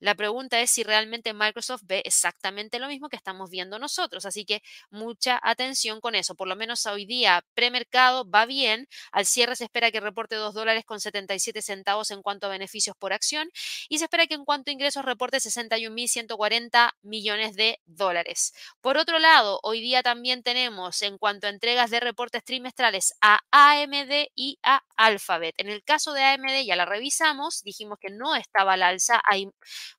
La 0.00 0.14
pregunta 0.14 0.60
es 0.60 0.70
si 0.70 0.82
realmente 0.82 1.32
Microsoft 1.34 1.82
ve 1.86 2.02
exactamente 2.04 2.78
lo 2.78 2.88
mismo 2.88 3.08
que 3.08 3.16
estamos 3.16 3.50
viendo 3.50 3.78
nosotros. 3.78 4.24
Así 4.26 4.44
que 4.44 4.62
mucha 4.90 5.40
atención 5.42 6.00
con 6.00 6.14
eso. 6.14 6.34
Por 6.34 6.48
lo 6.48 6.56
menos 6.56 6.86
hoy 6.86 7.04
día 7.06 7.44
premercado 7.54 8.28
va 8.28 8.46
bien. 8.46 8.88
Al 9.12 9.26
cierre 9.26 9.56
se 9.56 9.64
espera 9.64 9.90
que 9.90 10.00
reporte 10.00 10.36
2 10.36 10.54
dólares 10.54 10.84
con 10.84 11.00
77 11.00 11.62
centavos 11.62 12.10
en 12.10 12.22
cuanto 12.22 12.46
a 12.46 12.50
beneficios 12.50 12.96
por 12.96 13.12
acción 13.12 13.50
y 13.88 13.98
se 13.98 14.04
espera 14.04 14.26
que 14.26 14.34
en 14.34 14.44
cuanto 14.44 14.70
a 14.70 14.72
ingresos 14.74 15.04
reporte 15.04 15.40
61.140 15.40 16.92
millones 17.02 17.54
de 17.56 17.80
dólares. 17.86 18.52
Por 18.80 18.96
otro 18.98 19.18
lado, 19.18 19.60
hoy 19.62 19.80
día 19.80 20.02
también 20.02 20.42
tenemos 20.42 21.02
en 21.02 21.18
cuanto 21.18 21.46
a 21.46 21.50
entregas 21.50 21.90
de 21.90 22.00
reportes 22.00 22.44
trimestrales 22.44 23.14
a 23.20 23.38
AMD 23.50 24.28
y 24.34 24.58
a 24.62 24.82
Alphabet. 24.96 25.54
En 25.58 25.68
el 25.68 25.82
caso 25.84 26.12
de 26.12 26.22
AMD 26.22 26.64
ya 26.64 26.76
la 26.76 26.84
revisamos, 26.84 27.62
dijimos 27.62 27.98
que 28.00 28.10
no 28.10 28.34
estaba 28.36 28.74
al 28.74 28.82
alza. 28.82 29.20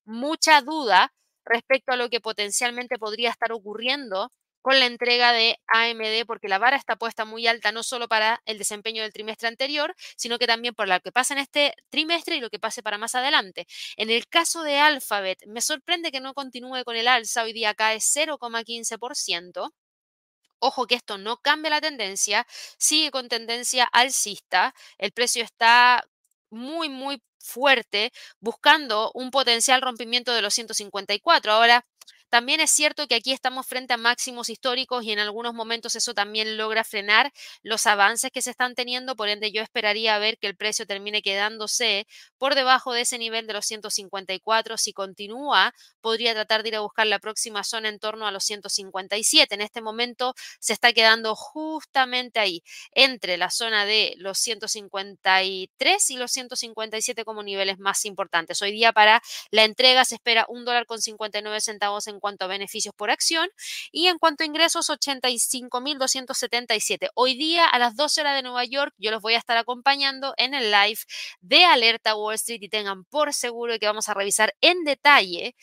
Mucha 0.06 0.62
duda 0.62 1.14
respecto 1.46 1.94
a 1.94 1.96
lo 1.98 2.10
que 2.10 2.22
potencialmente 2.22 2.98
podría 2.98 3.30
estar 3.30 3.52
ocurriendo 3.52 4.32
con 4.62 4.80
la 4.80 4.86
entrega 4.86 5.32
de 5.32 5.58
AMD, 5.68 6.26
porque 6.28 6.50
la 6.50 6.58
vara 6.60 6.78
está 6.78 6.96
puesta 6.98 7.26
muy 7.26 7.48
alta 7.48 7.72
no 7.72 7.84
solo 7.84 8.08
para 8.08 8.42
el 8.46 8.58
desempeño 8.58 9.02
del 9.02 9.14
trimestre 9.14 9.48
anterior, 9.48 9.96
sino 10.18 10.38
que 10.38 10.48
también 10.48 10.76
por 10.76 10.88
lo 10.88 11.00
que 11.00 11.12
pasa 11.12 11.34
en 11.34 11.40
este 11.40 11.74
trimestre 11.90 12.36
y 12.36 12.42
lo 12.42 12.50
que 12.50 12.60
pase 12.60 12.84
para 12.84 12.98
más 12.98 13.16
adelante. 13.16 13.68
En 13.98 14.10
el 14.10 14.28
caso 14.28 14.64
de 14.64 14.78
Alphabet, 14.78 15.40
me 15.48 15.62
sorprende 15.62 16.12
que 16.12 16.20
no 16.20 16.34
continúe 16.34 16.84
con 16.84 16.96
el 16.96 17.08
alza, 17.08 17.44
hoy 17.44 17.54
día 17.54 17.74
cae 17.74 18.00
0,15%. 18.00 19.72
Ojo 20.62 20.88
que 20.88 20.96
esto 20.96 21.18
no 21.18 21.38
cambia 21.38 21.70
la 21.70 21.82
tendencia, 21.82 22.46
sigue 22.78 23.12
con 23.12 23.30
tendencia 23.30 23.86
alcista, 23.86 24.74
el 24.98 25.14
precio 25.14 25.44
está 25.44 26.04
muy, 26.52 26.89
muy 26.89 27.22
fuerte, 27.39 28.12
buscando 28.39 29.12
un 29.14 29.32
potencial 29.32 29.82
rompimiento 29.82 30.34
de 30.34 30.41
los 30.41 30.54
154. 30.54 31.52
Ahora, 31.52 31.86
también 32.30 32.60
es 32.60 32.72
cierto 32.72 33.08
que 33.08 33.16
aquí 33.16 33.32
estamos 33.32 33.68
frente 33.68 33.94
a 33.94 33.98
máximos 33.98 34.50
históricos 34.50 35.04
y 35.04 35.12
en 35.12 35.20
algunos 35.20 35.54
momentos 35.54 35.96
eso 35.96 36.14
también 36.14 36.58
logra 36.58 36.84
frenar 36.84 37.32
los 37.64 37.88
avances 37.88 38.32
que 38.32 38.42
se 38.42 38.52
están 38.52 38.76
teniendo, 38.76 39.16
por 39.16 39.30
ende 39.30 39.52
yo 39.52 39.62
esperaría 39.62 40.18
ver 40.20 40.38
que 40.38 40.48
el 40.48 40.56
precio 40.56 40.86
termine 40.86 41.22
quedándose 41.22 42.08
por 42.38 42.56
debajo 42.56 42.94
de 42.94 43.02
ese 43.02 43.18
nivel 43.18 43.48
de 43.48 43.54
los 43.54 43.66
154. 43.66 44.78
Si 44.78 44.94
continúa, 44.94 45.74
podría 46.02 46.34
tratar 46.34 46.64
de 46.64 46.70
ir 46.70 46.76
a 46.76 46.82
buscar 46.82 47.08
la 47.08 47.20
próxima 47.20 47.64
zona 47.64 47.90
en 47.90 48.00
torno 48.00 48.28
a 48.28 48.32
los 48.32 48.44
157. 48.44 49.56
En 49.56 49.62
este 49.62 49.82
momento 49.82 50.36
se 50.60 50.74
está 50.74 50.94
quedando 50.94 51.36
justamente 51.36 52.40
ahí, 52.40 52.64
entre 52.92 53.38
la 53.38 53.50
zona 53.50 53.86
de 53.86 54.14
los 54.18 54.38
153 54.40 56.10
y 56.10 56.18
los 56.18 56.32
157 56.32 57.26
como 57.26 57.44
niveles 57.44 57.80
más 57.80 58.06
importantes. 58.06 58.62
Hoy 58.62 58.72
día 58.72 58.94
para 58.94 59.22
la 59.52 59.64
entrega 59.64 60.06
se 60.06 60.16
espera 60.16 60.46
un 60.48 60.66
dólar 60.66 60.86
con 60.86 61.02
59 61.02 61.62
centavos 61.62 62.08
en 62.08 62.18
en 62.20 62.22
cuanto 62.22 62.45
a 62.45 62.49
beneficios 62.49 62.93
por 62.93 63.09
acción 63.11 63.49
y 63.91 64.07
en 64.07 64.17
cuanto 64.17 64.43
a 64.43 64.45
ingresos 64.45 64.89
85.277. 64.89 67.07
Hoy 67.15 67.36
día 67.36 67.65
a 67.65 67.80
las 67.80 67.95
12 67.95 68.20
horas 68.22 68.36
de 68.36 68.43
Nueva 68.43 68.65
York 68.65 68.93
yo 68.97 69.09
los 69.09 69.22
voy 69.22 69.36
a 69.36 69.38
estar 69.38 69.55
acompañando 69.57 70.34
en 70.36 70.53
el 70.53 70.70
live 70.70 70.99
de 71.39 71.63
Alerta 71.63 72.13
Wall 72.15 72.36
Street 72.36 72.61
y 72.61 72.67
tengan 72.67 73.05
por 73.05 73.34
seguro 73.34 73.80
que 73.80 73.86
vamos 73.86 74.09
a 74.09 74.13
revisar 74.13 74.53
en 74.59 74.84
detalle 74.84 75.55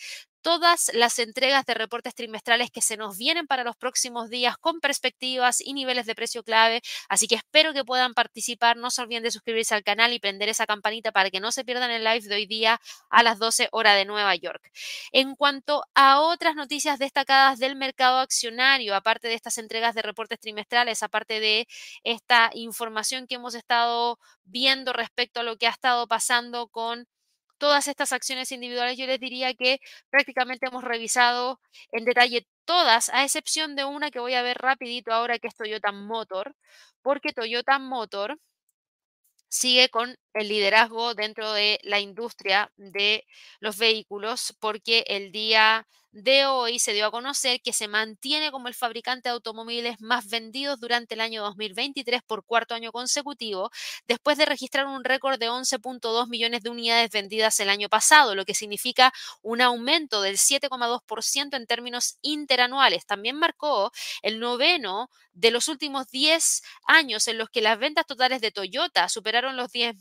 todas 0.47 0.93
las 0.95 1.19
entregas 1.19 1.67
de 1.67 1.75
reportes 1.75 2.15
trimestrales 2.15 2.71
que 2.71 2.81
se 2.81 2.97
nos 2.97 3.19
vienen 3.19 3.49
para 3.49 3.65
los 3.65 3.75
próximos 3.75 4.31
días 4.31 4.57
con 4.57 4.79
perspectivas 4.79 5.61
y 5.61 5.73
niveles 5.73 6.07
de 6.07 6.15
precio 6.15 6.45
clave. 6.45 6.83
Así 7.09 7.27
que 7.27 7.35
espero 7.35 7.73
que 7.73 7.85
puedan 7.85 8.15
participar. 8.15 8.77
No 8.77 8.93
se 8.93 9.03
olviden 9.03 9.25
de 9.25 9.33
suscribirse 9.33 9.75
al 9.75 9.83
canal 9.83 10.13
y 10.13 10.21
prender 10.21 10.49
esa 10.49 10.65
campanita 10.65 11.11
para 11.11 11.31
que 11.31 11.41
no 11.41 11.51
se 11.51 11.65
pierdan 11.65 11.91
el 11.91 12.05
live 12.05 12.29
de 12.29 12.35
hoy 12.37 12.47
día 12.47 12.81
a 13.11 13.25
las 13.25 13.41
12 13.41 13.71
horas 13.73 13.97
de 13.97 14.05
Nueva 14.05 14.37
York. 14.37 14.71
En 15.11 15.35
cuanto 15.35 15.83
a 15.97 16.21
otras 16.21 16.55
noticias 16.55 17.01
destacadas 17.01 17.59
del 17.59 17.75
mercado 17.75 18.21
accionario, 18.21 18.95
aparte 18.95 19.27
de 19.27 19.35
estas 19.35 19.59
entregas 19.59 19.97
de 19.97 20.03
reportes 20.03 20.39
trimestrales, 20.39 21.03
aparte 21.03 21.41
de 21.41 21.67
esta 22.05 22.53
información 22.55 23.27
que 23.27 23.35
hemos 23.35 23.57
estado 23.57 24.21
viendo 24.45 24.93
respecto 24.93 25.41
a 25.41 25.43
lo 25.43 25.57
que 25.57 25.67
ha 25.67 25.71
estado 25.71 26.07
pasando 26.07 26.69
con 26.69 27.09
todas 27.59 27.89
estas 27.89 28.13
acciones 28.13 28.53
individuales, 28.53 28.99
yo 28.99 29.07
les 29.07 29.21
diría 29.21 29.55
que 29.55 29.81
prácticamente 30.11 30.67
hemos 30.69 30.85
revisado 30.85 31.61
en 31.93 32.05
detalle 32.05 32.47
todas, 32.65 33.09
a 33.11 33.25
excepción 33.25 33.77
de 33.77 33.85
una 33.85 34.11
que 34.11 34.21
voy 34.21 34.35
a 34.35 34.43
ver 34.43 34.59
rapidito 34.59 35.13
ahora, 35.13 35.39
que 35.39 35.49
es 35.49 35.55
Toyota 35.57 35.93
Motor, 35.93 36.55
porque 37.03 37.33
Toyota 37.33 37.79
Motor 37.79 38.39
sigue 39.49 39.89
con 39.89 40.17
el 40.37 40.49
liderazgo 40.49 41.15
dentro 41.15 41.53
de 41.53 41.79
la 41.83 42.01
industria 42.01 42.71
de 42.77 43.25
los 43.61 43.77
vehículos, 43.79 44.55
porque 44.61 45.05
el 45.09 45.33
día 45.33 45.87
de 46.13 46.47
hoy 46.47 46.79
se 46.79 46.95
dio 46.95 47.07
a 47.07 47.11
conocer 47.11 47.61
que 47.61 47.75
se 47.75 47.89
mantiene 47.89 48.51
como 48.51 48.69
el 48.69 48.75
fabricante 48.75 49.29
de 49.29 49.35
automóviles 49.35 50.01
más 50.01 50.29
vendidos 50.31 50.81
durante 50.81 51.15
el 51.15 51.21
año 51.21 51.43
2023 51.43 52.23
por 52.27 52.43
cuarto 52.47 52.75
año 52.75 52.91
consecutivo, 52.91 53.71
después 54.09 54.39
de 54.39 54.47
registrar 54.47 54.87
un 54.87 55.05
récord 55.05 55.39
de 55.39 55.51
11.2 55.51 56.27
millones 56.29 56.63
de 56.63 56.71
unidades 56.71 57.11
vendidas 57.11 57.61
el 57.61 57.69
año 57.69 57.91
pasado, 57.91 58.35
lo 58.35 58.47
que 58.47 58.55
significa 58.55 59.13
un 59.43 59.61
aumento 59.61 60.23
del 60.23 60.39
7,2% 60.39 61.55
en 61.55 61.67
términos 61.67 62.17
interanuales. 62.23 63.05
También 63.05 63.37
marcó 63.37 63.91
el 64.23 64.41
noveno 64.41 65.11
de 65.35 65.51
los 65.51 65.69
últimos 65.69 66.09
10 66.09 66.63
años 66.87 67.29
en 67.29 67.37
los 67.37 67.51
que 67.51 67.61
las 67.61 67.79
ventas 67.79 68.07
totales 68.07 68.41
de 68.41 68.51
Toyota 68.53 69.09
superaron 69.11 69.57
los 69.57 69.71
10, 69.71 69.95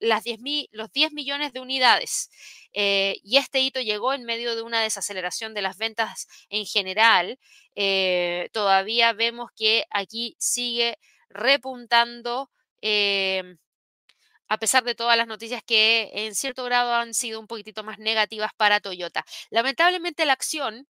las 0.00 0.24
10 0.24 0.38
los 0.72 0.92
10 0.92 1.12
millones 1.12 1.52
de 1.52 1.60
unidades. 1.60 2.30
Eh, 2.72 3.16
y 3.24 3.36
este 3.38 3.60
hito 3.60 3.80
llegó 3.80 4.12
en 4.12 4.24
medio 4.24 4.54
de 4.54 4.62
una 4.62 4.80
desaceleración 4.80 5.54
de 5.54 5.62
las 5.62 5.76
ventas 5.76 6.28
en 6.48 6.66
general. 6.66 7.38
Eh, 7.74 8.48
todavía 8.52 9.12
vemos 9.12 9.50
que 9.56 9.84
aquí 9.90 10.36
sigue 10.38 10.98
repuntando. 11.28 12.50
Eh, 12.82 13.56
a 14.48 14.58
pesar 14.58 14.82
de 14.82 14.96
todas 14.96 15.16
las 15.16 15.28
noticias 15.28 15.62
que 15.64 16.10
en 16.12 16.34
cierto 16.34 16.64
grado 16.64 16.92
han 16.94 17.14
sido 17.14 17.38
un 17.38 17.46
poquitito 17.46 17.84
más 17.84 17.98
negativas 17.98 18.52
para 18.56 18.80
Toyota. 18.80 19.24
Lamentablemente 19.50 20.24
la 20.24 20.32
acción 20.32 20.88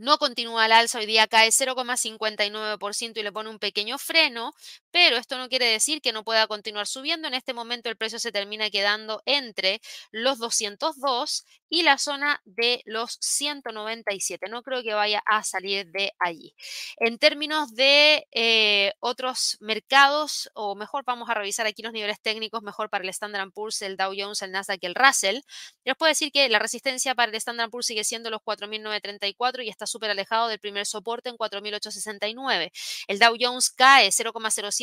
no 0.00 0.18
continúa 0.18 0.64
al 0.64 0.72
alza, 0.72 0.98
hoy 0.98 1.06
día 1.06 1.28
cae 1.28 1.50
0,59% 1.50 3.20
y 3.20 3.22
le 3.22 3.32
pone 3.32 3.50
un 3.50 3.58
pequeño 3.58 3.98
freno, 3.98 4.54
pero 4.90 5.16
esto 5.16 5.38
no 5.38 5.48
quiere 5.48 5.66
decir 5.66 6.00
que 6.00 6.12
no 6.12 6.24
pueda 6.24 6.46
continuar 6.46 6.86
subiendo. 6.86 7.28
En 7.28 7.34
este 7.34 7.54
momento 7.54 7.88
el 7.88 7.96
precio 7.96 8.18
se 8.18 8.32
termina 8.32 8.70
quedando 8.70 9.22
entre 9.26 9.80
los 10.10 10.38
202 10.38 11.44
y 11.70 11.84
la 11.84 11.98
zona 11.98 12.42
de 12.44 12.82
los 12.84 13.16
197. 13.20 14.48
No 14.48 14.62
creo 14.62 14.82
que 14.82 14.92
vaya 14.92 15.22
a 15.24 15.44
salir 15.44 15.86
de 15.92 16.12
allí. 16.18 16.54
En 16.96 17.18
términos 17.18 17.74
de 17.74 18.26
eh, 18.32 18.92
otros 18.98 19.56
mercados, 19.60 20.50
o 20.54 20.74
mejor 20.74 21.04
vamos 21.04 21.30
a 21.30 21.34
revisar 21.34 21.66
aquí 21.66 21.82
los 21.82 21.92
niveles 21.92 22.20
técnicos, 22.20 22.62
mejor 22.62 22.90
para 22.90 23.04
el 23.04 23.10
Standard 23.10 23.52
Poor's, 23.52 23.82
el 23.82 23.96
Dow 23.96 24.12
Jones, 24.16 24.42
el 24.42 24.50
Nasdaq 24.50 24.80
y 24.82 24.86
el 24.86 24.94
Russell. 24.96 25.40
Les 25.84 25.96
puedo 25.96 26.08
decir 26.08 26.32
que 26.32 26.48
la 26.48 26.58
resistencia 26.58 27.14
para 27.14 27.30
el 27.30 27.36
Standard 27.36 27.70
Poor's 27.70 27.86
sigue 27.86 28.04
siendo 28.04 28.30
los 28.30 28.40
4.934 28.40 29.64
y 29.64 29.68
está 29.68 29.86
súper 29.86 30.10
alejado 30.10 30.48
del 30.48 30.58
primer 30.58 30.86
soporte 30.86 31.28
en 31.28 31.36
4.869. 31.36 32.72
El 33.06 33.18
Dow 33.20 33.36
Jones 33.38 33.70
cae 33.70 34.08
0,07%, 34.08 34.79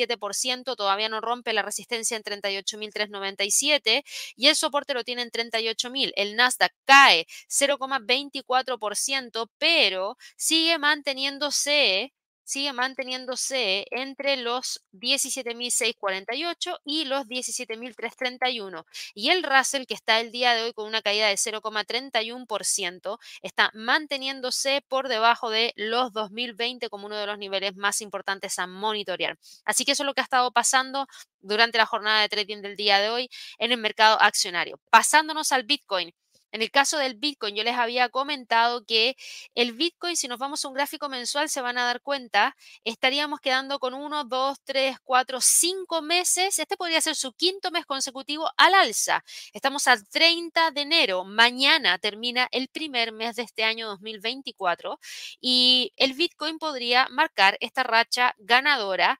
todavía 0.75 1.09
no 1.09 1.21
rompe 1.21 1.53
la 1.53 1.63
resistencia 1.63 2.17
en 2.17 2.23
38.397 2.23 4.03
y 4.35 4.47
el 4.47 4.55
soporte 4.55 4.93
lo 4.93 5.03
tiene 5.03 5.23
en 5.23 5.31
38.000. 5.31 6.13
El 6.15 6.35
Nasdaq 6.35 6.73
cae 6.85 7.25
0,24%, 7.49 9.49
pero 9.57 10.17
sigue 10.35 10.77
manteniéndose 10.77 12.13
sigue 12.47 12.71
manteniéndose 12.71 13.85
entre 13.91 14.37
los 14.37 14.81
17.648 14.93 16.79
y 16.85 17.03
los 17.05 17.25
17.331. 17.27 18.85
Y 19.13 19.29
el 19.31 19.43
Russell, 19.43 19.85
que 19.85 19.93
está 19.93 20.21
el 20.21 20.31
día 20.31 20.55
de 20.55 20.63
hoy 20.63 20.73
con 20.73 20.87
una 20.87 21.01
caída 21.01 21.27
de 21.27 21.35
0,31%, 21.35 23.19
está 23.41 23.69
manteniéndose 23.73 24.81
por 24.87 25.09
debajo 25.09 25.49
de 25.49 25.73
los 25.75 26.13
2020 26.13 26.89
como 26.89 27.07
uno 27.07 27.17
de 27.17 27.27
los 27.27 27.37
niveles 27.37 27.75
más 27.75 27.99
importantes 27.99 28.57
a 28.59 28.67
monitorear. 28.67 29.37
Así 29.65 29.83
que 29.83 29.91
eso 29.91 30.03
es 30.03 30.07
lo 30.07 30.13
que 30.13 30.21
ha 30.21 30.23
estado 30.23 30.51
pasando 30.51 31.05
durante 31.41 31.77
la 31.77 31.85
jornada 31.85 32.21
de 32.21 32.29
trading 32.29 32.61
del 32.61 32.77
día 32.77 32.99
de 32.99 33.09
hoy 33.09 33.29
en 33.57 33.73
el 33.73 33.77
mercado 33.77 34.21
accionario. 34.21 34.79
Pasándonos 34.89 35.51
al 35.51 35.63
Bitcoin. 35.63 36.13
En 36.51 36.61
el 36.61 36.71
caso 36.71 36.97
del 36.97 37.15
Bitcoin, 37.15 37.55
yo 37.55 37.63
les 37.63 37.75
había 37.75 38.09
comentado 38.09 38.85
que 38.85 39.15
el 39.55 39.73
Bitcoin, 39.73 40.15
si 40.15 40.27
nos 40.27 40.39
vamos 40.39 40.63
a 40.63 40.67
un 40.69 40.73
gráfico 40.73 41.09
mensual, 41.09 41.49
se 41.49 41.61
van 41.61 41.77
a 41.77 41.85
dar 41.85 42.01
cuenta, 42.01 42.55
estaríamos 42.83 43.39
quedando 43.41 43.79
con 43.79 43.93
uno, 43.93 44.23
dos, 44.23 44.57
tres, 44.63 44.97
cuatro, 45.03 45.39
cinco 45.41 46.01
meses. 46.01 46.59
Este 46.59 46.77
podría 46.77 47.01
ser 47.01 47.15
su 47.15 47.33
quinto 47.33 47.71
mes 47.71 47.85
consecutivo 47.85 48.49
al 48.57 48.73
alza. 48.73 49.23
Estamos 49.53 49.87
al 49.87 50.07
30 50.07 50.71
de 50.71 50.81
enero. 50.81 51.25
Mañana 51.25 51.97
termina 51.97 52.47
el 52.51 52.69
primer 52.69 53.11
mes 53.11 53.35
de 53.35 53.43
este 53.43 53.63
año 53.63 53.87
2024 53.87 54.99
y 55.41 55.93
el 55.97 56.13
Bitcoin 56.13 56.59
podría 56.59 57.07
marcar 57.09 57.57
esta 57.59 57.83
racha 57.83 58.35
ganadora 58.37 59.19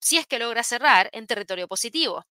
si 0.00 0.18
es 0.18 0.26
que 0.26 0.38
logra 0.38 0.62
cerrar 0.62 1.10
en 1.12 1.26
territorio 1.26 1.68
positivo. 1.68 2.24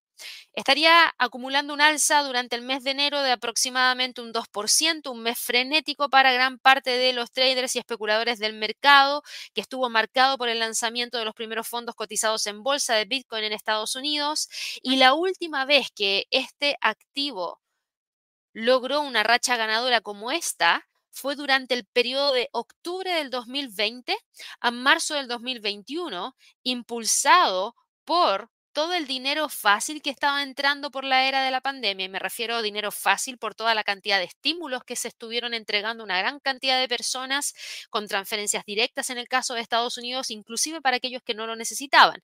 Estaría 0.53 1.13
acumulando 1.17 1.73
un 1.73 1.81
alza 1.81 2.21
durante 2.23 2.55
el 2.55 2.61
mes 2.61 2.83
de 2.83 2.91
enero 2.91 3.21
de 3.21 3.31
aproximadamente 3.31 4.21
un 4.21 4.33
2%, 4.33 5.11
un 5.11 5.21
mes 5.21 5.39
frenético 5.39 6.09
para 6.09 6.31
gran 6.33 6.59
parte 6.59 6.91
de 6.91 7.13
los 7.13 7.31
traders 7.31 7.75
y 7.75 7.79
especuladores 7.79 8.39
del 8.39 8.53
mercado, 8.53 9.23
que 9.53 9.61
estuvo 9.61 9.89
marcado 9.89 10.37
por 10.37 10.49
el 10.49 10.59
lanzamiento 10.59 11.17
de 11.17 11.25
los 11.25 11.33
primeros 11.35 11.67
fondos 11.67 11.95
cotizados 11.95 12.47
en 12.47 12.63
bolsa 12.63 12.95
de 12.95 13.05
Bitcoin 13.05 13.43
en 13.43 13.53
Estados 13.53 13.95
Unidos. 13.95 14.49
Y 14.81 14.97
la 14.97 15.13
última 15.13 15.65
vez 15.65 15.89
que 15.95 16.25
este 16.31 16.77
activo 16.81 17.61
logró 18.53 19.01
una 19.01 19.23
racha 19.23 19.55
ganadora 19.57 20.01
como 20.01 20.31
esta 20.31 20.87
fue 21.11 21.35
durante 21.35 21.73
el 21.73 21.85
periodo 21.85 22.33
de 22.33 22.49
octubre 22.51 23.11
del 23.13 23.29
2020 23.29 24.15
a 24.61 24.71
marzo 24.71 25.15
del 25.15 25.27
2021, 25.27 26.35
impulsado 26.63 27.75
por 28.05 28.49
todo 28.77 28.93
el 28.93 29.07
dinero 29.07 29.49
fácil 29.49 30.03
que 30.03 30.11
estaba 30.11 30.43
entrando 30.43 30.91
por 30.91 31.03
la 31.03 31.27
era 31.27 31.41
de 31.43 31.49
la 31.49 31.61
pandemia, 31.61 32.05
y 32.05 32.09
me 32.09 32.19
refiero 32.19 32.57
a 32.57 32.61
dinero 32.61 32.91
fácil 32.91 33.39
por 33.39 33.55
toda 33.55 33.73
la 33.73 33.83
cantidad 33.83 34.19
de 34.19 34.25
estímulos 34.25 34.83
que 34.83 34.95
se 34.95 35.07
estuvieron 35.07 35.55
entregando 35.55 36.03
a 36.03 36.05
una 36.05 36.19
gran 36.19 36.39
cantidad 36.39 36.79
de 36.79 36.87
personas 36.87 37.55
con 37.89 38.07
transferencias 38.07 38.65
directas 38.65 39.09
en 39.09 39.17
el 39.17 39.27
caso 39.27 39.55
de 39.55 39.61
Estados 39.61 39.97
Unidos, 39.97 40.29
inclusive 40.29 40.79
para 40.79 40.97
aquellos 40.97 41.23
que 41.23 41.33
no 41.33 41.47
lo 41.47 41.55
necesitaban. 41.55 42.21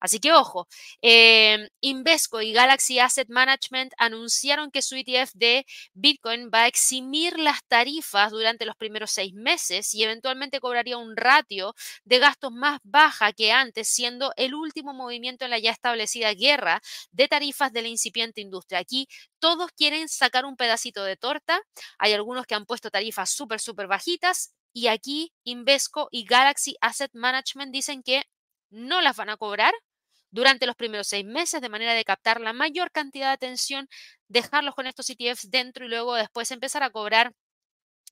Así 0.00 0.18
que 0.18 0.32
ojo, 0.32 0.68
eh, 1.02 1.68
Invesco 1.80 2.42
y 2.42 2.52
Galaxy 2.52 2.98
Asset 2.98 3.28
Management 3.28 3.94
anunciaron 3.98 4.70
que 4.70 4.82
su 4.82 4.96
ETF 4.96 5.30
de 5.34 5.66
Bitcoin 5.94 6.50
va 6.52 6.64
a 6.64 6.66
eximir 6.66 7.38
las 7.38 7.64
tarifas 7.66 8.30
durante 8.30 8.66
los 8.66 8.76
primeros 8.76 9.10
seis 9.12 9.32
meses 9.32 9.94
y 9.94 10.02
eventualmente 10.02 10.60
cobraría 10.60 10.98
un 10.98 11.16
ratio 11.16 11.74
de 12.04 12.18
gastos 12.18 12.52
más 12.52 12.80
baja 12.82 13.32
que 13.32 13.52
antes, 13.52 13.88
siendo 13.88 14.32
el 14.36 14.54
último 14.54 14.92
movimiento 14.92 15.44
en 15.44 15.50
la 15.50 15.58
ya 15.58 15.70
establecida 15.70 16.34
guerra 16.34 16.80
de 17.12 17.28
tarifas 17.28 17.72
de 17.72 17.82
la 17.82 17.88
incipiente 17.88 18.40
industria. 18.40 18.80
Aquí 18.80 19.08
todos 19.38 19.70
quieren 19.72 20.08
sacar 20.08 20.44
un 20.44 20.56
pedacito 20.56 21.04
de 21.04 21.16
torta. 21.16 21.60
Hay 21.98 22.12
algunos 22.12 22.46
que 22.46 22.54
han 22.54 22.66
puesto 22.66 22.90
tarifas 22.90 23.30
súper, 23.30 23.60
súper 23.60 23.86
bajitas. 23.86 24.52
Y 24.72 24.88
aquí 24.88 25.32
Invesco 25.44 26.08
y 26.10 26.24
Galaxy 26.24 26.76
Asset 26.80 27.10
Management 27.14 27.72
dicen 27.72 28.02
que 28.02 28.24
no 28.70 29.00
las 29.00 29.16
van 29.16 29.30
a 29.30 29.36
cobrar 29.36 29.74
durante 30.30 30.66
los 30.66 30.76
primeros 30.76 31.06
seis 31.06 31.24
meses 31.24 31.60
de 31.60 31.68
manera 31.68 31.94
de 31.94 32.04
captar 32.04 32.40
la 32.40 32.52
mayor 32.52 32.90
cantidad 32.90 33.28
de 33.28 33.34
atención, 33.34 33.88
dejarlos 34.28 34.74
con 34.74 34.86
estos 34.86 35.08
ETFs 35.10 35.50
dentro 35.50 35.84
y 35.86 35.88
luego 35.88 36.14
después 36.14 36.50
empezar 36.50 36.82
a 36.82 36.90
cobrar 36.90 37.32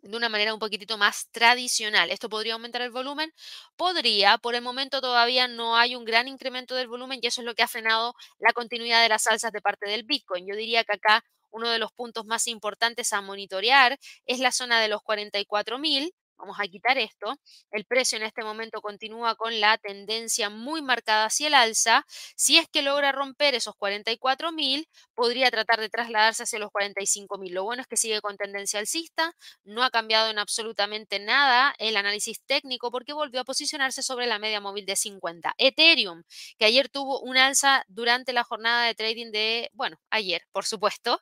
de 0.02 0.16
una 0.16 0.28
manera 0.28 0.52
un 0.52 0.60
poquitito 0.60 0.98
más 0.98 1.28
tradicional. 1.30 2.10
¿Esto 2.10 2.28
podría 2.28 2.54
aumentar 2.54 2.82
el 2.82 2.90
volumen? 2.90 3.32
Podría, 3.76 4.38
por 4.38 4.54
el 4.54 4.62
momento 4.62 5.00
todavía 5.00 5.48
no 5.48 5.76
hay 5.76 5.94
un 5.96 6.04
gran 6.04 6.28
incremento 6.28 6.74
del 6.74 6.88
volumen 6.88 7.20
y 7.22 7.26
eso 7.28 7.40
es 7.40 7.44
lo 7.46 7.54
que 7.54 7.62
ha 7.62 7.68
frenado 7.68 8.14
la 8.38 8.52
continuidad 8.52 9.02
de 9.02 9.08
las 9.08 9.26
alzas 9.26 9.52
de 9.52 9.60
parte 9.60 9.88
del 9.88 10.04
Bitcoin. 10.04 10.46
Yo 10.46 10.56
diría 10.56 10.84
que 10.84 10.94
acá 10.94 11.24
uno 11.50 11.68
de 11.70 11.78
los 11.78 11.92
puntos 11.92 12.24
más 12.26 12.48
importantes 12.48 13.12
a 13.12 13.20
monitorear 13.20 13.98
es 14.26 14.40
la 14.40 14.52
zona 14.52 14.80
de 14.80 14.88
los 14.88 15.02
44.000 15.02 16.12
Vamos 16.38 16.56
a 16.58 16.66
quitar 16.66 16.98
esto. 16.98 17.36
El 17.70 17.84
precio 17.84 18.16
en 18.18 18.24
este 18.24 18.42
momento 18.42 18.80
continúa 18.80 19.36
con 19.36 19.60
la 19.60 19.78
tendencia 19.78 20.50
muy 20.50 20.82
marcada 20.82 21.26
hacia 21.26 21.46
el 21.46 21.54
alza. 21.54 22.04
Si 22.36 22.58
es 22.58 22.68
que 22.68 22.82
logra 22.82 23.12
romper 23.12 23.54
esos 23.54 23.74
44.000, 23.76 24.88
podría 25.14 25.50
tratar 25.50 25.80
de 25.80 25.88
trasladarse 25.88 26.42
hacia 26.42 26.58
los 26.58 26.70
45.000. 26.70 27.52
Lo 27.52 27.64
bueno 27.64 27.82
es 27.82 27.88
que 27.88 27.96
sigue 27.96 28.20
con 28.20 28.36
tendencia 28.36 28.80
alcista. 28.80 29.32
No 29.64 29.84
ha 29.84 29.90
cambiado 29.90 30.30
en 30.30 30.38
absolutamente 30.40 31.20
nada 31.20 31.74
el 31.78 31.96
análisis 31.96 32.40
técnico 32.44 32.90
porque 32.90 33.12
volvió 33.12 33.40
a 33.40 33.44
posicionarse 33.44 34.02
sobre 34.02 34.26
la 34.26 34.38
media 34.40 34.60
móvil 34.60 34.84
de 34.84 34.96
50. 34.96 35.54
Ethereum, 35.58 36.22
que 36.58 36.64
ayer 36.64 36.88
tuvo 36.88 37.20
un 37.20 37.36
alza 37.36 37.84
durante 37.88 38.32
la 38.32 38.44
jornada 38.44 38.84
de 38.86 38.94
trading 38.94 39.30
de, 39.30 39.70
bueno, 39.74 39.96
ayer, 40.10 40.42
por 40.52 40.64
supuesto, 40.64 41.20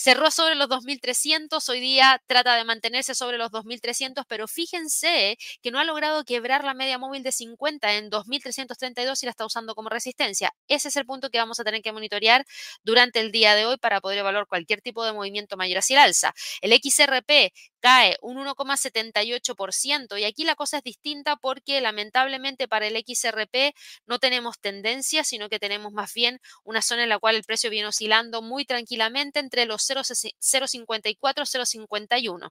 Cerró 0.00 0.30
sobre 0.30 0.54
los 0.54 0.68
2.300, 0.68 1.68
hoy 1.68 1.80
día 1.80 2.22
trata 2.28 2.54
de 2.54 2.62
mantenerse 2.62 3.16
sobre 3.16 3.36
los 3.36 3.50
2.300, 3.50 4.22
pero 4.28 4.46
fíjense 4.46 5.36
que 5.60 5.72
no 5.72 5.80
ha 5.80 5.84
logrado 5.84 6.22
quebrar 6.22 6.62
la 6.62 6.72
media 6.72 6.98
móvil 6.98 7.24
de 7.24 7.32
50 7.32 7.94
en 7.96 8.08
2.332 8.08 9.20
y 9.24 9.26
la 9.26 9.30
está 9.30 9.44
usando 9.44 9.74
como 9.74 9.88
resistencia. 9.88 10.54
Ese 10.68 10.86
es 10.86 10.96
el 10.96 11.04
punto 11.04 11.30
que 11.30 11.38
vamos 11.38 11.58
a 11.58 11.64
tener 11.64 11.82
que 11.82 11.90
monitorear 11.90 12.46
durante 12.84 13.18
el 13.18 13.32
día 13.32 13.56
de 13.56 13.66
hoy 13.66 13.76
para 13.76 14.00
poder 14.00 14.18
evaluar 14.18 14.46
cualquier 14.46 14.80
tipo 14.82 15.04
de 15.04 15.12
movimiento 15.12 15.56
mayor 15.56 15.78
hacia 15.78 15.94
el 15.96 16.06
alza. 16.06 16.32
El 16.60 16.72
XRP 16.80 17.52
cae 17.80 18.16
un 18.20 18.36
1,78% 18.38 20.18
y 20.18 20.24
aquí 20.24 20.44
la 20.44 20.54
cosa 20.54 20.78
es 20.78 20.82
distinta 20.82 21.36
porque 21.36 21.80
lamentablemente 21.80 22.68
para 22.68 22.86
el 22.86 22.96
XRP 22.96 23.74
no 24.06 24.18
tenemos 24.18 24.58
tendencia, 24.58 25.24
sino 25.24 25.48
que 25.48 25.58
tenemos 25.58 25.92
más 25.92 26.12
bien 26.14 26.40
una 26.64 26.82
zona 26.82 27.04
en 27.04 27.08
la 27.08 27.18
cual 27.18 27.36
el 27.36 27.44
precio 27.44 27.70
viene 27.70 27.88
oscilando 27.88 28.42
muy 28.42 28.64
tranquilamente 28.64 29.40
entre 29.40 29.66
los 29.66 29.88
0,54 29.88 31.44
0,51. 31.46 32.50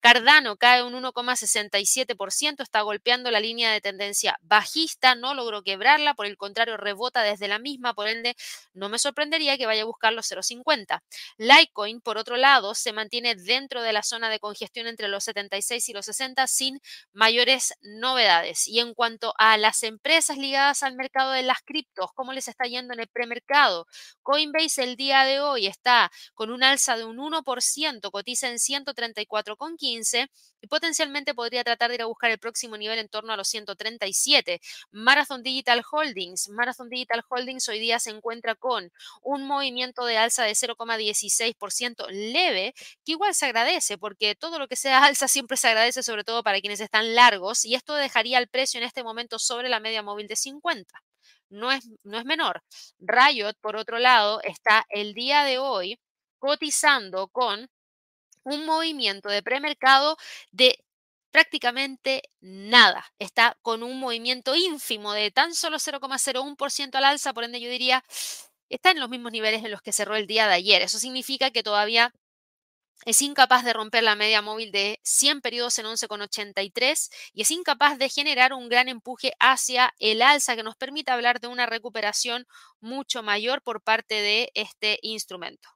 Cardano 0.00 0.56
cae 0.56 0.82
un 0.82 0.94
1,67%, 0.94 2.62
está 2.62 2.80
golpeando 2.82 3.30
la 3.30 3.40
línea 3.40 3.72
de 3.72 3.80
tendencia 3.80 4.38
bajista, 4.42 5.14
no 5.14 5.34
logró 5.34 5.62
quebrarla, 5.62 6.14
por 6.14 6.26
el 6.26 6.36
contrario 6.36 6.76
rebota 6.76 7.22
desde 7.22 7.48
la 7.48 7.58
misma, 7.58 7.94
por 7.94 8.08
ende 8.08 8.36
no 8.74 8.88
me 8.88 8.98
sorprendería 8.98 9.58
que 9.58 9.66
vaya 9.66 9.82
a 9.82 9.86
buscar 9.86 10.12
los 10.12 10.30
0,50. 10.30 11.02
Litecoin, 11.38 12.00
por 12.00 12.18
otro 12.18 12.36
lado, 12.36 12.74
se 12.74 12.92
mantiene 12.92 13.34
dentro 13.34 13.82
de 13.82 13.92
la 13.92 14.02
zona 14.02 14.28
de 14.28 14.38
congestión 14.38 14.65
entre 14.74 15.08
los 15.08 15.24
76 15.24 15.88
y 15.88 15.92
los 15.92 16.06
60 16.06 16.46
sin 16.46 16.80
mayores 17.12 17.74
novedades. 17.82 18.66
Y 18.66 18.80
en 18.80 18.94
cuanto 18.94 19.34
a 19.38 19.56
las 19.56 19.82
empresas 19.82 20.38
ligadas 20.38 20.82
al 20.82 20.96
mercado 20.96 21.32
de 21.32 21.42
las 21.42 21.58
criptos, 21.64 22.10
¿cómo 22.14 22.32
les 22.32 22.48
está 22.48 22.64
yendo 22.66 22.94
en 22.94 23.00
el 23.00 23.08
premercado? 23.08 23.86
Coinbase 24.22 24.82
el 24.82 24.96
día 24.96 25.24
de 25.24 25.40
hoy 25.40 25.66
está 25.66 26.10
con 26.34 26.50
una 26.50 26.70
alza 26.70 26.96
de 26.96 27.04
un 27.04 27.18
1%, 27.18 28.10
cotiza 28.10 28.48
en 28.48 28.56
134,15 28.56 30.28
y 30.60 30.66
potencialmente 30.66 31.34
podría 31.34 31.64
tratar 31.64 31.90
de 31.90 31.96
ir 31.96 32.02
a 32.02 32.06
buscar 32.06 32.30
el 32.30 32.38
próximo 32.38 32.76
nivel 32.76 32.98
en 32.98 33.08
torno 33.08 33.32
a 33.32 33.36
los 33.36 33.48
137. 33.48 34.60
Marathon 34.90 35.42
Digital 35.42 35.82
Holdings. 35.90 36.48
Marathon 36.48 36.88
Digital 36.88 37.24
Holdings 37.28 37.68
hoy 37.68 37.78
día 37.78 37.98
se 37.98 38.10
encuentra 38.10 38.54
con 38.54 38.90
un 39.22 39.46
movimiento 39.46 40.04
de 40.04 40.16
alza 40.18 40.44
de 40.44 40.52
0,16% 40.52 42.08
leve, 42.10 42.74
que 43.04 43.12
igual 43.12 43.34
se 43.34 43.46
agradece 43.46 43.98
porque 43.98 44.34
todo 44.34 44.55
lo 44.58 44.68
que 44.68 44.76
sea 44.76 45.04
alza 45.04 45.28
siempre 45.28 45.56
se 45.56 45.68
agradece, 45.68 46.02
sobre 46.02 46.24
todo 46.24 46.42
para 46.42 46.60
quienes 46.60 46.80
están 46.80 47.14
largos, 47.14 47.64
y 47.64 47.74
esto 47.74 47.94
dejaría 47.94 48.38
el 48.38 48.48
precio 48.48 48.78
en 48.78 48.84
este 48.84 49.04
momento 49.04 49.38
sobre 49.38 49.68
la 49.68 49.80
media 49.80 50.02
móvil 50.02 50.28
de 50.28 50.36
50. 50.36 51.02
No 51.48 51.70
es, 51.72 51.88
no 52.02 52.18
es 52.18 52.24
menor. 52.24 52.62
Riot, 52.98 53.54
por 53.60 53.76
otro 53.76 53.98
lado, 53.98 54.40
está 54.42 54.84
el 54.90 55.14
día 55.14 55.44
de 55.44 55.58
hoy 55.58 55.98
cotizando 56.38 57.28
con 57.28 57.68
un 58.44 58.64
movimiento 58.66 59.28
de 59.28 59.42
premercado 59.42 60.16
de 60.52 60.78
prácticamente 61.32 62.22
nada. 62.40 63.04
Está 63.18 63.58
con 63.62 63.82
un 63.82 63.98
movimiento 64.00 64.54
ínfimo 64.54 65.12
de 65.12 65.30
tan 65.30 65.54
solo 65.54 65.78
0,01% 65.78 66.94
al 66.94 67.04
alza, 67.04 67.34
por 67.34 67.44
ende 67.44 67.60
yo 67.60 67.68
diría, 67.68 68.04
está 68.70 68.90
en 68.90 69.00
los 69.00 69.10
mismos 69.10 69.32
niveles 69.32 69.64
en 69.64 69.70
los 69.70 69.82
que 69.82 69.92
cerró 69.92 70.16
el 70.16 70.26
día 70.26 70.46
de 70.48 70.54
ayer. 70.54 70.82
Eso 70.82 70.98
significa 70.98 71.50
que 71.50 71.62
todavía 71.62 72.12
es 73.04 73.22
incapaz 73.22 73.64
de 73.64 73.72
romper 73.72 74.02
la 74.02 74.16
media 74.16 74.42
móvil 74.42 74.72
de 74.72 75.00
100 75.04 75.40
periodos 75.40 75.78
en 75.78 75.86
11,83 75.86 77.10
y 77.32 77.42
es 77.42 77.50
incapaz 77.50 77.98
de 77.98 78.08
generar 78.08 78.52
un 78.52 78.68
gran 78.68 78.88
empuje 78.88 79.32
hacia 79.38 79.94
el 79.98 80.22
alza 80.22 80.56
que 80.56 80.62
nos 80.62 80.76
permita 80.76 81.14
hablar 81.14 81.40
de 81.40 81.48
una 81.48 81.66
recuperación 81.66 82.46
mucho 82.80 83.22
mayor 83.22 83.62
por 83.62 83.82
parte 83.82 84.14
de 84.22 84.50
este 84.54 84.98
instrumento. 85.02 85.68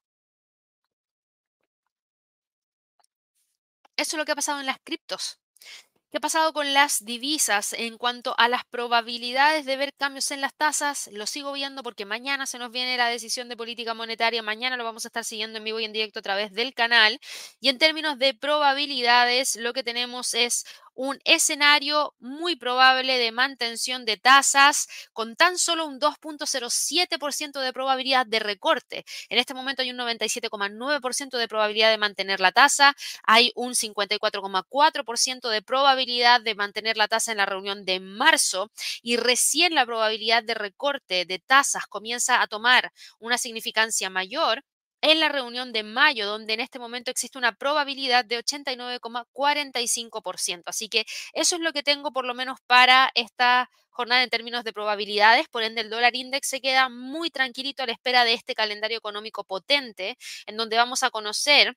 Eso 3.96 4.16
es 4.16 4.18
lo 4.18 4.24
que 4.24 4.32
ha 4.32 4.36
pasado 4.36 4.58
en 4.60 4.66
las 4.66 4.78
criptos. 4.82 5.39
¿Qué 6.10 6.16
ha 6.16 6.20
pasado 6.20 6.52
con 6.52 6.74
las 6.74 7.04
divisas 7.04 7.72
en 7.72 7.96
cuanto 7.96 8.34
a 8.36 8.48
las 8.48 8.64
probabilidades 8.64 9.64
de 9.64 9.76
ver 9.76 9.94
cambios 9.94 10.32
en 10.32 10.40
las 10.40 10.52
tasas? 10.52 11.08
Lo 11.12 11.24
sigo 11.24 11.52
viendo 11.52 11.84
porque 11.84 12.04
mañana 12.04 12.46
se 12.46 12.58
nos 12.58 12.72
viene 12.72 12.96
la 12.96 13.08
decisión 13.08 13.48
de 13.48 13.56
política 13.56 13.94
monetaria. 13.94 14.42
Mañana 14.42 14.76
lo 14.76 14.82
vamos 14.82 15.04
a 15.04 15.08
estar 15.08 15.24
siguiendo 15.24 15.58
en 15.58 15.64
vivo 15.64 15.78
y 15.78 15.84
en 15.84 15.92
directo 15.92 16.18
a 16.18 16.22
través 16.22 16.52
del 16.52 16.74
canal. 16.74 17.20
Y 17.60 17.68
en 17.68 17.78
términos 17.78 18.18
de 18.18 18.34
probabilidades, 18.34 19.54
lo 19.54 19.72
que 19.72 19.84
tenemos 19.84 20.34
es 20.34 20.64
un 21.00 21.18
escenario 21.24 22.14
muy 22.18 22.56
probable 22.56 23.16
de 23.16 23.32
mantención 23.32 24.04
de 24.04 24.18
tasas 24.18 24.86
con 25.14 25.34
tan 25.34 25.56
solo 25.56 25.86
un 25.86 25.98
2.07% 25.98 27.58
de 27.58 27.72
probabilidad 27.72 28.26
de 28.26 28.38
recorte. 28.38 29.06
En 29.30 29.38
este 29.38 29.54
momento 29.54 29.80
hay 29.80 29.92
un 29.92 29.96
97,9% 29.96 31.38
de 31.38 31.48
probabilidad 31.48 31.90
de 31.90 31.96
mantener 31.96 32.40
la 32.40 32.52
tasa, 32.52 32.94
hay 33.22 33.50
un 33.54 33.72
54,4% 33.72 35.48
de 35.48 35.62
probabilidad 35.62 36.42
de 36.42 36.54
mantener 36.54 36.98
la 36.98 37.08
tasa 37.08 37.30
en 37.30 37.38
la 37.38 37.46
reunión 37.46 37.86
de 37.86 37.98
marzo 37.98 38.70
y 39.00 39.16
recién 39.16 39.74
la 39.74 39.86
probabilidad 39.86 40.44
de 40.44 40.52
recorte 40.52 41.24
de 41.24 41.38
tasas 41.38 41.86
comienza 41.86 42.42
a 42.42 42.46
tomar 42.46 42.92
una 43.18 43.38
significancia 43.38 44.10
mayor 44.10 44.64
en 45.02 45.20
la 45.20 45.28
reunión 45.28 45.72
de 45.72 45.82
mayo, 45.82 46.26
donde 46.26 46.54
en 46.54 46.60
este 46.60 46.78
momento 46.78 47.10
existe 47.10 47.38
una 47.38 47.52
probabilidad 47.52 48.24
de 48.24 48.38
89,45%. 48.38 50.62
Así 50.66 50.88
que 50.88 51.06
eso 51.32 51.56
es 51.56 51.62
lo 51.62 51.72
que 51.72 51.82
tengo 51.82 52.12
por 52.12 52.24
lo 52.24 52.34
menos 52.34 52.58
para 52.66 53.10
esta 53.14 53.70
jornada 53.90 54.22
en 54.22 54.30
términos 54.30 54.64
de 54.64 54.72
probabilidades. 54.72 55.48
Por 55.48 55.62
ende, 55.62 55.82
el 55.82 55.90
dólar 55.90 56.14
index 56.16 56.48
se 56.48 56.60
queda 56.60 56.88
muy 56.88 57.30
tranquilito 57.30 57.82
a 57.82 57.86
la 57.86 57.92
espera 57.92 58.24
de 58.24 58.34
este 58.34 58.54
calendario 58.54 58.98
económico 58.98 59.44
potente, 59.44 60.16
en 60.46 60.56
donde 60.56 60.76
vamos 60.76 61.02
a 61.02 61.10
conocer 61.10 61.76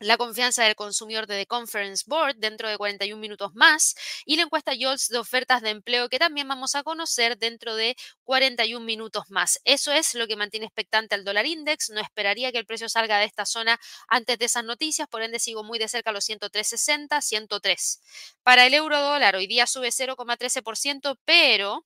la 0.00 0.16
confianza 0.16 0.64
del 0.64 0.74
consumidor 0.74 1.26
de 1.26 1.38
The 1.38 1.46
Conference 1.46 2.04
Board 2.06 2.36
dentro 2.36 2.68
de 2.68 2.78
41 2.78 3.20
minutos 3.20 3.54
más 3.54 3.94
y 4.24 4.36
la 4.36 4.42
encuesta 4.42 4.72
JOLTS 4.78 5.08
de 5.08 5.18
ofertas 5.18 5.60
de 5.62 5.70
empleo 5.70 6.08
que 6.08 6.18
también 6.18 6.48
vamos 6.48 6.74
a 6.74 6.82
conocer 6.82 7.38
dentro 7.38 7.76
de 7.76 7.96
41 8.24 8.84
minutos 8.84 9.24
más. 9.28 9.60
Eso 9.64 9.92
es 9.92 10.14
lo 10.14 10.26
que 10.26 10.36
mantiene 10.36 10.66
expectante 10.66 11.14
al 11.14 11.24
dólar 11.24 11.46
index. 11.46 11.90
No 11.90 12.00
esperaría 12.00 12.50
que 12.50 12.58
el 12.58 12.66
precio 12.66 12.88
salga 12.88 13.18
de 13.18 13.26
esta 13.26 13.44
zona 13.44 13.78
antes 14.08 14.38
de 14.38 14.46
esas 14.46 14.64
noticias, 14.64 15.06
por 15.06 15.22
ende 15.22 15.38
sigo 15.38 15.62
muy 15.62 15.78
de 15.78 15.88
cerca 15.88 16.12
los 16.12 16.28
103.60, 16.28 17.20
103. 17.20 18.00
Para 18.42 18.66
el 18.66 18.74
euro 18.74 19.00
dólar 19.00 19.36
hoy 19.36 19.46
día 19.46 19.66
sube 19.66 19.88
0,13%, 19.88 21.18
pero 21.24 21.84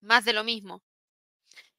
más 0.00 0.24
de 0.24 0.32
lo 0.32 0.44
mismo. 0.44 0.82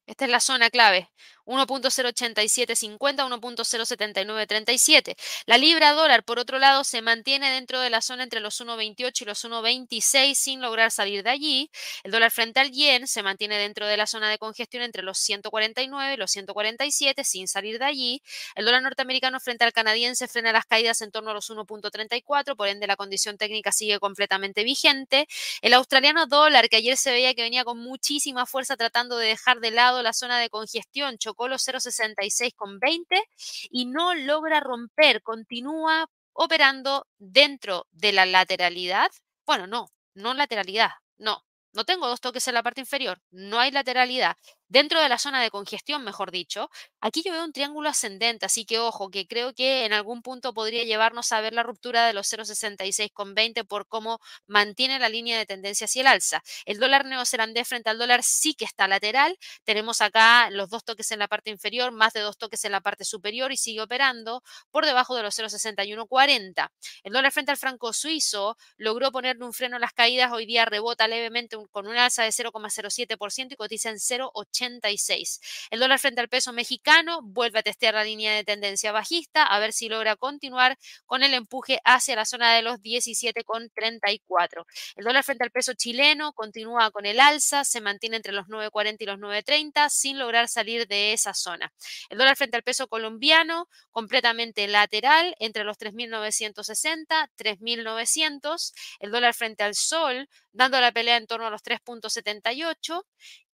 Esta 0.06 0.26
es 0.26 0.32
la 0.32 0.40
zona 0.40 0.72
clave. 0.72 1.12
1.08750, 1.50 3.26
1.07937. 3.26 5.16
La 5.48 5.58
libra 5.58 5.94
dólar, 5.94 6.24
por 6.24 6.38
otro 6.38 6.60
lado, 6.60 6.84
se 6.84 7.02
mantiene 7.02 7.52
dentro 7.52 7.80
de 7.80 7.90
la 7.90 8.02
zona 8.02 8.24
entre 8.24 8.40
los 8.40 8.62
1.28 8.62 9.22
y 9.22 9.26
los 9.26 9.44
1.26 9.44 10.36
sin 10.36 10.62
lograr 10.62 10.92
salir 10.92 11.24
de 11.24 11.32
allí. 11.32 11.72
El 12.04 12.12
dólar 12.12 12.30
frente 12.32 12.60
al 12.60 12.72
yen 12.72 13.08
se 13.08 13.24
mantiene 13.24 13.58
dentro 13.58 13.88
de 13.88 13.98
la 13.98 14.06
zona 14.06 14.30
de 14.30 14.38
congestión 14.38 14.84
entre 14.84 15.02
los 15.02 15.18
149 15.18 16.14
y 16.14 16.18
los 16.18 16.30
147 16.32 17.24
sin 17.24 17.48
salir 17.48 17.80
de 17.80 17.86
allí. 17.86 18.22
El 18.56 18.66
dólar 18.66 18.84
norteamericano 18.84 19.40
frente 19.40 19.66
al 19.66 19.74
canadiense 19.74 20.28
frena 20.28 20.52
las 20.52 20.66
caídas 20.66 21.02
en 21.02 21.12
torno 21.12 21.32
a 21.32 21.34
los 21.34 21.50
1.34, 21.50 22.56
por 22.56 22.68
ende 22.68 22.86
la 22.86 22.96
condición 22.96 23.38
técnica 23.38 23.72
sigue 23.72 24.00
completamente 24.00 24.64
vigente. 24.64 25.28
El 25.62 25.74
australiano 25.74 26.28
dólar, 26.28 26.70
que 26.70 26.76
ayer 26.76 26.96
se 26.96 27.12
veía 27.12 27.34
que 27.34 27.42
venía 27.42 27.64
con 27.64 27.80
muchísima 27.80 28.46
fuerza 28.46 28.78
tratando 28.78 29.18
de 29.18 29.28
dejar 29.28 29.60
de 29.60 29.72
lado 29.72 30.04
la 30.04 30.14
zona 30.14 30.40
de 30.40 30.50
congestión, 30.50 31.18
chocó 31.18 31.39
los 31.48 31.64
0,66,20 31.68 33.24
y 33.72 33.86
no 33.86 34.16
logra 34.16 34.60
romper, 34.60 35.22
continúa 35.22 36.08
operando 36.34 37.06
dentro 37.18 37.88
de 37.92 38.12
la 38.12 38.26
lateralidad. 38.26 39.10
Bueno, 39.46 39.68
no, 39.68 39.88
no 40.14 40.34
lateralidad, 40.34 40.92
no, 41.18 41.44
no 41.74 41.86
tengo 41.86 42.08
dos 42.08 42.22
toques 42.22 42.48
en 42.48 42.56
la 42.56 42.64
parte 42.64 42.82
inferior, 42.82 43.22
no 43.32 43.60
hay 43.60 43.72
lateralidad. 43.72 44.36
Dentro 44.72 45.02
de 45.02 45.10
la 45.10 45.18
zona 45.18 45.42
de 45.42 45.50
congestión, 45.50 46.04
mejor 46.04 46.30
dicho, 46.30 46.70
aquí 47.02 47.24
yo 47.26 47.32
veo 47.32 47.44
un 47.44 47.52
triángulo 47.54 47.90
ascendente, 47.90 48.46
así 48.46 48.66
que 48.66 48.78
ojo, 48.78 49.10
que 49.10 49.26
creo 49.26 49.52
que 49.56 49.84
en 49.84 49.94
algún 49.94 50.22
punto 50.22 50.54
podría 50.54 50.84
llevarnos 50.84 51.32
a 51.32 51.42
ver 51.42 51.54
la 51.54 51.64
ruptura 51.64 52.06
de 52.06 52.14
los 52.14 52.28
0,66,20 52.28 53.66
por 53.66 53.88
cómo 53.88 54.20
mantiene 54.46 55.00
la 55.00 55.10
línea 55.10 55.40
de 55.40 55.48
tendencia 55.48 55.86
hacia 55.86 56.02
el 56.02 56.08
alza. 56.08 56.44
El 56.66 56.78
dólar 56.78 57.06
neozelandés 57.06 57.68
frente 57.68 57.90
al 57.90 57.98
dólar 57.98 58.22
sí 58.22 58.54
que 58.54 58.66
está 58.66 58.88
lateral. 58.88 59.36
Tenemos 59.64 60.02
acá 60.02 60.52
los 60.52 60.70
dos 60.70 60.84
toques 60.84 61.10
en 61.10 61.18
la 61.18 61.28
parte 61.28 61.50
inferior, 61.50 61.92
más 61.92 62.14
de 62.14 62.20
dos 62.20 62.38
toques 62.38 62.64
en 62.64 62.72
la 62.72 62.82
parte 62.82 63.06
superior 63.06 63.52
y 63.52 63.58
sigue 63.58 63.82
operando 63.82 64.44
por 64.70 64.86
debajo 64.86 65.16
de 65.16 65.24
los 65.24 65.34
0,6140. 65.36 66.70
El 67.02 67.14
dólar 67.14 67.32
frente 67.32 67.50
al 67.50 67.58
franco 67.58 67.92
suizo 67.92 68.56
logró 68.78 69.12
ponerle 69.12 69.46
un 69.46 69.54
freno 69.54 69.78
a 69.78 69.80
las 69.80 69.94
caídas, 69.94 70.32
hoy 70.32 70.46
día 70.46 70.66
rebota 70.66 71.08
levemente 71.08 71.58
con 71.72 71.88
un 71.88 71.98
alza 71.98 72.22
de 72.22 72.32
0,07% 72.32 73.54
y 73.54 73.56
cotiza 73.56 73.90
en 73.90 73.98
0,80 73.98 74.59
el 74.62 75.80
dólar 75.80 76.00
frente 76.00 76.22
al 76.22 76.30
peso 76.30 76.54
mexicano 76.54 77.22
vuelve 77.24 77.60
a 77.60 77.64
testear 77.64 77.94
la 77.94 78.04
línea 78.04 78.36
de 78.36 78.44
tendencia 78.44 78.92
bajista, 78.92 79.44
a 79.44 79.60
ver 79.60 79.74
si 79.74 79.90
logra 79.90 80.16
continuar 80.16 80.78
con 81.06 81.24
el 81.24 81.34
empuje 81.34 81.80
hacia 81.86 82.16
la 82.16 82.26
zona 82.26 82.54
de 82.54 82.62
los 82.62 82.80
17,34. 82.80 84.66
El 84.96 85.06
dólar 85.06 85.24
frente 85.24 85.44
al 85.44 85.52
peso 85.52 85.74
chileno 85.74 86.34
continúa 86.34 86.92
con 86.92 87.06
el 87.06 87.20
alza, 87.20 87.64
se 87.64 87.82
mantiene 87.82 88.18
entre 88.18 88.34
los 88.34 88.48
9,40 88.48 88.98
y 89.00 89.06
los 89.06 89.20
9,30 89.20 89.90
sin 89.90 90.18
lograr 90.20 90.48
salir 90.48 90.88
de 90.88 91.14
esa 91.14 91.34
zona. 91.34 91.72
El 92.10 92.18
dólar 92.18 92.36
frente 92.36 92.58
al 92.58 92.64
peso 92.64 92.88
colombiano 92.88 93.70
completamente 93.92 94.68
lateral 94.68 95.36
entre 95.40 95.64
los 95.64 95.78
3.960, 95.78 97.30
3.900. 97.38 98.74
El 99.00 99.12
dólar 99.12 99.34
frente 99.34 99.64
al 99.64 99.76
sol 99.76 100.28
dando 100.52 100.80
la 100.82 100.92
pelea 100.92 101.18
en 101.18 101.28
torno 101.28 101.48
a 101.48 101.50
los 101.50 101.64
3.78 101.64 103.04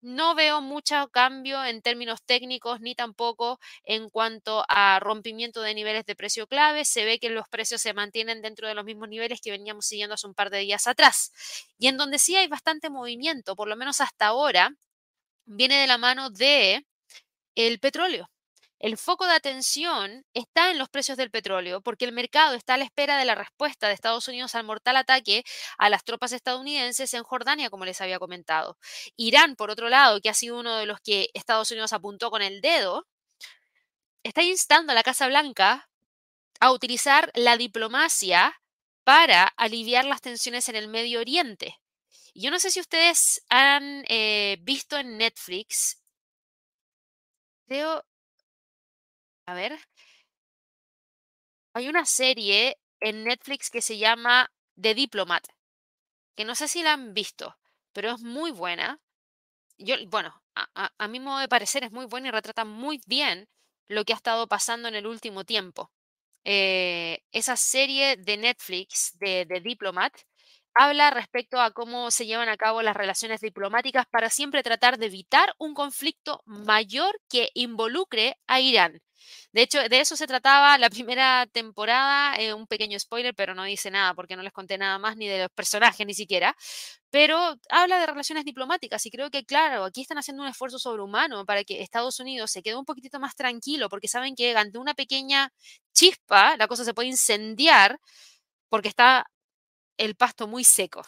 no 0.05 0.35
veo 0.35 0.61
mucho 0.61 1.09
cambio 1.11 1.65
en 1.65 1.83
términos 1.83 2.23
técnicos 2.25 2.81
ni 2.81 2.95
tampoco 2.95 3.59
en 3.85 4.11
cuanto 4.11 4.65
a 4.69 5.01
rompimiento 5.01 5.63
de 5.63 5.75
niveles 5.75 6.05
de 6.07 6.15
precio 6.15 6.47
clave. 6.47 6.85
Se 6.85 7.05
ve 7.05 7.19
que 7.19 7.31
los 7.31 7.49
precios 7.49 7.81
se 7.81 7.95
mantienen 7.95 8.43
dentro 8.43 8.69
de 8.69 8.75
los 8.75 8.85
mismos 8.85 9.09
niveles 9.09 9.41
que 9.41 9.51
veníamos 9.51 9.87
siguiendo 9.87 10.15
hace 10.15 10.27
un 10.27 10.35
par 10.35 10.51
de 10.51 10.59
días 10.59 10.87
atrás. 10.87 11.33
Y 11.79 11.89
en 11.89 11.97
donde 11.97 12.19
sí 12.19 12.37
hay 12.37 12.49
bastante 12.49 12.91
movimiento, 12.91 13.57
por 13.57 13.69
lo 13.69 13.77
menos 13.77 14.01
hasta 14.01 14.27
ahora, 14.27 14.71
viene 15.47 15.77
de 15.81 15.87
la 15.87 15.99
mano 15.99 16.31
de 16.31 16.87
el 17.57 17.81
petróleo. 17.81 18.31
El 18.85 18.99
foco 18.99 19.27
de 19.27 19.33
atención 19.33 20.27
está 20.35 20.71
en 20.71 20.77
los 20.77 20.91
precios 20.91 21.17
del 21.17 21.31
petróleo, 21.31 21.81
porque 21.81 22.05
el 22.05 22.13
mercado 22.13 22.55
está 22.55 22.75
a 22.75 22.77
la 22.77 22.85
espera 22.85 23.17
de 23.17 23.25
la 23.25 23.35
respuesta 23.35 23.89
de 23.89 23.95
Estados 23.95 24.29
Unidos 24.29 24.55
al 24.55 24.65
mortal 24.65 24.99
ataque 24.99 25.43
a 25.79 25.89
las 25.89 26.05
tropas 26.05 26.33
estadounidenses 26.33 27.15
en 27.15 27.23
Jordania, 27.23 27.71
como 27.71 27.87
les 27.87 28.03
había 28.03 28.19
comentado. 28.19 28.77
Irán, 29.17 29.57
por 29.57 29.71
otro 29.71 29.89
lado, 29.89 30.21
que 30.21 30.29
ha 30.29 30.35
sido 30.35 30.61
uno 30.61 30.77
de 30.77 30.85
los 30.85 31.01
que 31.01 31.31
Estados 31.33 31.71
Unidos 31.71 31.95
apuntó 31.95 32.31
con 32.31 32.43
el 32.43 32.61
dedo, 32.61 33.07
está 34.23 34.43
instando 34.43 34.93
a 34.93 34.95
la 34.95 35.03
Casa 35.03 35.29
Blanca 35.29 35.89
a 36.61 36.71
utilizar 36.71 37.31
la 37.35 37.57
diplomacia 37.57 38.61
para 39.03 39.45
aliviar 39.57 40.05
las 40.05 40.21
tensiones 40.21 40.69
en 40.69 40.77
el 40.77 40.89
Medio 40.89 41.21
Oriente. 41.21 41.81
Yo 42.35 42.51
no 42.51 42.61
sé 42.61 42.71
si 42.71 42.81
ustedes 42.81 43.43
han 43.49 44.05
eh, 44.09 44.59
visto 44.61 44.99
en 44.99 45.17
Netflix, 45.17 46.03
creo, 47.67 48.05
a 49.47 49.55
ver. 49.55 49.79
Hay 51.75 51.89
una 51.89 52.07
serie 52.07 52.79
en 53.01 53.25
Netflix 53.25 53.71
que 53.71 53.83
se 53.83 53.99
llama 53.99 54.51
The 54.81 54.95
Diplomat, 54.95 55.47
que 56.37 56.45
no 56.45 56.55
sé 56.55 56.69
si 56.69 56.83
la 56.83 56.93
han 56.93 57.15
visto, 57.15 57.57
pero 57.93 58.13
es 58.13 58.21
muy 58.21 58.51
buena. 58.51 59.01
Yo, 59.79 59.97
bueno, 60.09 60.43
a, 60.55 60.93
a, 60.97 61.09
mi 61.09 61.21
modo 61.21 61.41
de 61.41 61.49
parecer 61.49 61.85
es 61.85 61.93
muy 61.93 62.07
buena 62.07 62.29
y 62.29 62.31
retrata 62.31 62.65
muy 62.65 63.01
bien 63.07 63.49
lo 63.89 64.05
que 64.05 64.13
ha 64.13 64.17
estado 64.17 64.47
pasando 64.47 64.89
en 64.89 64.95
el 64.95 65.07
último 65.07 65.45
tiempo. 65.45 65.91
Eh, 66.45 67.25
esa 67.33 67.57
serie 67.57 68.17
de 68.17 68.37
Netflix 68.37 69.17
de 69.19 69.47
The 69.47 69.61
Diplomat 69.61 70.13
habla 70.75 71.11
respecto 71.11 71.61
a 71.61 71.71
cómo 71.71 72.11
se 72.11 72.27
llevan 72.27 72.49
a 72.49 72.57
cabo 72.57 72.83
las 72.83 72.97
relaciones 72.97 73.41
diplomáticas 73.41 74.07
para 74.11 74.31
siempre 74.31 74.63
tratar 74.63 74.99
de 74.99 75.07
evitar 75.07 75.55
un 75.59 75.75
conflicto 75.75 76.43
mayor 76.47 77.21
que 77.29 77.51
involucre 77.55 78.37
a 78.47 78.61
Irán. 78.61 79.01
De 79.53 79.63
hecho, 79.63 79.79
de 79.89 80.01
eso 80.01 80.17
se 80.17 80.27
trataba 80.27 80.77
la 80.79 80.91
primera 80.91 81.47
temporada, 81.53 82.37
eh, 82.37 82.55
un 82.55 82.67
pequeño 82.67 82.99
spoiler, 82.99 83.35
pero 83.35 83.55
no 83.55 83.65
dice 83.65 83.91
nada 83.91 84.15
porque 84.15 84.37
no 84.37 84.43
les 84.43 84.53
conté 84.53 84.79
nada 84.79 84.99
más 84.99 85.17
ni 85.17 85.29
de 85.29 85.39
los 85.43 85.51
personajes 85.51 86.07
ni 86.07 86.15
siquiera, 86.15 86.55
pero 87.11 87.57
habla 87.71 87.99
de 88.01 88.07
relaciones 88.07 88.45
diplomáticas 88.45 89.05
y 89.07 89.11
creo 89.11 89.31
que, 89.31 89.45
claro, 89.45 89.85
aquí 89.85 90.03
están 90.03 90.19
haciendo 90.19 90.43
un 90.43 90.49
esfuerzo 90.49 90.79
sobrehumano 90.79 91.45
para 91.47 91.65
que 91.65 91.81
Estados 91.83 92.21
Unidos 92.21 92.51
se 92.51 92.63
quede 92.63 92.77
un 92.77 92.85
poquitito 92.85 93.21
más 93.21 93.37
tranquilo 93.37 93.89
porque 93.89 94.09
saben 94.09 94.35
que 94.35 94.57
ante 94.57 94.79
una 94.79 94.95
pequeña 94.95 95.53
chispa 95.93 96.57
la 96.57 96.67
cosa 96.69 96.85
se 96.85 96.95
puede 96.95 97.09
incendiar 97.09 97.99
porque 98.69 98.89
está 98.89 99.27
el 99.97 100.17
pasto 100.17 100.47
muy 100.49 100.65
seco 100.65 101.03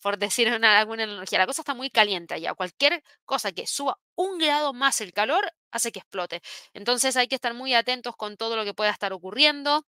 por 0.00 0.18
decir 0.18 0.48
una, 0.56 0.78
alguna 0.78 1.04
analogía. 1.04 1.38
La 1.38 1.46
cosa 1.46 1.62
está 1.62 1.74
muy 1.74 1.90
caliente 1.90 2.34
allá. 2.34 2.54
Cualquier 2.54 3.02
cosa 3.24 3.52
que 3.52 3.66
suba 3.66 3.98
un 4.14 4.38
grado 4.38 4.72
más 4.72 5.00
el 5.00 5.12
calor 5.12 5.52
hace 5.70 5.92
que 5.92 6.00
explote. 6.00 6.42
Entonces 6.72 7.16
hay 7.16 7.28
que 7.28 7.34
estar 7.34 7.54
muy 7.54 7.74
atentos 7.74 8.16
con 8.16 8.36
todo 8.36 8.56
lo 8.56 8.64
que 8.64 8.74
pueda 8.74 8.90
estar 8.90 9.12
ocurriendo. 9.12 9.86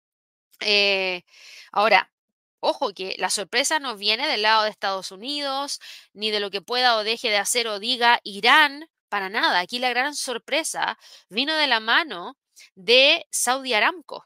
Eh, 0.62 1.24
ahora, 1.72 2.12
ojo 2.60 2.94
que 2.94 3.16
la 3.20 3.30
sorpresa 3.30 3.80
no 3.80 3.96
viene 3.98 4.28
del 4.28 4.42
lado 4.44 4.64
de 4.64 4.70
Estados 4.72 5.12
Unidos, 5.12 5.80
ni 6.14 6.32
de 6.32 6.40
lo 6.40 6.50
que 6.52 6.62
pueda 6.62 6.98
o 6.98 7.04
deje 7.04 7.30
de 7.30 7.38
hacer 7.38 7.68
o 7.68 7.80
diga 7.80 8.20
Irán, 8.24 8.90
para 9.10 9.30
nada. 9.30 9.60
Aquí 9.60 9.80
la 9.80 9.90
gran 9.90 10.16
sorpresa 10.16 10.98
vino 11.30 11.56
de 11.56 11.68
la 11.68 11.80
mano 11.80 12.38
de 12.76 13.26
Saudi 13.32 13.74
Aramco 13.74 14.26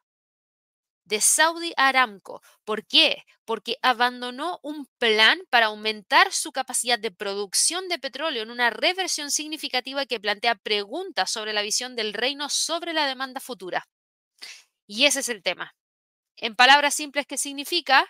de 1.11 1.19
Saudi 1.19 1.73
Aramco. 1.75 2.41
¿Por 2.63 2.87
qué? 2.87 3.25
Porque 3.43 3.75
abandonó 3.81 4.61
un 4.63 4.87
plan 4.97 5.41
para 5.49 5.65
aumentar 5.65 6.31
su 6.31 6.53
capacidad 6.53 6.97
de 6.97 7.11
producción 7.11 7.89
de 7.89 7.99
petróleo 7.99 8.43
en 8.43 8.49
una 8.49 8.69
reversión 8.69 9.29
significativa 9.29 10.05
que 10.05 10.21
plantea 10.21 10.55
preguntas 10.55 11.29
sobre 11.29 11.51
la 11.51 11.63
visión 11.63 11.97
del 11.97 12.13
reino 12.13 12.47
sobre 12.47 12.93
la 12.93 13.07
demanda 13.07 13.41
futura. 13.41 13.89
Y 14.87 15.03
ese 15.03 15.19
es 15.19 15.27
el 15.27 15.43
tema. 15.43 15.75
En 16.37 16.55
palabras 16.55 16.93
simples, 16.93 17.27
¿qué 17.27 17.37
significa? 17.37 18.07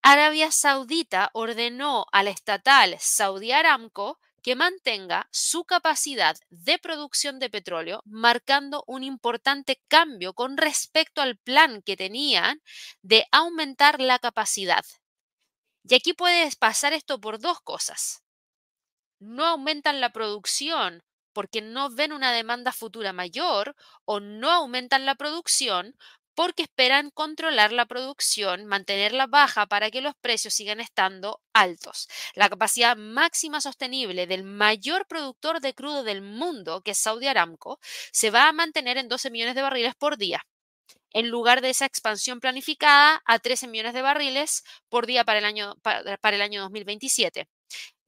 Arabia 0.00 0.50
Saudita 0.52 1.28
ordenó 1.34 2.06
a 2.10 2.22
la 2.22 2.30
estatal 2.30 2.96
Saudi 2.98 3.52
Aramco 3.52 4.18
que 4.46 4.54
mantenga 4.54 5.28
su 5.32 5.64
capacidad 5.64 6.36
de 6.50 6.78
producción 6.78 7.40
de 7.40 7.50
petróleo, 7.50 8.00
marcando 8.04 8.84
un 8.86 9.02
importante 9.02 9.82
cambio 9.88 10.34
con 10.34 10.56
respecto 10.56 11.20
al 11.20 11.36
plan 11.36 11.82
que 11.82 11.96
tenían 11.96 12.62
de 13.02 13.26
aumentar 13.32 14.00
la 14.00 14.20
capacidad. 14.20 14.84
Y 15.82 15.96
aquí 15.96 16.12
puedes 16.12 16.54
pasar 16.54 16.92
esto 16.92 17.20
por 17.20 17.40
dos 17.40 17.60
cosas. 17.60 18.22
No 19.18 19.44
aumentan 19.44 20.00
la 20.00 20.10
producción 20.10 21.02
porque 21.32 21.60
no 21.60 21.90
ven 21.90 22.12
una 22.12 22.30
demanda 22.30 22.70
futura 22.70 23.12
mayor 23.12 23.74
o 24.04 24.20
no 24.20 24.52
aumentan 24.52 25.06
la 25.06 25.16
producción 25.16 25.96
porque 26.36 26.62
esperan 26.62 27.10
controlar 27.10 27.72
la 27.72 27.86
producción, 27.86 28.66
mantenerla 28.66 29.26
baja 29.26 29.66
para 29.66 29.90
que 29.90 30.02
los 30.02 30.14
precios 30.14 30.54
sigan 30.54 30.78
estando 30.78 31.40
altos. 31.52 32.08
La 32.34 32.48
capacidad 32.48 32.96
máxima 32.96 33.60
sostenible 33.60 34.28
del 34.28 34.44
mayor 34.44 35.06
productor 35.08 35.60
de 35.60 35.74
crudo 35.74 36.04
del 36.04 36.22
mundo, 36.22 36.82
que 36.82 36.92
es 36.92 36.98
Saudi 36.98 37.26
Aramco, 37.26 37.80
se 38.12 38.30
va 38.30 38.48
a 38.48 38.52
mantener 38.52 38.98
en 38.98 39.08
12 39.08 39.30
millones 39.30 39.54
de 39.56 39.62
barriles 39.62 39.94
por 39.96 40.18
día 40.18 40.46
en 41.12 41.30
lugar 41.30 41.62
de 41.62 41.70
esa 41.70 41.86
expansión 41.86 42.40
planificada 42.40 43.22
a 43.24 43.38
13 43.38 43.68
millones 43.68 43.94
de 43.94 44.02
barriles 44.02 44.64
por 44.90 45.06
día 45.06 45.24
para 45.24 45.38
el 45.38 45.46
año, 45.46 45.76
para, 45.82 46.36
el 46.36 46.42
año 46.42 46.60
2027. 46.60 47.48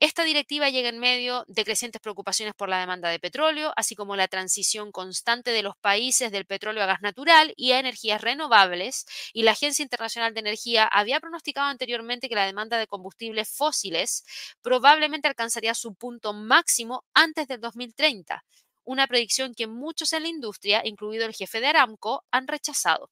Esta 0.01 0.23
directiva 0.23 0.71
llega 0.71 0.89
en 0.91 1.01
medio 1.01 1.45
de 1.49 1.65
crecientes 1.65 2.01
preocupaciones 2.01 2.55
por 2.55 2.69
la 2.69 2.79
demanda 2.79 3.09
de 3.11 3.19
petróleo, 3.19 3.73
así 3.77 3.97
como 3.97 4.15
la 4.15 4.29
transición 4.29 4.93
constante 4.93 5.51
de 5.51 5.63
los 5.63 5.77
países 5.77 6.31
del 6.31 6.47
petróleo 6.47 6.85
a 6.85 6.87
gas 6.87 7.01
natural 7.03 7.53
y 7.57 7.73
a 7.73 7.81
energías 7.81 8.21
renovables, 8.21 9.07
y 9.33 9.43
la 9.43 9.53
Agencia 9.53 9.83
Internacional 9.83 10.35
de 10.35 10.41
Energía 10.41 10.85
había 10.87 11.19
pronosticado 11.21 11.67
anteriormente 11.67 12.29
que 12.29 12.37
la 12.37 12.47
demanda 12.47 12.79
de 12.79 12.87
combustibles 12.87 13.49
fósiles 13.49 14.25
probablemente 14.63 15.27
alcanzaría 15.29 15.75
su 15.75 15.95
punto 15.95 16.33
máximo 16.33 17.05
antes 17.13 17.49
del 17.49 17.61
2030, 17.61 18.45
una 18.85 19.07
predicción 19.09 19.53
que 19.55 19.67
muchos 19.67 20.13
en 20.13 20.23
la 20.23 20.29
industria, 20.29 20.83
incluido 20.85 21.27
el 21.27 21.35
jefe 21.35 21.61
de 21.61 21.67
Aramco, 21.67 22.25
han 22.31 22.47
rechazado. 22.47 23.11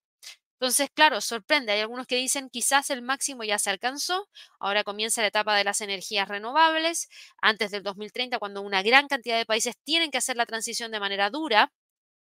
Entonces, 0.61 0.89
claro, 0.95 1.21
sorprende. 1.21 1.73
Hay 1.73 1.81
algunos 1.81 2.07
que 2.07 2.17
dicen 2.17 2.49
quizás 2.51 2.89
el 2.91 3.03
máximo 3.03 3.45
ya 3.45 3.59
se 3.59 3.69
alcanzó, 3.71 4.27
ahora 4.59 4.85
comienza 4.85 5.21
la 5.21 5.29
etapa 5.29 5.55
de 5.55 5.65
las 5.65 5.81
energías 5.83 6.29
renovables, 6.29 7.09
antes 7.43 7.71
del 7.71 7.83
2030, 7.83 8.39
cuando 8.39 8.63
una 8.63 8.83
gran 8.83 9.07
cantidad 9.09 9.37
de 9.37 9.45
países 9.47 9.75
tienen 9.85 10.11
que 10.11 10.19
hacer 10.19 10.37
la 10.37 10.47
transición 10.47 10.91
de 10.93 11.01
manera 11.01 11.29
dura. 11.31 11.73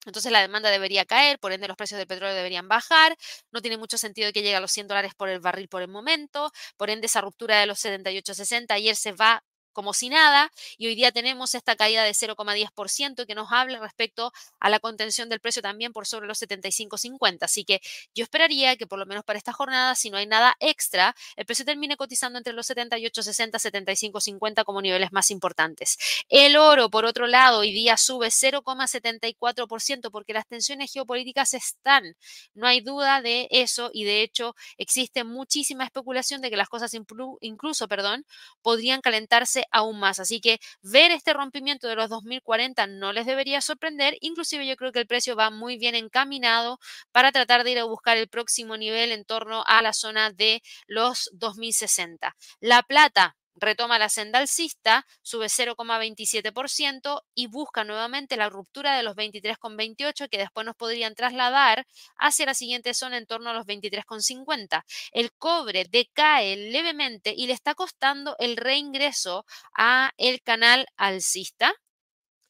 Entonces 0.07 0.33
la 0.33 0.41
demanda 0.41 0.71
debería 0.71 1.05
caer, 1.05 1.39
por 1.41 1.53
ende 1.53 1.69
los 1.69 1.77
precios 1.77 1.99
del 1.99 2.07
petróleo 2.07 2.35
deberían 2.35 2.69
bajar. 2.69 3.17
No 3.53 3.61
tiene 3.63 3.77
mucho 3.79 3.99
sentido 3.99 4.33
que 4.33 4.43
llegue 4.43 4.57
a 4.57 4.61
los 4.61 4.73
100 4.73 4.89
dólares 4.89 5.15
por 5.17 5.29
el 5.29 5.41
barril 5.41 5.69
por 5.69 5.83
el 5.83 5.89
momento. 5.89 6.53
Por 6.77 6.91
ende 6.91 7.07
esa 7.07 7.21
ruptura 7.23 7.59
de 7.61 7.67
los 7.67 7.81
78-60 7.81 8.75
ayer 8.75 8.97
se 8.97 9.13
va 9.13 9.45
como 9.77 9.93
si 9.93 10.09
nada 10.09 10.51
y 10.79 10.87
hoy 10.87 10.95
día 10.95 11.13
tenemos 11.13 11.55
esta 11.55 11.77
caída 11.77 12.03
de 12.03 12.13
0,10% 12.13 13.27
que 13.27 13.35
nos 13.35 13.53
habla 13.53 13.79
respecto 13.79 14.33
a 14.59 14.71
la 14.71 14.81
contención 14.81 15.29
del 15.29 15.39
precio 15.39 15.61
también 15.61 15.93
por 15.93 16.07
sobre 16.07 16.27
los 16.27 16.41
75,50. 16.41 17.43
Así 17.43 17.63
que 17.67 17.83
yo 18.15 18.25
esperaría 18.25 18.77
que 18.77 18.87
por 18.87 18.99
lo 18.99 19.05
menos 19.05 19.23
para 19.23 19.39
esta 19.39 19.53
jornada, 19.53 19.95
si 19.95 20.09
no 20.09 20.17
hay 20.17 20.27
nada 20.27 20.57
extra, 20.61 21.15
el 21.37 21.45
precio 21.45 21.67
termine 21.67 21.99
cotizando 21.99 22.39
entre 22.39 22.55
los 22.55 22.71
78,60, 22.71 23.61
75,50 23.61 24.65
como 24.65 24.81
niveles 24.81 25.13
más 25.13 25.31
importantes. 25.31 25.99
El 26.31 26.57
oro, 26.57 26.89
por 26.89 27.05
otro 27.05 27.27
lado, 27.27 27.59
hoy 27.59 27.73
día 27.73 27.99
sube 27.99 28.29
0,74% 28.29 30.11
porque 30.11 30.33
las 30.33 30.47
tensiones 30.47 30.91
geopolíticas 30.91 31.53
están. 31.53 32.17
No 32.55 32.67
hay 32.67 32.81
duda 32.81 33.21
de 33.21 33.49
eso 33.51 33.91
y 33.93 34.05
de 34.05 34.23
hecho 34.23 34.55
existe 34.79 35.23
muchísima 35.23 35.85
especulación 35.85 36.41
de 36.41 36.49
que 36.49 36.57
las 36.57 36.71
cosas 36.71 36.95
incluso, 36.95 37.89
perdón, 37.89 38.25
podrían 38.63 39.03
calentarse 39.03 39.66
aún 39.71 39.99
más. 39.99 40.21
Así 40.21 40.41
que 40.41 40.59
ver 40.83 41.11
este 41.11 41.33
rompimiento 41.33 41.89
de 41.89 41.97
los 41.97 42.09
2040 42.09 42.87
no 42.87 43.13
les 43.13 43.27
debería 43.27 43.61
sorprender. 43.61 44.17
Inclusive 44.21 44.67
yo 44.67 44.77
creo 44.77 44.93
que 44.93 45.01
el 45.01 45.07
precio 45.07 45.37
va 45.37 45.51
muy 45.51 45.79
bien 45.79 45.95
encaminado 45.95 46.79
para 47.13 47.33
tratar 47.33 47.65
de 47.65 47.73
ir 47.73 47.79
a 47.79 47.85
buscar 47.85 48.17
el 48.17 48.29
próximo 48.29 48.77
nivel 48.77 49.13
en 49.13 49.25
torno 49.25 49.65
a 49.67 49.83
la 49.83 49.93
zona 49.93 50.31
de 50.31 50.63
los 50.87 51.31
2060. 51.35 52.35
La 52.61 52.83
plata 52.83 53.37
retoma 53.57 53.99
la 53.99 54.09
senda 54.09 54.39
alcista, 54.39 55.07
sube 55.23 55.47
0,27% 55.47 57.23
y 57.35 57.47
busca 57.49 57.85
nuevamente 57.85 58.37
la 58.37 58.49
ruptura 58.49 58.97
de 58.97 59.03
los 59.03 59.17
23,28 59.17 60.29
que 60.29 60.39
después 60.39 60.65
nos 60.67 60.77
podrían 60.77 61.15
trasladar 61.15 61.87
hacia 62.17 62.47
la 62.47 62.55
siguiente 62.55 62.95
zona 62.95 63.19
en 63.19 63.27
torno 63.27 63.51
a 63.51 63.55
los 63.55 63.67
23,50. 63.67 64.85
El 65.13 65.33
cobre 65.33 65.87
decae 65.91 66.57
levemente 66.57 67.35
y 67.37 67.47
le 67.47 67.53
está 67.53 67.75
costando 67.75 68.37
el 68.39 68.57
reingreso 68.57 69.45
a 69.77 70.13
el 70.17 70.43
canal 70.43 70.87
alcista. 70.97 71.73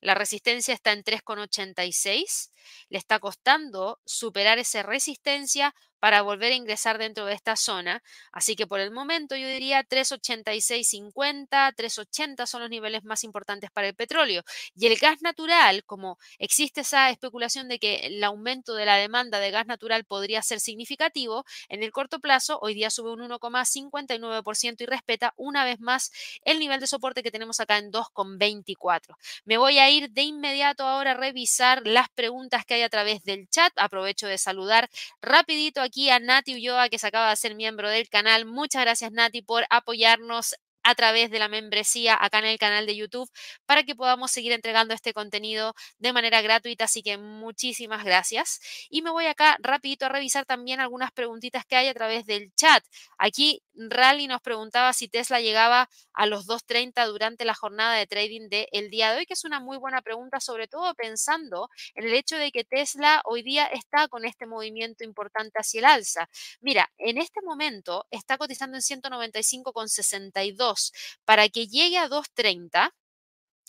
La 0.00 0.14
resistencia 0.14 0.74
está 0.74 0.92
en 0.92 1.02
3,86. 1.02 2.50
Le 2.88 2.98
está 2.98 3.18
costando 3.18 4.00
superar 4.04 4.58
esa 4.58 4.82
resistencia 4.82 5.74
para 5.98 6.22
volver 6.22 6.52
a 6.52 6.56
ingresar 6.56 6.98
dentro 6.98 7.26
de 7.26 7.34
esta 7.34 7.56
zona. 7.56 8.02
Así 8.32 8.56
que 8.56 8.66
por 8.66 8.80
el 8.80 8.90
momento 8.90 9.36
yo 9.36 9.48
diría 9.48 9.82
386.50, 9.84 11.74
380 11.74 12.46
son 12.46 12.62
los 12.62 12.70
niveles 12.70 13.04
más 13.04 13.24
importantes 13.24 13.70
para 13.70 13.88
el 13.88 13.94
petróleo. 13.94 14.42
Y 14.74 14.86
el 14.86 14.96
gas 14.98 15.22
natural, 15.22 15.84
como 15.84 16.18
existe 16.38 16.82
esa 16.82 17.10
especulación 17.10 17.68
de 17.68 17.78
que 17.78 18.06
el 18.06 18.22
aumento 18.24 18.74
de 18.74 18.84
la 18.84 18.96
demanda 18.96 19.38
de 19.40 19.50
gas 19.50 19.66
natural 19.66 20.04
podría 20.04 20.42
ser 20.42 20.60
significativo, 20.60 21.44
en 21.68 21.82
el 21.82 21.92
corto 21.92 22.20
plazo 22.20 22.58
hoy 22.60 22.74
día 22.74 22.90
sube 22.90 23.12
un 23.12 23.20
1,59% 23.20 24.80
y 24.80 24.86
respeta 24.86 25.32
una 25.36 25.64
vez 25.64 25.80
más 25.80 26.10
el 26.44 26.58
nivel 26.58 26.80
de 26.80 26.86
soporte 26.86 27.22
que 27.22 27.30
tenemos 27.30 27.60
acá 27.60 27.78
en 27.78 27.90
2,24. 27.90 29.16
Me 29.44 29.58
voy 29.58 29.78
a 29.78 29.90
ir 29.90 30.10
de 30.10 30.22
inmediato 30.22 30.84
ahora 30.84 31.12
a 31.12 31.14
revisar 31.14 31.82
las 31.86 32.08
preguntas 32.10 32.64
que 32.64 32.74
hay 32.74 32.82
a 32.82 32.88
través 32.88 33.22
del 33.22 33.48
chat. 33.48 33.72
Aprovecho 33.76 34.26
de 34.26 34.38
saludar 34.38 34.88
rapidito 35.20 35.80
aquí 35.86 36.10
a 36.10 36.18
Nati 36.18 36.54
Ulloa, 36.54 36.88
que 36.88 36.98
se 36.98 37.06
acaba 37.06 37.30
de 37.30 37.36
ser 37.36 37.54
miembro 37.54 37.88
del 37.88 38.08
canal. 38.08 38.44
Muchas 38.44 38.82
gracias, 38.82 39.12
Nati, 39.12 39.42
por 39.42 39.64
apoyarnos 39.70 40.54
a 40.86 40.94
través 40.94 41.30
de 41.32 41.40
la 41.40 41.48
membresía 41.48 42.16
acá 42.18 42.38
en 42.38 42.44
el 42.46 42.58
canal 42.58 42.86
de 42.86 42.94
YouTube 42.94 43.28
para 43.66 43.82
que 43.82 43.96
podamos 43.96 44.30
seguir 44.30 44.52
entregando 44.52 44.94
este 44.94 45.12
contenido 45.12 45.74
de 45.98 46.12
manera 46.12 46.40
gratuita. 46.42 46.84
Así 46.84 47.02
que 47.02 47.18
muchísimas 47.18 48.04
gracias. 48.04 48.60
Y 48.88 49.02
me 49.02 49.10
voy 49.10 49.26
acá 49.26 49.56
rapidito 49.60 50.06
a 50.06 50.10
revisar 50.10 50.46
también 50.46 50.78
algunas 50.78 51.10
preguntitas 51.10 51.64
que 51.66 51.74
hay 51.74 51.88
a 51.88 51.94
través 51.94 52.24
del 52.24 52.52
chat. 52.54 52.84
Aquí 53.18 53.64
Rally 53.74 54.28
nos 54.28 54.40
preguntaba 54.40 54.92
si 54.92 55.08
Tesla 55.08 55.40
llegaba 55.40 55.88
a 56.12 56.26
los 56.26 56.46
2.30 56.46 57.04
durante 57.06 57.44
la 57.44 57.54
jornada 57.54 57.94
de 57.94 58.06
trading 58.06 58.48
del 58.48 58.88
día 58.88 59.10
de 59.10 59.18
hoy, 59.18 59.26
que 59.26 59.34
es 59.34 59.44
una 59.44 59.58
muy 59.58 59.78
buena 59.78 60.02
pregunta, 60.02 60.38
sobre 60.38 60.68
todo 60.68 60.94
pensando 60.94 61.68
en 61.96 62.04
el 62.06 62.14
hecho 62.14 62.36
de 62.36 62.52
que 62.52 62.62
Tesla 62.62 63.22
hoy 63.24 63.42
día 63.42 63.66
está 63.66 64.06
con 64.06 64.24
este 64.24 64.46
movimiento 64.46 65.02
importante 65.02 65.58
hacia 65.58 65.80
el 65.80 65.84
alza. 65.86 66.28
Mira, 66.60 66.88
en 66.96 67.18
este 67.18 67.42
momento 67.42 68.06
está 68.10 68.38
cotizando 68.38 68.76
en 68.76 68.82
195,62 68.82 70.75
para 71.24 71.48
que 71.48 71.66
llegue 71.66 71.98
a 71.98 72.08
2.30, 72.08 72.92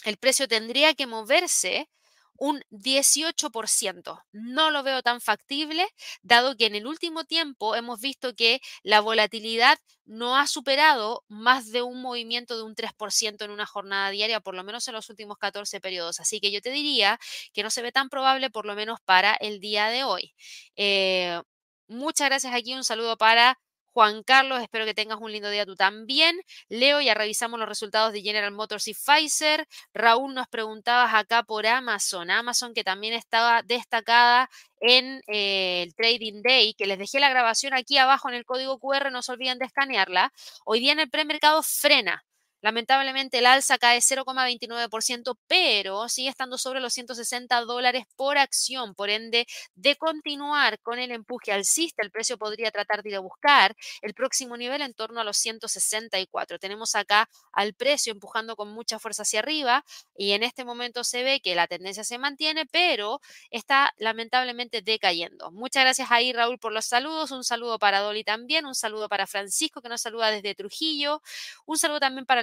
el 0.06 0.18
precio 0.18 0.48
tendría 0.48 0.94
que 0.94 1.08
moverse 1.08 1.90
un 2.38 2.64
18%. 2.70 4.24
No 4.32 4.72
lo 4.72 4.84
veo 4.84 5.02
tan 5.02 5.22
factible, 5.22 5.88
dado 6.22 6.56
que 6.56 6.68
en 6.68 6.76
el 6.76 6.88
último 6.88 7.26
tiempo 7.26 7.76
hemos 7.76 8.00
visto 8.00 8.36
que 8.36 8.62
la 8.84 9.02
volatilidad 9.02 9.80
no 10.06 10.38
ha 10.38 10.48
superado 10.48 11.24
más 11.28 11.72
de 11.72 11.82
un 11.82 12.02
movimiento 12.02 12.56
de 12.56 12.64
un 12.64 12.76
3% 12.76 13.44
en 13.44 13.52
una 13.52 13.66
jornada 13.66 14.10
diaria, 14.12 14.40
por 14.40 14.56
lo 14.56 14.64
menos 14.64 14.88
en 14.88 14.94
los 14.94 15.10
últimos 15.10 15.38
14 15.38 15.82
periodos. 15.82 16.20
Así 16.20 16.40
que 16.40 16.52
yo 16.52 16.62
te 16.62 16.72
diría 16.72 17.20
que 17.54 17.64
no 17.64 17.70
se 17.72 17.82
ve 17.82 17.92
tan 17.92 18.10
probable, 18.10 18.50
por 18.50 18.66
lo 18.66 18.76
menos 18.76 19.00
para 19.04 19.34
el 19.36 19.60
día 19.60 19.88
de 19.88 20.04
hoy. 20.04 20.34
Eh, 20.76 21.42
muchas 21.88 22.30
gracias 22.30 22.54
aquí, 22.54 22.74
un 22.74 22.84
saludo 22.84 23.18
para 23.18 23.60
Juan 23.98 24.22
Carlos, 24.22 24.62
espero 24.62 24.86
que 24.86 24.94
tengas 24.94 25.20
un 25.20 25.32
lindo 25.32 25.50
día 25.50 25.66
tú 25.66 25.76
también. 25.76 26.40
Leo, 26.70 27.02
ya 27.02 27.16
revisamos 27.16 27.60
los 27.60 27.68
resultados 27.68 28.14
de 28.14 28.22
General 28.22 28.52
Motors 28.52 28.88
y 28.88 28.94
Pfizer. 28.94 29.68
Raúl 29.92 30.36
nos 30.36 30.48
preguntabas 30.48 31.16
acá 31.16 31.42
por 31.42 31.66
Amazon. 31.66 32.30
Amazon 32.30 32.76
que 32.76 32.84
también 32.84 33.16
estaba 33.16 33.64
destacada 33.64 34.52
en 34.82 35.24
eh, 35.26 35.82
el 35.82 35.96
Trading 35.96 36.44
Day, 36.44 36.76
que 36.76 36.86
les 36.86 37.00
dejé 37.00 37.20
la 37.20 37.30
grabación 37.30 37.74
aquí 37.74 37.98
abajo 37.98 38.30
en 38.30 38.36
el 38.36 38.46
código 38.46 38.78
QR, 38.78 39.10
no 39.12 39.24
se 39.24 39.32
olviden 39.32 39.58
de 39.58 39.66
escanearla. 39.66 40.32
Hoy 40.64 40.80
día 40.80 40.92
en 40.92 41.00
el 41.00 41.10
premercado 41.10 41.64
frena. 41.64 42.24
Lamentablemente 42.62 43.40
el 43.40 43.46
alza 43.46 43.78
cae 43.78 44.02
0,29%, 44.02 45.38
pero 45.48 46.10
sigue 46.10 46.30
estando 46.30 46.58
sobre 46.58 46.80
los 46.80 46.94
160 46.94 47.62
dólares 47.62 48.06
por 48.16 48.38
acción. 48.38 48.96
Por 48.96 49.10
ende, 49.10 49.46
de 49.76 49.96
continuar 49.96 50.80
con 50.82 51.00
el 51.00 51.12
empuje 51.12 51.52
alcista, 51.52 52.02
el 52.04 52.12
precio 52.12 52.38
podría 52.38 52.72
tratar 52.72 53.04
de 53.04 53.10
ir 53.10 53.16
a 53.16 53.20
buscar 53.20 53.76
el 54.02 54.14
próximo 54.14 54.58
nivel 54.58 54.82
en 54.82 54.94
torno 54.94 55.22
a 55.22 55.24
los 55.24 55.38
164. 55.38 56.60
Tenemos 56.60 56.96
acá 56.96 57.30
al 57.52 57.74
precio 57.74 58.12
empujando 58.12 58.56
con 58.56 58.70
mucha 58.70 59.00
fuerza 59.00 59.22
hacia 59.22 59.40
arriba 59.40 59.84
y 60.16 60.32
en 60.32 60.44
este 60.44 60.66
momento 60.66 61.04
se 61.04 61.24
ve 61.24 61.40
que 61.42 61.56
la 61.56 61.68
tendencia 61.68 62.04
se 62.04 62.18
mantiene, 62.18 62.66
pero 62.66 63.22
está 63.52 63.94
lamentablemente 63.98 64.82
decayendo. 64.82 65.52
Muchas 65.52 65.84
gracias 65.84 66.12
ahí, 66.12 66.34
Raúl, 66.34 66.58
por 66.60 66.72
los 66.72 66.86
saludos. 66.86 67.32
Un 67.32 67.44
saludo 67.44 67.78
para 67.80 68.00
Dolly 68.00 68.24
también, 68.24 68.66
un 68.66 68.76
saludo 68.76 69.10
para 69.10 69.28
Francisco 69.28 69.82
que 69.82 69.90
nos 69.90 70.02
saluda 70.02 70.32
desde 70.32 70.56
Trujillo, 70.56 71.22
un 71.66 71.78
saludo 71.78 72.00
también 72.00 72.26
para 72.26 72.42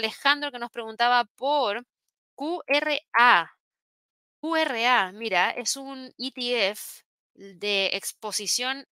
que 0.53 0.59
nos 0.59 0.71
preguntaba 0.71 1.25
por 1.37 1.85
QRA. 2.37 3.57
QRA, 4.41 5.13
mira, 5.13 5.51
es 5.51 5.77
un 5.77 6.13
ETF 6.19 7.03
de 7.35 7.87
exposición 7.95 8.87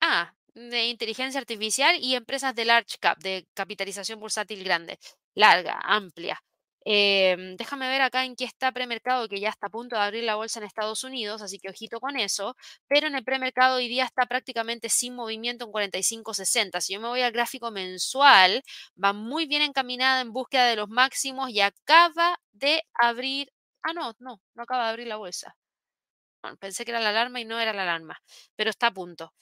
A, 0.00 0.34
de 0.54 0.86
inteligencia 0.86 1.40
artificial 1.40 1.96
y 1.98 2.14
empresas 2.14 2.54
de 2.54 2.64
large 2.64 2.98
cap, 2.98 3.18
de 3.18 3.46
capitalización 3.54 4.20
bursátil 4.20 4.62
grande, 4.64 4.98
larga, 5.34 5.80
amplia. 5.82 6.42
Em, 6.84 7.56
déjame 7.56 7.88
ver 7.88 8.02
acá 8.02 8.24
en 8.24 8.34
qué 8.36 8.44
está 8.44 8.72
premercado, 8.72 9.28
que 9.28 9.40
ya 9.40 9.50
está 9.50 9.66
a 9.68 9.70
punto 9.70 9.96
de 9.96 10.02
abrir 10.02 10.24
la 10.24 10.34
bolsa 10.36 10.58
en 10.60 10.66
Estados 10.66 11.04
Unidos, 11.04 11.40
así 11.42 11.58
que 11.58 11.68
ojito 11.70 12.00
con 12.00 12.16
eso. 12.16 12.56
Pero 12.88 13.06
en 13.06 13.14
el 13.14 13.24
premercado 13.24 13.76
hoy 13.76 13.88
día 13.88 14.04
está 14.04 14.26
prácticamente 14.26 14.88
sin 14.88 15.14
movimiento 15.14 15.64
en 15.66 15.72
45.60. 15.72 16.80
Si 16.80 16.94
yo 16.94 17.00
me 17.00 17.08
voy 17.08 17.22
al 17.22 17.32
gráfico 17.32 17.70
mensual, 17.70 18.62
va 19.02 19.12
muy 19.12 19.46
bien 19.46 19.62
encaminada 19.62 20.20
en 20.20 20.32
búsqueda 20.32 20.66
de 20.66 20.76
los 20.76 20.88
máximos 20.88 21.50
y 21.50 21.60
acaba 21.60 22.36
de 22.52 22.82
abrir. 22.94 23.52
Ah, 23.82 23.92
no, 23.92 24.14
no, 24.18 24.40
no 24.54 24.62
acaba 24.62 24.84
de 24.84 24.90
abrir 24.90 25.06
la 25.08 25.16
bolsa. 25.16 25.54
pensé 26.60 26.84
que 26.84 26.90
era 26.92 27.00
la 27.00 27.10
alarma 27.10 27.40
y 27.40 27.44
no 27.44 27.58
era 27.60 27.72
la 27.72 27.82
alarma, 27.82 28.20
pero 28.56 28.70
está 28.70 28.88
a 28.88 28.92
punto. 28.92 29.32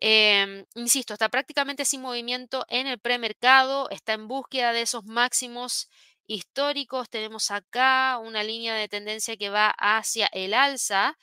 Em, 0.00 0.64
insisto, 0.76 1.14
está 1.14 1.28
prácticamente 1.30 1.84
sin 1.84 2.02
movimiento 2.02 2.66
en 2.68 2.86
el 2.88 3.00
premercado, 3.00 3.90
está 3.90 4.14
en 4.14 4.28
búsqueda 4.28 4.72
de 4.72 4.82
esos 4.82 5.04
máximos 5.06 5.90
históricos. 6.26 7.08
Tenemos 7.10 7.50
acá 7.50 8.18
una 8.18 8.42
línea 8.42 8.74
de 8.74 8.88
tendencia 8.88 9.36
que 9.36 9.50
va 9.50 9.70
hacia 9.78 10.26
el 10.32 10.54
alza, 10.54 11.16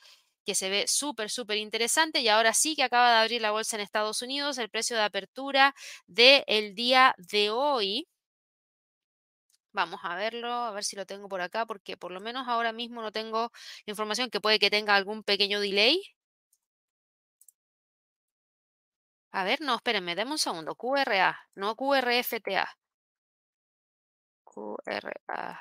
que 0.44 0.54
se 0.54 0.70
ve 0.70 0.86
súper, 0.88 1.30
súper 1.30 1.58
interesante. 1.58 2.20
Y 2.20 2.28
ahora 2.28 2.52
sí 2.54 2.76
que 2.76 2.82
acaba 2.84 3.10
de 3.12 3.18
abrir 3.22 3.40
la 3.42 3.50
bolsa 3.52 3.76
en 3.76 3.82
Estados 3.82 4.22
Unidos, 4.22 4.58
el 4.58 4.70
precio 4.70 4.96
de 4.96 5.02
apertura 5.04 5.74
del 6.06 6.74
día 6.74 7.14
de 7.18 7.50
hoy. 7.50 8.06
Vamos 9.72 10.00
a 10.04 10.14
verlo, 10.16 10.48
a 10.52 10.70
ver 10.70 10.84
si 10.84 10.96
lo 10.96 11.04
tengo 11.04 11.28
por 11.28 11.40
acá, 11.42 11.66
porque 11.66 11.96
por 11.98 12.10
lo 12.12 12.20
menos 12.20 12.46
ahora 12.48 12.72
mismo 12.72 13.02
no 13.02 13.12
tengo 13.12 13.50
información 13.86 14.30
que 14.30 14.40
puede 14.40 14.58
que 14.58 14.70
tenga 14.70 14.94
algún 14.94 15.22
pequeño 15.24 15.60
delay. 15.60 16.00
A 19.38 19.44
ver, 19.48 19.58
no, 19.66 19.74
espérenme, 19.76 20.14
deme 20.18 20.32
un 20.32 20.38
segundo. 20.46 20.74
QRA, 20.76 21.30
no 21.60 21.68
QRFTA. 21.76 22.64
QRA. 24.54 25.58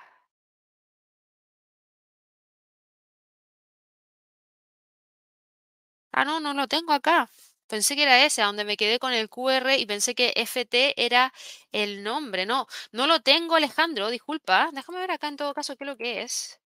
Ah, 6.12 6.26
no, 6.26 6.40
no 6.40 6.54
lo 6.54 6.68
tengo 6.68 6.94
acá. 6.94 7.30
Pensé 7.68 7.96
que 7.96 8.04
era 8.04 8.24
ese, 8.26 8.42
donde 8.44 8.66
me 8.66 8.78
quedé 8.78 9.00
con 9.00 9.14
el 9.14 9.30
QR 9.30 9.78
y 9.78 9.86
pensé 9.86 10.14
que 10.16 10.34
FT 10.36 10.94
era 10.98 11.34
el 11.72 12.04
nombre. 12.04 12.46
No, 12.46 12.68
no 12.92 13.08
lo 13.08 13.22
tengo, 13.22 13.56
Alejandro, 13.56 14.10
disculpa. 14.10 14.70
Déjame 14.74 15.00
ver 15.00 15.12
acá 15.12 15.28
en 15.28 15.38
todo 15.38 15.54
caso 15.54 15.76
qué 15.76 15.84
es 15.86 15.88
lo 15.90 15.98
que 15.98 16.22
es. 16.22 16.60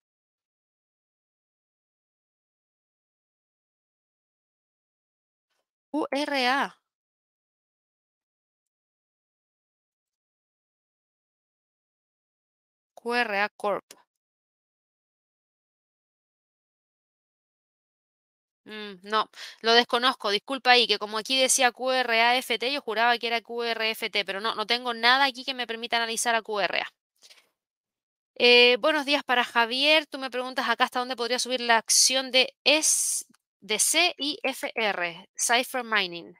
QRA. 5.91 6.73
QRA 13.07 13.47
Corp. 13.55 13.85
Mm, 18.65 18.99
no, 19.03 19.29
lo 19.61 19.73
desconozco, 19.73 20.29
disculpa 20.29 20.71
ahí, 20.71 20.87
que 20.87 20.99
como 20.99 21.17
aquí 21.17 21.39
decía 21.39 21.71
QRAFT, 21.71 22.65
yo 22.71 22.81
juraba 22.81 23.17
que 23.17 23.27
era 23.27 23.41
QRFT, 23.41 24.25
pero 24.25 24.41
no, 24.41 24.55
no 24.55 24.65
tengo 24.67 24.93
nada 24.93 25.25
aquí 25.25 25.45
que 25.45 25.53
me 25.53 25.65
permita 25.67 25.95
analizar 25.97 26.35
a 26.35 26.41
QRA. 26.41 26.87
Eh, 28.35 28.77
buenos 28.79 29.05
días 29.05 29.23
para 29.23 29.43
Javier. 29.43 30.05
Tú 30.05 30.19
me 30.19 30.29
preguntas 30.29 30.69
acá 30.69 30.85
hasta 30.85 30.99
dónde 30.99 31.15
podría 31.15 31.39
subir 31.39 31.61
la 31.61 31.77
acción 31.77 32.31
de, 32.31 32.53
S, 32.63 33.25
de 33.61 33.79
CIFR, 33.79 35.27
Cypher 35.35 35.83
Mining. 35.83 36.35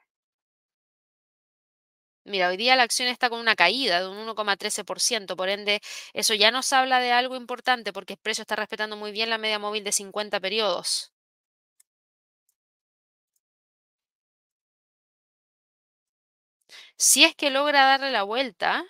Mira, 2.28 2.48
hoy 2.48 2.56
día 2.56 2.76
la 2.76 2.82
acción 2.84 3.08
está 3.08 3.28
con 3.30 3.40
una 3.40 3.56
caída 3.56 4.00
de 4.00 4.08
un 4.08 4.18
1,13%, 4.18 5.34
por 5.36 5.48
ende, 5.48 5.80
eso 6.12 6.34
ya 6.34 6.50
nos 6.50 6.72
habla 6.72 7.00
de 7.00 7.10
algo 7.12 7.34
importante 7.36 7.92
porque 7.92 8.12
el 8.14 8.18
precio 8.20 8.42
está 8.42 8.54
respetando 8.56 8.96
muy 8.96 9.10
bien 9.12 9.30
la 9.30 9.38
media 9.38 9.58
móvil 9.58 9.82
de 9.84 9.92
50 9.92 10.38
periodos. 10.40 11.12
Si 16.98 17.24
es 17.24 17.34
que 17.34 17.48
logra 17.50 17.84
darle 17.86 18.10
la 18.10 18.24
vuelta 18.24 18.84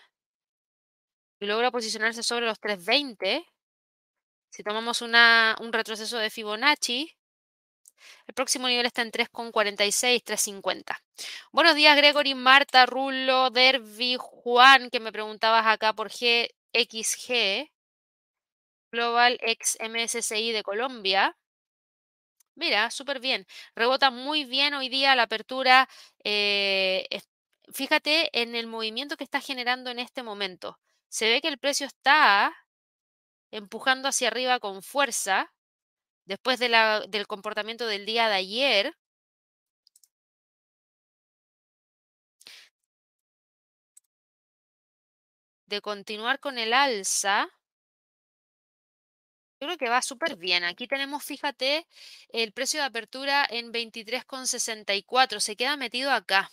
y 1.41 1.47
logra 1.47 1.70
posicionarse 1.70 2.22
sobre 2.22 2.47
los 2.47 2.61
320, 2.61 3.45
si 4.51 4.64
tomamos 4.64 5.03
una, 5.03 5.57
un 5.61 5.72
retroceso 5.72 6.18
de 6.18 6.30
Fibonacci, 6.30 7.18
el 8.26 8.34
próximo 8.34 8.68
nivel 8.68 8.86
está 8.86 9.03
en 9.03 9.12
3,46, 9.12 10.24
3,50. 10.24 10.96
Buenos 11.53 11.74
días, 11.74 11.96
Gregory, 11.96 12.34
Marta, 12.34 12.86
Rulo, 12.86 13.51
Derby, 13.51 14.16
Juan, 14.18 14.90
que 14.90 15.01
me 15.01 15.12
preguntabas 15.12 15.66
acá 15.66 15.92
por 15.92 16.09
GXG, 16.09 17.70
Global 18.92 19.38
X 19.42 19.78
MSCI 19.80 20.53
de 20.53 20.62
Colombia. 20.62 21.36
Mira, 22.55 22.90
súper 22.90 23.20
bien. 23.20 23.46
Rebota 23.76 24.11
muy 24.11 24.44
bien 24.44 24.74
hoy 24.74 24.88
día 24.88 25.14
la 25.14 25.24
apertura. 25.24 25.88
Eh, 26.24 27.07
fíjate 27.72 28.30
en 28.40 28.55
el 28.55 28.66
movimiento 28.66 29.16
que 29.16 29.24
está 29.24 29.40
generando 29.40 29.90
en 29.90 29.99
este 29.99 30.22
momento. 30.22 30.78
Se 31.09 31.28
ve 31.28 31.40
que 31.40 31.49
el 31.49 31.59
precio 31.59 31.86
está 31.86 32.55
empujando 33.51 34.09
hacia 34.09 34.28
arriba 34.28 34.61
con 34.61 34.82
fuerza 34.82 35.53
después 36.29 36.59
del 36.61 37.26
comportamiento 37.26 37.87
del 37.87 38.07
día 38.07 38.29
de 38.29 38.35
ayer. 38.37 38.95
De 45.66 45.81
continuar 45.81 46.39
con 46.41 46.59
el 46.59 46.72
alza. 46.72 47.49
Creo 49.61 49.76
que 49.76 49.89
va 49.89 50.03
súper 50.03 50.37
bien. 50.37 50.64
Aquí 50.64 50.87
tenemos, 50.87 51.24
fíjate, 51.24 51.87
el 52.31 52.53
precio 52.53 52.81
de 52.81 52.87
apertura 52.87 53.47
en 53.49 53.72
23,64. 53.72 55.41
Se 55.41 55.57
queda 55.57 55.76
metido 55.76 56.11
acá. 56.12 56.51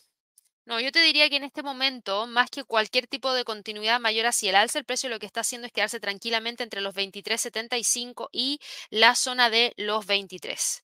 No, 0.66 0.80
yo 0.80 0.92
te 0.92 1.00
diría 1.02 1.30
que 1.30 1.36
en 1.36 1.44
este 1.44 1.62
momento, 1.62 2.26
más 2.26 2.50
que 2.50 2.64
cualquier 2.64 3.06
tipo 3.06 3.34
de 3.34 3.44
continuidad 3.44 4.00
mayor 4.00 4.26
hacia 4.26 4.50
el 4.50 4.56
alza, 4.56 4.80
el 4.80 4.86
precio 4.86 5.10
lo 5.10 5.20
que 5.20 5.28
está 5.28 5.42
haciendo 5.42 5.68
es 5.68 5.74
quedarse 5.74 6.00
tranquilamente 6.00 6.64
entre 6.64 6.82
los 6.82 6.96
23.75 6.96 8.30
y 8.32 8.60
la 8.90 9.16
zona 9.16 9.52
de 9.52 9.74
los 9.78 10.08
23. 10.08 10.84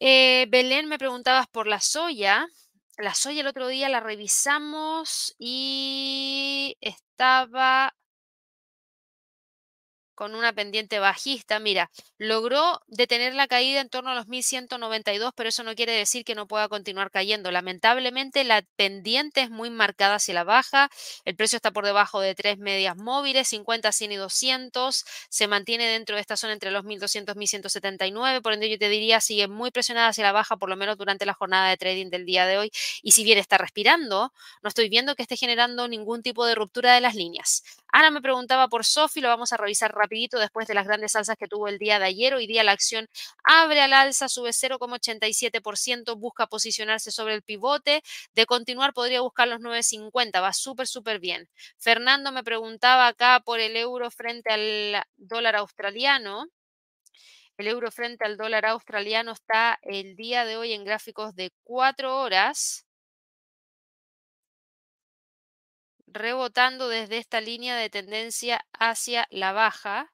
Eh, 0.00 0.46
Belén, 0.48 0.88
me 0.88 0.98
preguntabas 0.98 1.46
por 1.46 1.68
la 1.68 1.80
soya. 1.80 2.48
La 2.98 3.14
soya 3.14 3.42
el 3.42 3.46
otro 3.46 3.68
día 3.68 3.88
la 3.88 4.00
revisamos 4.00 5.34
y 5.38 6.76
estaba 6.80 7.94
con 10.14 10.34
una 10.34 10.52
pendiente 10.52 10.98
bajista. 10.98 11.58
Mira, 11.58 11.90
logró 12.18 12.80
detener 12.86 13.34
la 13.34 13.46
caída 13.46 13.80
en 13.80 13.88
torno 13.88 14.10
a 14.10 14.14
los 14.14 14.28
1192, 14.28 15.32
pero 15.36 15.48
eso 15.48 15.62
no 15.62 15.74
quiere 15.74 15.92
decir 15.92 16.24
que 16.24 16.34
no 16.34 16.46
pueda 16.46 16.68
continuar 16.68 17.10
cayendo. 17.10 17.50
Lamentablemente, 17.50 18.44
la 18.44 18.62
pendiente 18.76 19.42
es 19.42 19.50
muy 19.50 19.70
marcada 19.70 20.16
hacia 20.16 20.34
la 20.34 20.44
baja. 20.44 20.90
El 21.24 21.36
precio 21.36 21.56
está 21.56 21.70
por 21.70 21.84
debajo 21.84 22.20
de 22.20 22.34
tres 22.34 22.58
medias 22.58 22.96
móviles, 22.96 23.48
50, 23.48 23.92
100 23.92 24.12
y 24.12 24.16
200. 24.16 25.04
Se 25.28 25.46
mantiene 25.48 25.86
dentro 25.86 26.16
de 26.16 26.20
esta 26.20 26.36
zona 26.36 26.52
entre 26.52 26.70
los 26.70 26.84
1200 26.84 27.34
y 27.34 27.38
1179. 27.38 28.42
Por 28.42 28.52
ende, 28.52 28.70
yo 28.70 28.78
te 28.78 28.88
diría, 28.88 29.20
sigue 29.20 29.48
muy 29.48 29.70
presionada 29.70 30.08
hacia 30.08 30.24
la 30.24 30.32
baja, 30.32 30.56
por 30.56 30.68
lo 30.68 30.76
menos 30.76 30.96
durante 30.96 31.26
la 31.26 31.34
jornada 31.34 31.68
de 31.68 31.76
trading 31.76 32.10
del 32.10 32.24
día 32.24 32.46
de 32.46 32.58
hoy. 32.58 32.70
Y 33.02 33.12
si 33.12 33.24
bien 33.24 33.38
está 33.38 33.58
respirando, 33.58 34.32
no 34.62 34.68
estoy 34.68 34.88
viendo 34.88 35.14
que 35.14 35.22
esté 35.22 35.36
generando 35.36 35.88
ningún 35.88 36.22
tipo 36.22 36.46
de 36.46 36.54
ruptura 36.54 36.94
de 36.94 37.00
las 37.00 37.14
líneas. 37.14 37.62
Ana 37.88 38.10
me 38.10 38.20
preguntaba 38.20 38.68
por 38.68 38.84
Sofi, 38.84 39.20
lo 39.20 39.28
vamos 39.28 39.52
a 39.52 39.56
revisar 39.56 39.92
rapidito 40.04 40.38
después 40.38 40.68
de 40.68 40.74
las 40.74 40.86
grandes 40.86 41.16
alzas 41.16 41.36
que 41.38 41.48
tuvo 41.48 41.68
el 41.68 41.78
día 41.78 41.98
de 41.98 42.04
ayer. 42.04 42.34
Hoy 42.34 42.46
día 42.46 42.62
la 42.62 42.72
acción 42.72 43.08
abre 43.42 43.80
al 43.80 43.92
alza, 43.94 44.28
sube 44.28 44.50
0,87%, 44.50 46.18
busca 46.18 46.46
posicionarse 46.46 47.10
sobre 47.10 47.34
el 47.34 47.42
pivote. 47.42 48.02
De 48.34 48.46
continuar 48.46 48.92
podría 48.92 49.22
buscar 49.22 49.48
los 49.48 49.60
9,50, 49.60 50.42
va 50.42 50.52
súper, 50.52 50.86
súper 50.86 51.20
bien. 51.20 51.48
Fernando 51.78 52.32
me 52.32 52.44
preguntaba 52.44 53.06
acá 53.08 53.40
por 53.44 53.60
el 53.60 53.76
euro 53.76 54.10
frente 54.10 54.52
al 54.52 55.02
dólar 55.16 55.56
australiano. 55.56 56.46
El 57.56 57.68
euro 57.68 57.90
frente 57.90 58.24
al 58.24 58.36
dólar 58.36 58.66
australiano 58.66 59.32
está 59.32 59.78
el 59.82 60.16
día 60.16 60.44
de 60.44 60.56
hoy 60.56 60.72
en 60.72 60.84
gráficos 60.84 61.34
de 61.34 61.50
cuatro 61.62 62.20
horas. 62.20 62.84
Rebotando 66.14 66.88
desde 66.88 67.18
esta 67.18 67.40
línea 67.40 67.76
de 67.76 67.90
tendencia 67.90 68.64
hacia 68.72 69.26
la 69.30 69.52
baja 69.52 70.12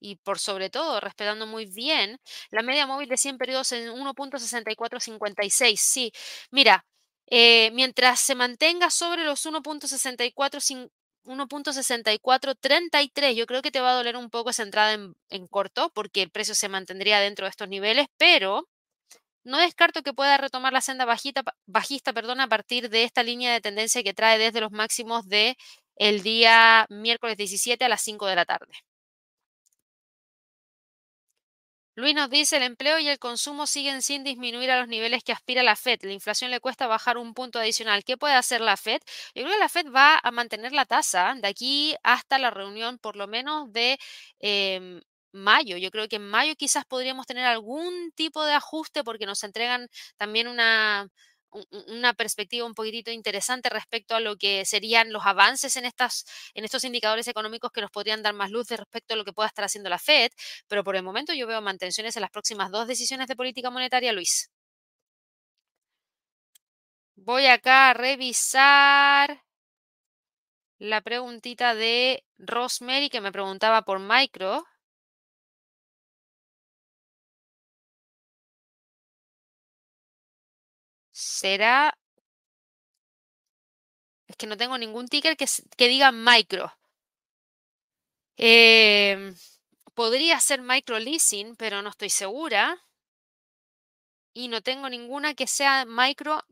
y 0.00 0.16
por 0.16 0.38
sobre 0.38 0.70
todo 0.70 1.00
respetando 1.00 1.46
muy 1.46 1.66
bien 1.66 2.18
la 2.50 2.62
media 2.62 2.86
móvil 2.86 3.08
de 3.08 3.16
100 3.16 3.38
periodos 3.38 3.72
en 3.72 3.90
1.6456. 3.90 5.80
Sí, 5.80 6.12
mira, 6.50 6.84
eh, 7.26 7.70
mientras 7.72 8.20
se 8.20 8.34
mantenga 8.34 8.90
sobre 8.90 9.24
los 9.24 9.44
1.64 9.46 10.90
1.6433. 11.24 13.34
Yo 13.34 13.46
creo 13.46 13.62
que 13.62 13.70
te 13.70 13.80
va 13.80 13.92
a 13.92 13.94
doler 13.94 14.16
un 14.16 14.30
poco 14.30 14.50
esa 14.50 14.62
entrada 14.62 14.94
en, 14.94 15.14
en, 15.28 15.46
corto 15.46 15.90
porque 15.94 16.22
el 16.22 16.30
precio 16.30 16.54
se 16.54 16.68
mantendría 16.68 17.20
dentro 17.20 17.46
de 17.46 17.50
estos 17.50 17.68
niveles, 17.68 18.06
pero 18.16 18.68
no 19.44 19.58
descarto 19.58 20.02
que 20.02 20.12
pueda 20.12 20.36
retomar 20.38 20.72
la 20.72 20.80
senda 20.80 21.04
bajita, 21.04 21.42
bajista 21.66 22.12
perdón, 22.12 22.40
a 22.40 22.48
partir 22.48 22.90
de 22.90 23.04
esta 23.04 23.22
línea 23.22 23.52
de 23.52 23.60
tendencia 23.60 24.02
que 24.02 24.14
trae 24.14 24.38
desde 24.38 24.60
los 24.60 24.72
máximos 24.72 25.28
de 25.28 25.56
el 25.96 26.22
día 26.22 26.86
miércoles 26.90 27.36
17 27.36 27.84
a 27.84 27.88
las 27.88 28.02
5 28.02 28.26
de 28.26 28.36
la 28.36 28.44
tarde. 28.46 28.72
Luis 31.96 32.14
nos 32.14 32.30
dice, 32.30 32.56
el 32.56 32.62
empleo 32.62 32.98
y 32.98 33.08
el 33.08 33.18
consumo 33.18 33.66
siguen 33.66 34.00
sin 34.00 34.24
disminuir 34.24 34.70
a 34.70 34.78
los 34.78 34.88
niveles 34.88 35.22
que 35.22 35.32
aspira 35.32 35.62
la 35.62 35.76
Fed. 35.76 35.98
La 36.02 36.12
inflación 36.12 36.50
le 36.50 36.60
cuesta 36.60 36.86
bajar 36.86 37.18
un 37.18 37.34
punto 37.34 37.58
adicional. 37.58 38.04
¿Qué 38.04 38.16
puede 38.16 38.34
hacer 38.34 38.60
la 38.62 38.76
Fed? 38.78 39.00
Yo 39.34 39.42
creo 39.42 39.52
que 39.52 39.58
la 39.58 39.68
Fed 39.68 39.86
va 39.94 40.18
a 40.22 40.30
mantener 40.30 40.72
la 40.72 40.86
tasa 40.86 41.34
de 41.36 41.48
aquí 41.48 41.94
hasta 42.02 42.38
la 42.38 42.50
reunión 42.50 42.98
por 42.98 43.16
lo 43.16 43.26
menos 43.26 43.72
de 43.72 43.98
em, 44.38 45.00
mayo. 45.32 45.76
Yo 45.76 45.90
creo 45.90 46.08
que 46.08 46.16
en 46.16 46.28
mayo 46.28 46.54
quizás 46.56 46.84
podríamos 46.84 47.26
tener 47.26 47.46
algún 47.46 48.12
tipo 48.14 48.44
de 48.44 48.54
ajuste 48.54 49.04
porque 49.04 49.26
nos 49.26 49.42
entregan 49.44 49.88
también 50.16 50.48
una, 50.48 51.08
una 51.88 52.14
perspectiva 52.14 52.66
un 52.66 52.74
poquitito 52.74 53.10
interesante 53.10 53.68
respecto 53.68 54.14
a 54.14 54.20
lo 54.20 54.36
que 54.36 54.64
serían 54.64 55.12
los 55.12 55.26
avances 55.26 55.76
en, 55.76 55.84
estas, 55.84 56.24
en 56.54 56.64
estos 56.64 56.84
indicadores 56.84 57.28
económicos 57.28 57.72
que 57.72 57.80
nos 57.80 57.90
podrían 57.90 58.22
dar 58.22 58.34
más 58.34 58.50
luz 58.50 58.68
respecto 58.70 59.14
a 59.14 59.16
lo 59.16 59.24
que 59.24 59.32
pueda 59.32 59.48
estar 59.48 59.64
haciendo 59.64 59.90
la 59.90 59.98
Fed, 59.98 60.30
pero 60.68 60.84
por 60.84 60.96
el 60.96 61.02
momento 61.02 61.32
yo 61.34 61.46
veo 61.46 61.60
mantenciones 61.60 62.16
en 62.16 62.22
las 62.22 62.30
próximas 62.30 62.70
dos 62.70 62.86
decisiones 62.86 63.26
de 63.28 63.36
política 63.36 63.70
monetaria, 63.70 64.12
Luis. 64.12 64.50
Voy 67.16 67.46
acá 67.46 67.90
a 67.90 67.94
revisar 67.94 69.42
la 70.80 71.00
preguntita 71.02 71.74
de 71.74 72.24
Rosemary 72.38 73.10
que 73.10 73.20
me 73.20 73.30
preguntaba 73.32 73.82
por 73.82 74.00
micro. 74.00 74.64
Será... 81.20 81.94
Es 84.26 84.36
que 84.36 84.46
no 84.46 84.56
tengo 84.56 84.78
ningún 84.78 85.08
ticker 85.08 85.36
que, 85.36 85.46
diga 85.88 86.12
micro. 86.12 86.72
Em, 88.36 89.34
podría 89.94 90.38
ser 90.40 90.62
micro 90.62 90.98
leasing, 90.98 91.56
pero 91.56 91.82
no 91.82 91.90
estoy 91.90 92.10
segura. 92.10 92.78
Y 94.32 94.48
no 94.48 94.62
tengo 94.62 94.88
ninguna 94.88 95.34
que 95.34 95.46
sea 95.46 95.84
micro. 95.84 96.42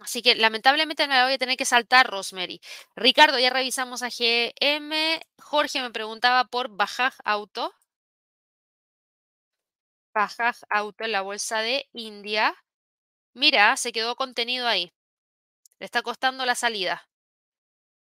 Así 0.00 0.22
que 0.22 0.34
lamentablemente 0.34 1.06
me 1.06 1.14
la 1.14 1.24
voy 1.24 1.34
a 1.34 1.38
tener 1.38 1.56
que 1.56 1.64
saltar, 1.64 2.08
Rosemary. 2.08 2.60
Ricardo, 2.96 3.38
ya 3.38 3.50
revisamos 3.50 4.02
a 4.02 4.08
GM. 4.08 5.20
Jorge 5.38 5.80
me 5.80 5.90
preguntaba 5.90 6.44
por 6.44 6.68
Bajaj 6.68 7.14
Auto. 7.24 7.72
Bajaj 10.14 10.56
Auto 10.70 11.04
en 11.04 11.12
la 11.12 11.22
bolsa 11.22 11.60
de 11.60 11.88
India. 11.92 12.54
Mira, 13.34 13.76
se 13.76 13.92
quedó 13.92 14.16
contenido 14.16 14.66
ahí. 14.66 14.92
Le 15.78 15.86
está 15.86 16.02
costando 16.02 16.46
la 16.46 16.54
salida. 16.54 17.08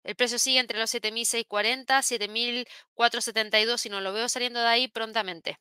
El 0.03 0.17
precio 0.17 0.39
sigue 0.39 0.59
entre 0.61 0.79
los 0.79 0.91
7.640, 0.91 2.03
7.472 2.03 3.87
y 3.87 3.89
no 3.91 4.01
lo 4.01 4.13
veo 4.13 4.29
saliendo 4.29 4.61
de 4.61 4.67
ahí 4.67 4.89
prontamente. 4.89 5.59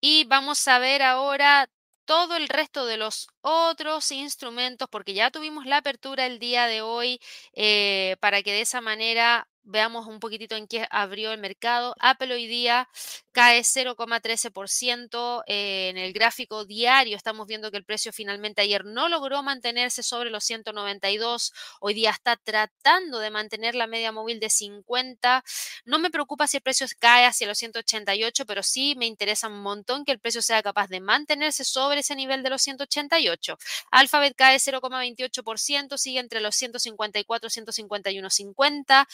Y 0.00 0.24
vamos 0.24 0.66
a 0.68 0.78
ver 0.78 1.02
ahora 1.02 1.68
todo 2.04 2.36
el 2.36 2.48
resto 2.48 2.86
de 2.86 2.96
los 2.96 3.28
otros 3.40 4.10
instrumentos, 4.12 4.88
porque 4.90 5.14
ya 5.14 5.30
tuvimos 5.30 5.66
la 5.66 5.78
apertura 5.78 6.26
el 6.26 6.38
día 6.38 6.66
de 6.66 6.82
hoy, 6.82 7.20
eh, 7.54 8.16
para 8.20 8.42
que 8.42 8.52
de 8.52 8.62
esa 8.62 8.80
manera 8.80 9.48
veamos 9.64 10.06
un 10.06 10.20
poquitito 10.20 10.56
en 10.56 10.66
qué 10.66 10.86
abrió 10.90 11.32
el 11.32 11.38
mercado. 11.38 11.94
Apple 12.00 12.34
hoy 12.34 12.46
día 12.46 12.88
cae 13.32 13.60
0,13% 13.60 15.42
eh, 15.46 15.88
en 15.88 15.98
el 15.98 16.12
gráfico 16.12 16.64
diario. 16.64 17.16
Estamos 17.16 17.46
viendo 17.46 17.70
que 17.70 17.76
el 17.76 17.84
precio 17.84 18.12
finalmente 18.12 18.62
ayer 18.62 18.84
no 18.84 19.08
logró 19.08 19.42
mantenerse 19.42 20.02
sobre 20.02 20.30
los 20.30 20.44
192. 20.44 21.52
Hoy 21.80 21.94
día 21.94 22.10
está 22.10 22.36
tratando 22.36 23.18
de 23.18 23.30
mantener 23.30 23.74
la 23.74 23.86
media 23.86 24.12
móvil 24.12 24.40
de 24.40 24.50
50. 24.50 25.44
No 25.84 25.98
me 25.98 26.10
preocupa 26.10 26.46
si 26.46 26.58
el 26.58 26.62
precio 26.62 26.86
cae 26.98 27.24
hacia 27.24 27.46
los 27.46 27.58
188, 27.58 28.44
pero 28.46 28.62
sí 28.62 28.94
me 28.96 29.06
interesa 29.06 29.48
un 29.48 29.62
montón 29.62 30.04
que 30.04 30.12
el 30.12 30.18
precio 30.18 30.42
sea 30.42 30.62
capaz 30.62 30.88
de 30.88 31.00
mantenerse 31.00 31.64
sobre 31.64 32.00
ese 32.00 32.14
nivel 32.16 32.42
de 32.42 32.50
los 32.50 32.62
188. 32.62 33.56
Alphabet 33.90 34.34
cae 34.36 34.56
0,28%, 34.58 35.96
sigue 35.96 36.18
entre 36.18 36.40
los 36.40 36.56
154 36.56 37.48
y 37.48 37.50
151,50 37.50 39.06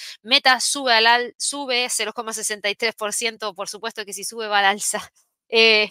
sube, 0.60 0.92
al, 0.92 1.34
sube 1.38 1.86
0,63%, 1.88 3.54
por 3.54 3.68
supuesto 3.68 4.04
que 4.04 4.12
si 4.12 4.24
sube 4.24 4.48
va 4.48 4.60
al 4.60 4.64
alza. 4.66 5.00
Eh, 5.48 5.90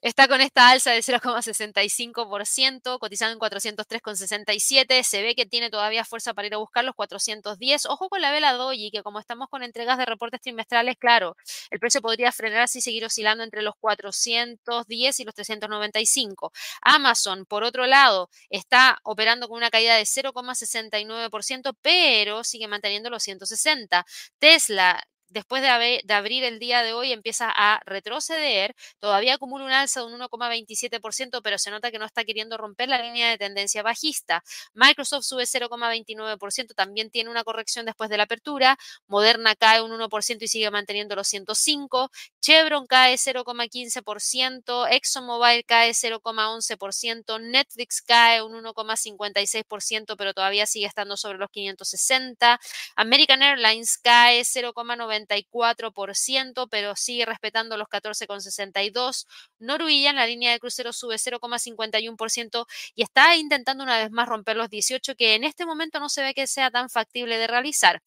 Está 0.00 0.28
con 0.28 0.40
esta 0.40 0.70
alza 0.70 0.92
de 0.92 1.02
0,65%, 1.02 3.00
cotizando 3.00 3.32
en 3.32 3.38
403,67. 3.40 5.02
Se 5.02 5.22
ve 5.22 5.34
que 5.34 5.44
tiene 5.44 5.70
todavía 5.70 6.04
fuerza 6.04 6.34
para 6.34 6.46
ir 6.46 6.54
a 6.54 6.58
buscar 6.58 6.84
los 6.84 6.94
410. 6.94 7.86
Ojo 7.86 8.08
con 8.08 8.20
la 8.20 8.30
vela 8.30 8.52
Doji, 8.52 8.92
que 8.92 9.02
como 9.02 9.18
estamos 9.18 9.48
con 9.48 9.64
entregas 9.64 9.98
de 9.98 10.04
reportes 10.06 10.40
trimestrales, 10.40 10.96
claro, 10.98 11.36
el 11.70 11.80
precio 11.80 12.00
podría 12.00 12.30
frenarse 12.30 12.78
y 12.78 12.82
seguir 12.82 13.04
oscilando 13.04 13.42
entre 13.42 13.62
los 13.62 13.74
410 13.80 15.18
y 15.18 15.24
los 15.24 15.34
395. 15.34 16.52
Amazon, 16.82 17.44
por 17.44 17.64
otro 17.64 17.86
lado, 17.86 18.30
está 18.50 19.00
operando 19.02 19.48
con 19.48 19.56
una 19.56 19.70
caída 19.70 19.96
de 19.96 20.06
0,69%, 20.06 21.74
pero 21.82 22.44
sigue 22.44 22.68
manteniendo 22.68 23.10
los 23.10 23.24
160. 23.24 24.06
Tesla, 24.38 25.02
después 25.28 25.62
de, 25.62 25.68
abrir 25.68 26.44
el 26.44 26.58
día 26.58 26.82
de 26.82 26.92
hoy 26.92 27.12
empieza 27.12 27.52
a 27.54 27.80
retroceder, 27.84 28.74
todavía 28.98 29.34
acumula 29.34 29.64
un 29.64 29.72
alza 29.72 30.00
de 30.00 30.06
un 30.06 30.20
1,27%, 30.20 31.40
pero 31.42 31.58
se 31.58 31.70
nota 31.70 31.90
que 31.90 31.98
no 31.98 32.04
está 32.04 32.24
queriendo 32.24 32.56
romper 32.56 32.88
la 32.88 33.02
línea 33.02 33.30
de 33.30 33.38
tendencia 33.38 33.82
bajista. 33.82 34.42
Microsoft 34.74 35.24
sube 35.24 35.44
0,29%, 35.44 36.74
también 36.74 37.10
tiene 37.10 37.30
una 37.30 37.44
corrección 37.44 37.86
después 37.86 38.10
de 38.10 38.16
la 38.16 38.24
apertura. 38.24 38.78
Moderna 39.06 39.54
cae 39.54 39.82
un 39.82 39.92
1% 39.92 40.38
y 40.40 40.48
sigue 40.48 40.70
manteniendo 40.70 41.14
los 41.14 41.28
105. 41.28 42.10
Chevron 42.40 42.86
cae 42.86 43.16
0,15%, 43.16 44.88
ExxonMobil 44.90 45.64
cae 45.64 45.90
0,11%, 45.90 47.40
Netflix 47.40 48.02
cae 48.02 48.42
un 48.42 48.52
1,56%, 48.64 50.16
pero 50.16 50.34
todavía 50.34 50.66
sigue 50.66 50.86
estando 50.86 51.16
sobre 51.16 51.38
los 51.38 51.50
560. 51.50 52.58
American 52.96 53.42
Airlines 53.42 53.98
cae 53.98 54.40
0,90 54.42 55.17
94%, 55.26 56.68
pero 56.68 56.96
sigue 56.96 57.24
respetando 57.26 57.76
los 57.76 57.88
14,62. 57.88 59.26
Noruilla 59.58 60.10
en 60.10 60.16
la 60.16 60.26
línea 60.26 60.52
de 60.52 60.58
crucero 60.60 60.92
sube 60.92 61.18
0,51% 61.18 62.66
y 62.94 63.02
está 63.02 63.36
intentando 63.36 63.84
una 63.84 63.98
vez 63.98 64.10
más 64.10 64.28
romper 64.28 64.56
los 64.56 64.70
18, 64.70 65.14
que 65.16 65.34
en 65.34 65.44
este 65.44 65.66
momento 65.66 66.00
no 66.00 66.08
se 66.08 66.22
ve 66.22 66.34
que 66.34 66.46
sea 66.46 66.70
tan 66.70 66.90
factible 66.90 67.38
de 67.38 67.46
realizar. 67.46 68.02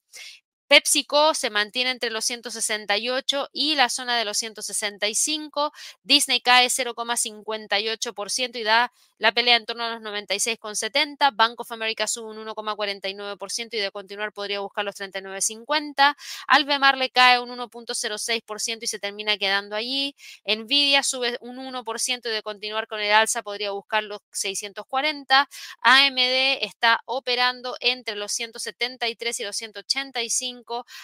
PepsiCo 0.72 1.34
se 1.34 1.50
mantiene 1.50 1.92
entre 1.92 2.12
los 2.12 2.24
168 2.24 3.50
y 3.52 3.76
la 3.76 3.90
zona 3.90 4.18
de 4.18 4.24
los 4.24 4.38
165. 4.38 5.74
Disney 6.04 6.40
cae 6.40 6.68
0,58% 6.68 8.56
y 8.58 8.64
da 8.64 8.94
la 9.18 9.34
pelea 9.34 9.58
en 9.58 9.66
torno 9.66 9.84
a 9.84 9.92
los 9.92 10.02
96,70. 10.02 11.36
Bank 11.36 11.60
of 11.60 11.74
America 11.74 12.08
sube 12.08 12.30
un 12.30 12.48
1,49% 12.48 13.68
y 13.74 13.80
de 13.80 13.92
continuar 13.92 14.32
podría 14.32 14.62
buscar 14.62 14.86
los 14.86 14.96
39,50. 14.96 16.16
Albemarle 16.48 17.02
le 17.02 17.10
cae 17.10 17.42
un 17.42 17.50
1,06% 17.50 18.78
y 18.82 18.88
se 18.88 18.98
termina 18.98 19.38
quedando 19.38 19.76
allí. 19.76 20.16
Nvidia 20.46 21.04
sube 21.04 21.38
un 21.42 21.58
1% 21.58 22.30
y 22.30 22.30
de 22.30 22.42
continuar 22.44 22.88
con 22.88 23.02
el 23.02 23.12
alza 23.12 23.44
podría 23.44 23.72
buscar 23.72 24.06
los 24.06 24.22
640. 24.32 25.50
AMD 25.82 26.18
está 26.62 27.02
operando 27.04 27.76
entre 27.82 28.16
los 28.16 28.32
173 28.32 29.40
y 29.42 29.44
los 29.44 29.58
185 29.58 30.61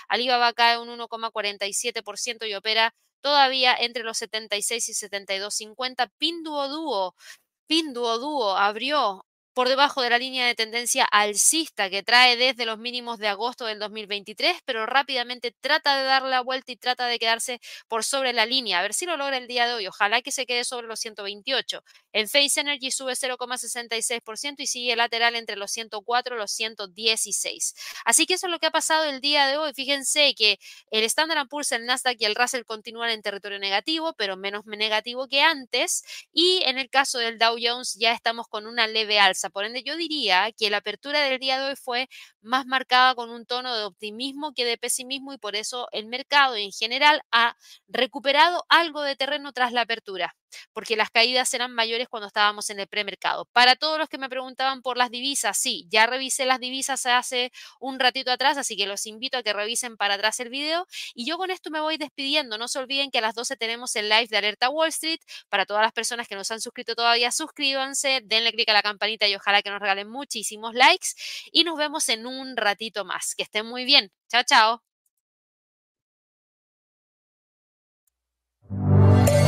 Alibaba 0.08 0.54
cae 0.54 0.78
un 0.80 0.90
1,47% 0.90 2.48
y 2.48 2.54
opera 2.56 2.94
todavía 3.22 3.76
entre 3.76 4.04
los 4.04 4.18
76 4.18 4.90
y 4.90 4.94
72,50. 4.94 6.10
Pinduoduo, 6.18 7.16
Pinduoduo 7.68 8.56
abrió 8.58 9.26
por 9.58 9.70
debajo 9.70 10.04
de 10.04 10.12
la 10.12 10.20
línea 10.20 10.46
de 10.46 10.54
tendencia 10.54 11.04
alcista 11.04 11.90
que 11.90 12.04
trae 12.04 12.38
desde 12.38 12.64
los 12.64 12.78
mínimos 12.78 13.18
de 13.18 13.28
agosto 13.28 13.66
del 13.66 13.80
2023, 13.80 14.56
pero 14.66 14.86
rápidamente 14.86 15.52
trata 15.52 15.98
de 15.98 16.04
dar 16.04 16.22
la 16.22 16.42
vuelta 16.42 16.72
y 16.72 16.76
trata 16.76 17.08
de 17.08 17.18
quedarse 17.18 17.60
por 17.88 18.04
sobre 18.04 18.34
la 18.34 18.46
línea. 18.46 18.78
A 18.78 18.82
ver 18.84 18.94
si 18.94 19.08
lo 19.08 19.18
logra 19.18 19.36
el 19.36 19.48
día 19.48 19.66
de 19.66 19.74
hoy. 19.74 19.88
Ojalá 19.88 20.22
que 20.22 20.32
se 20.32 20.46
quede 20.46 20.64
sobre 20.64 20.86
los 20.86 21.00
128. 21.00 21.84
En 22.14 22.30
Face 22.30 22.60
Energy 22.60 22.92
sube 22.92 23.14
0,66% 23.14 24.56
y 24.60 24.68
sigue 24.68 24.96
lateral 24.96 25.36
entre 25.36 25.56
los 25.56 25.72
104 25.72 26.36
y 26.36 26.38
los 26.38 26.52
116. 26.52 27.74
Así 28.06 28.28
que 28.28 28.36
eso 28.36 28.46
es 28.46 28.52
lo 28.52 28.60
que 28.60 28.68
ha 28.68 28.72
pasado 28.72 29.06
el 29.06 29.22
día 29.22 29.48
de 29.48 29.58
hoy. 29.58 29.74
Fíjense 29.74 30.36
que 30.36 30.60
el 30.92 31.04
Standard 31.04 31.48
Poor's, 31.48 31.72
el 31.72 31.88
Nasdaq 31.88 32.18
y 32.20 32.26
el 32.26 32.36
Russell 32.36 32.64
continúan 32.64 33.10
en 33.10 33.24
territorio 33.24 33.58
negativo, 33.58 34.14
pero 34.20 34.38
menos 34.38 34.68
negativo 34.68 35.28
que 35.28 35.42
antes. 35.42 36.04
Y 36.32 36.62
en 36.66 36.78
el 36.78 36.92
caso 36.92 37.18
del 37.18 37.40
Dow 37.40 37.58
Jones 37.60 37.98
ya 38.00 38.14
estamos 38.14 38.48
con 38.48 38.68
una 38.68 38.86
leve 38.86 39.18
alza 39.20 39.47
Por 39.50 39.66
ende, 39.66 39.84
yo 39.84 39.96
diría 39.98 40.52
que 40.58 40.70
la 40.70 40.78
apertura 40.78 41.22
del 41.22 41.40
día 41.40 41.60
de 41.60 41.70
hoy 41.70 41.76
fue 41.76 42.10
más 42.42 42.66
marcada 42.66 43.16
con 43.16 43.30
un 43.30 43.46
tono 43.46 43.76
de 43.76 43.84
optimismo 43.86 44.54
que 44.54 44.66
de 44.66 44.78
pesimismo 44.78 45.34
y 45.34 45.38
por 45.38 45.56
eso 45.56 45.88
el 45.92 46.08
mercado 46.08 46.56
en 46.56 46.72
general 46.72 47.22
ha 47.32 47.56
recuperado 47.88 48.66
algo 48.70 49.02
de 49.02 49.16
terreno 49.16 49.52
tras 49.54 49.72
la 49.74 49.82
apertura 49.82 50.36
porque 50.74 50.96
las 50.96 51.10
caídas 51.10 51.54
eran 51.54 51.74
mayores 51.74 52.08
cuando 52.10 52.28
estábamos 52.28 52.70
en 52.70 52.80
el 52.80 52.88
premercado. 52.88 53.46
Para 53.52 53.76
todos 53.76 53.98
los 53.98 54.10
que 54.10 54.18
me 54.18 54.30
preguntaban 54.30 54.82
por 54.82 54.98
las 54.98 55.10
divisas, 55.10 55.58
sí, 55.58 55.86
ya 55.90 56.06
revisé 56.08 56.46
las 56.46 56.60
divisas 56.60 57.06
hace 57.06 57.52
un 57.80 58.00
ratito 58.00 58.32
atrás, 58.32 58.58
así 58.58 58.76
que 58.76 58.88
los 58.88 59.06
invito 59.06 59.38
a 59.38 59.44
que 59.44 59.54
revisen 59.54 59.98
para 59.98 60.16
atrás 60.16 60.40
el 60.40 60.50
video. 60.50 60.86
Y 61.14 61.26
yo 61.26 61.38
con 61.38 61.52
esto 61.52 61.70
me 61.70 61.80
voy 61.80 61.98
despidiendo. 61.98 62.58
No 62.58 62.68
se 62.68 62.80
olviden 62.80 63.12
que 63.12 63.20
a 63.20 63.22
las 63.22 63.36
12 63.36 63.56
tenemos 63.58 63.96
el 63.96 64.10
live 64.10 64.28
de 64.28 64.38
Alerta 64.38 64.70
Wall 64.70 64.90
Street. 64.90 65.20
Para 65.50 65.66
todas 65.66 65.84
las 65.84 65.94
personas 65.94 66.28
que 66.28 66.36
nos 66.36 66.52
han 66.52 66.62
suscrito 66.62 66.96
todavía, 66.96 67.32
suscríbanse, 67.32 68.22
denle 68.24 68.52
clic 68.52 68.70
a 68.70 68.74
la 68.74 68.82
campanita 68.82 69.28
y 69.28 69.34
ojalá 69.38 69.62
que 69.62 69.70
nos 69.70 69.80
regalen 69.80 70.10
muchísimos 70.10 70.74
likes. 70.76 71.10
Y 71.52 71.64
nos 71.64 71.78
vemos 71.78 72.10
en 72.10 72.26
un 72.28 72.58
ratito 72.58 73.06
más. 73.06 73.36
Que 73.36 73.44
estén 73.44 73.66
muy 73.66 73.86
bien. 73.86 74.12
Chao, 74.30 74.44
chao. 74.44 74.87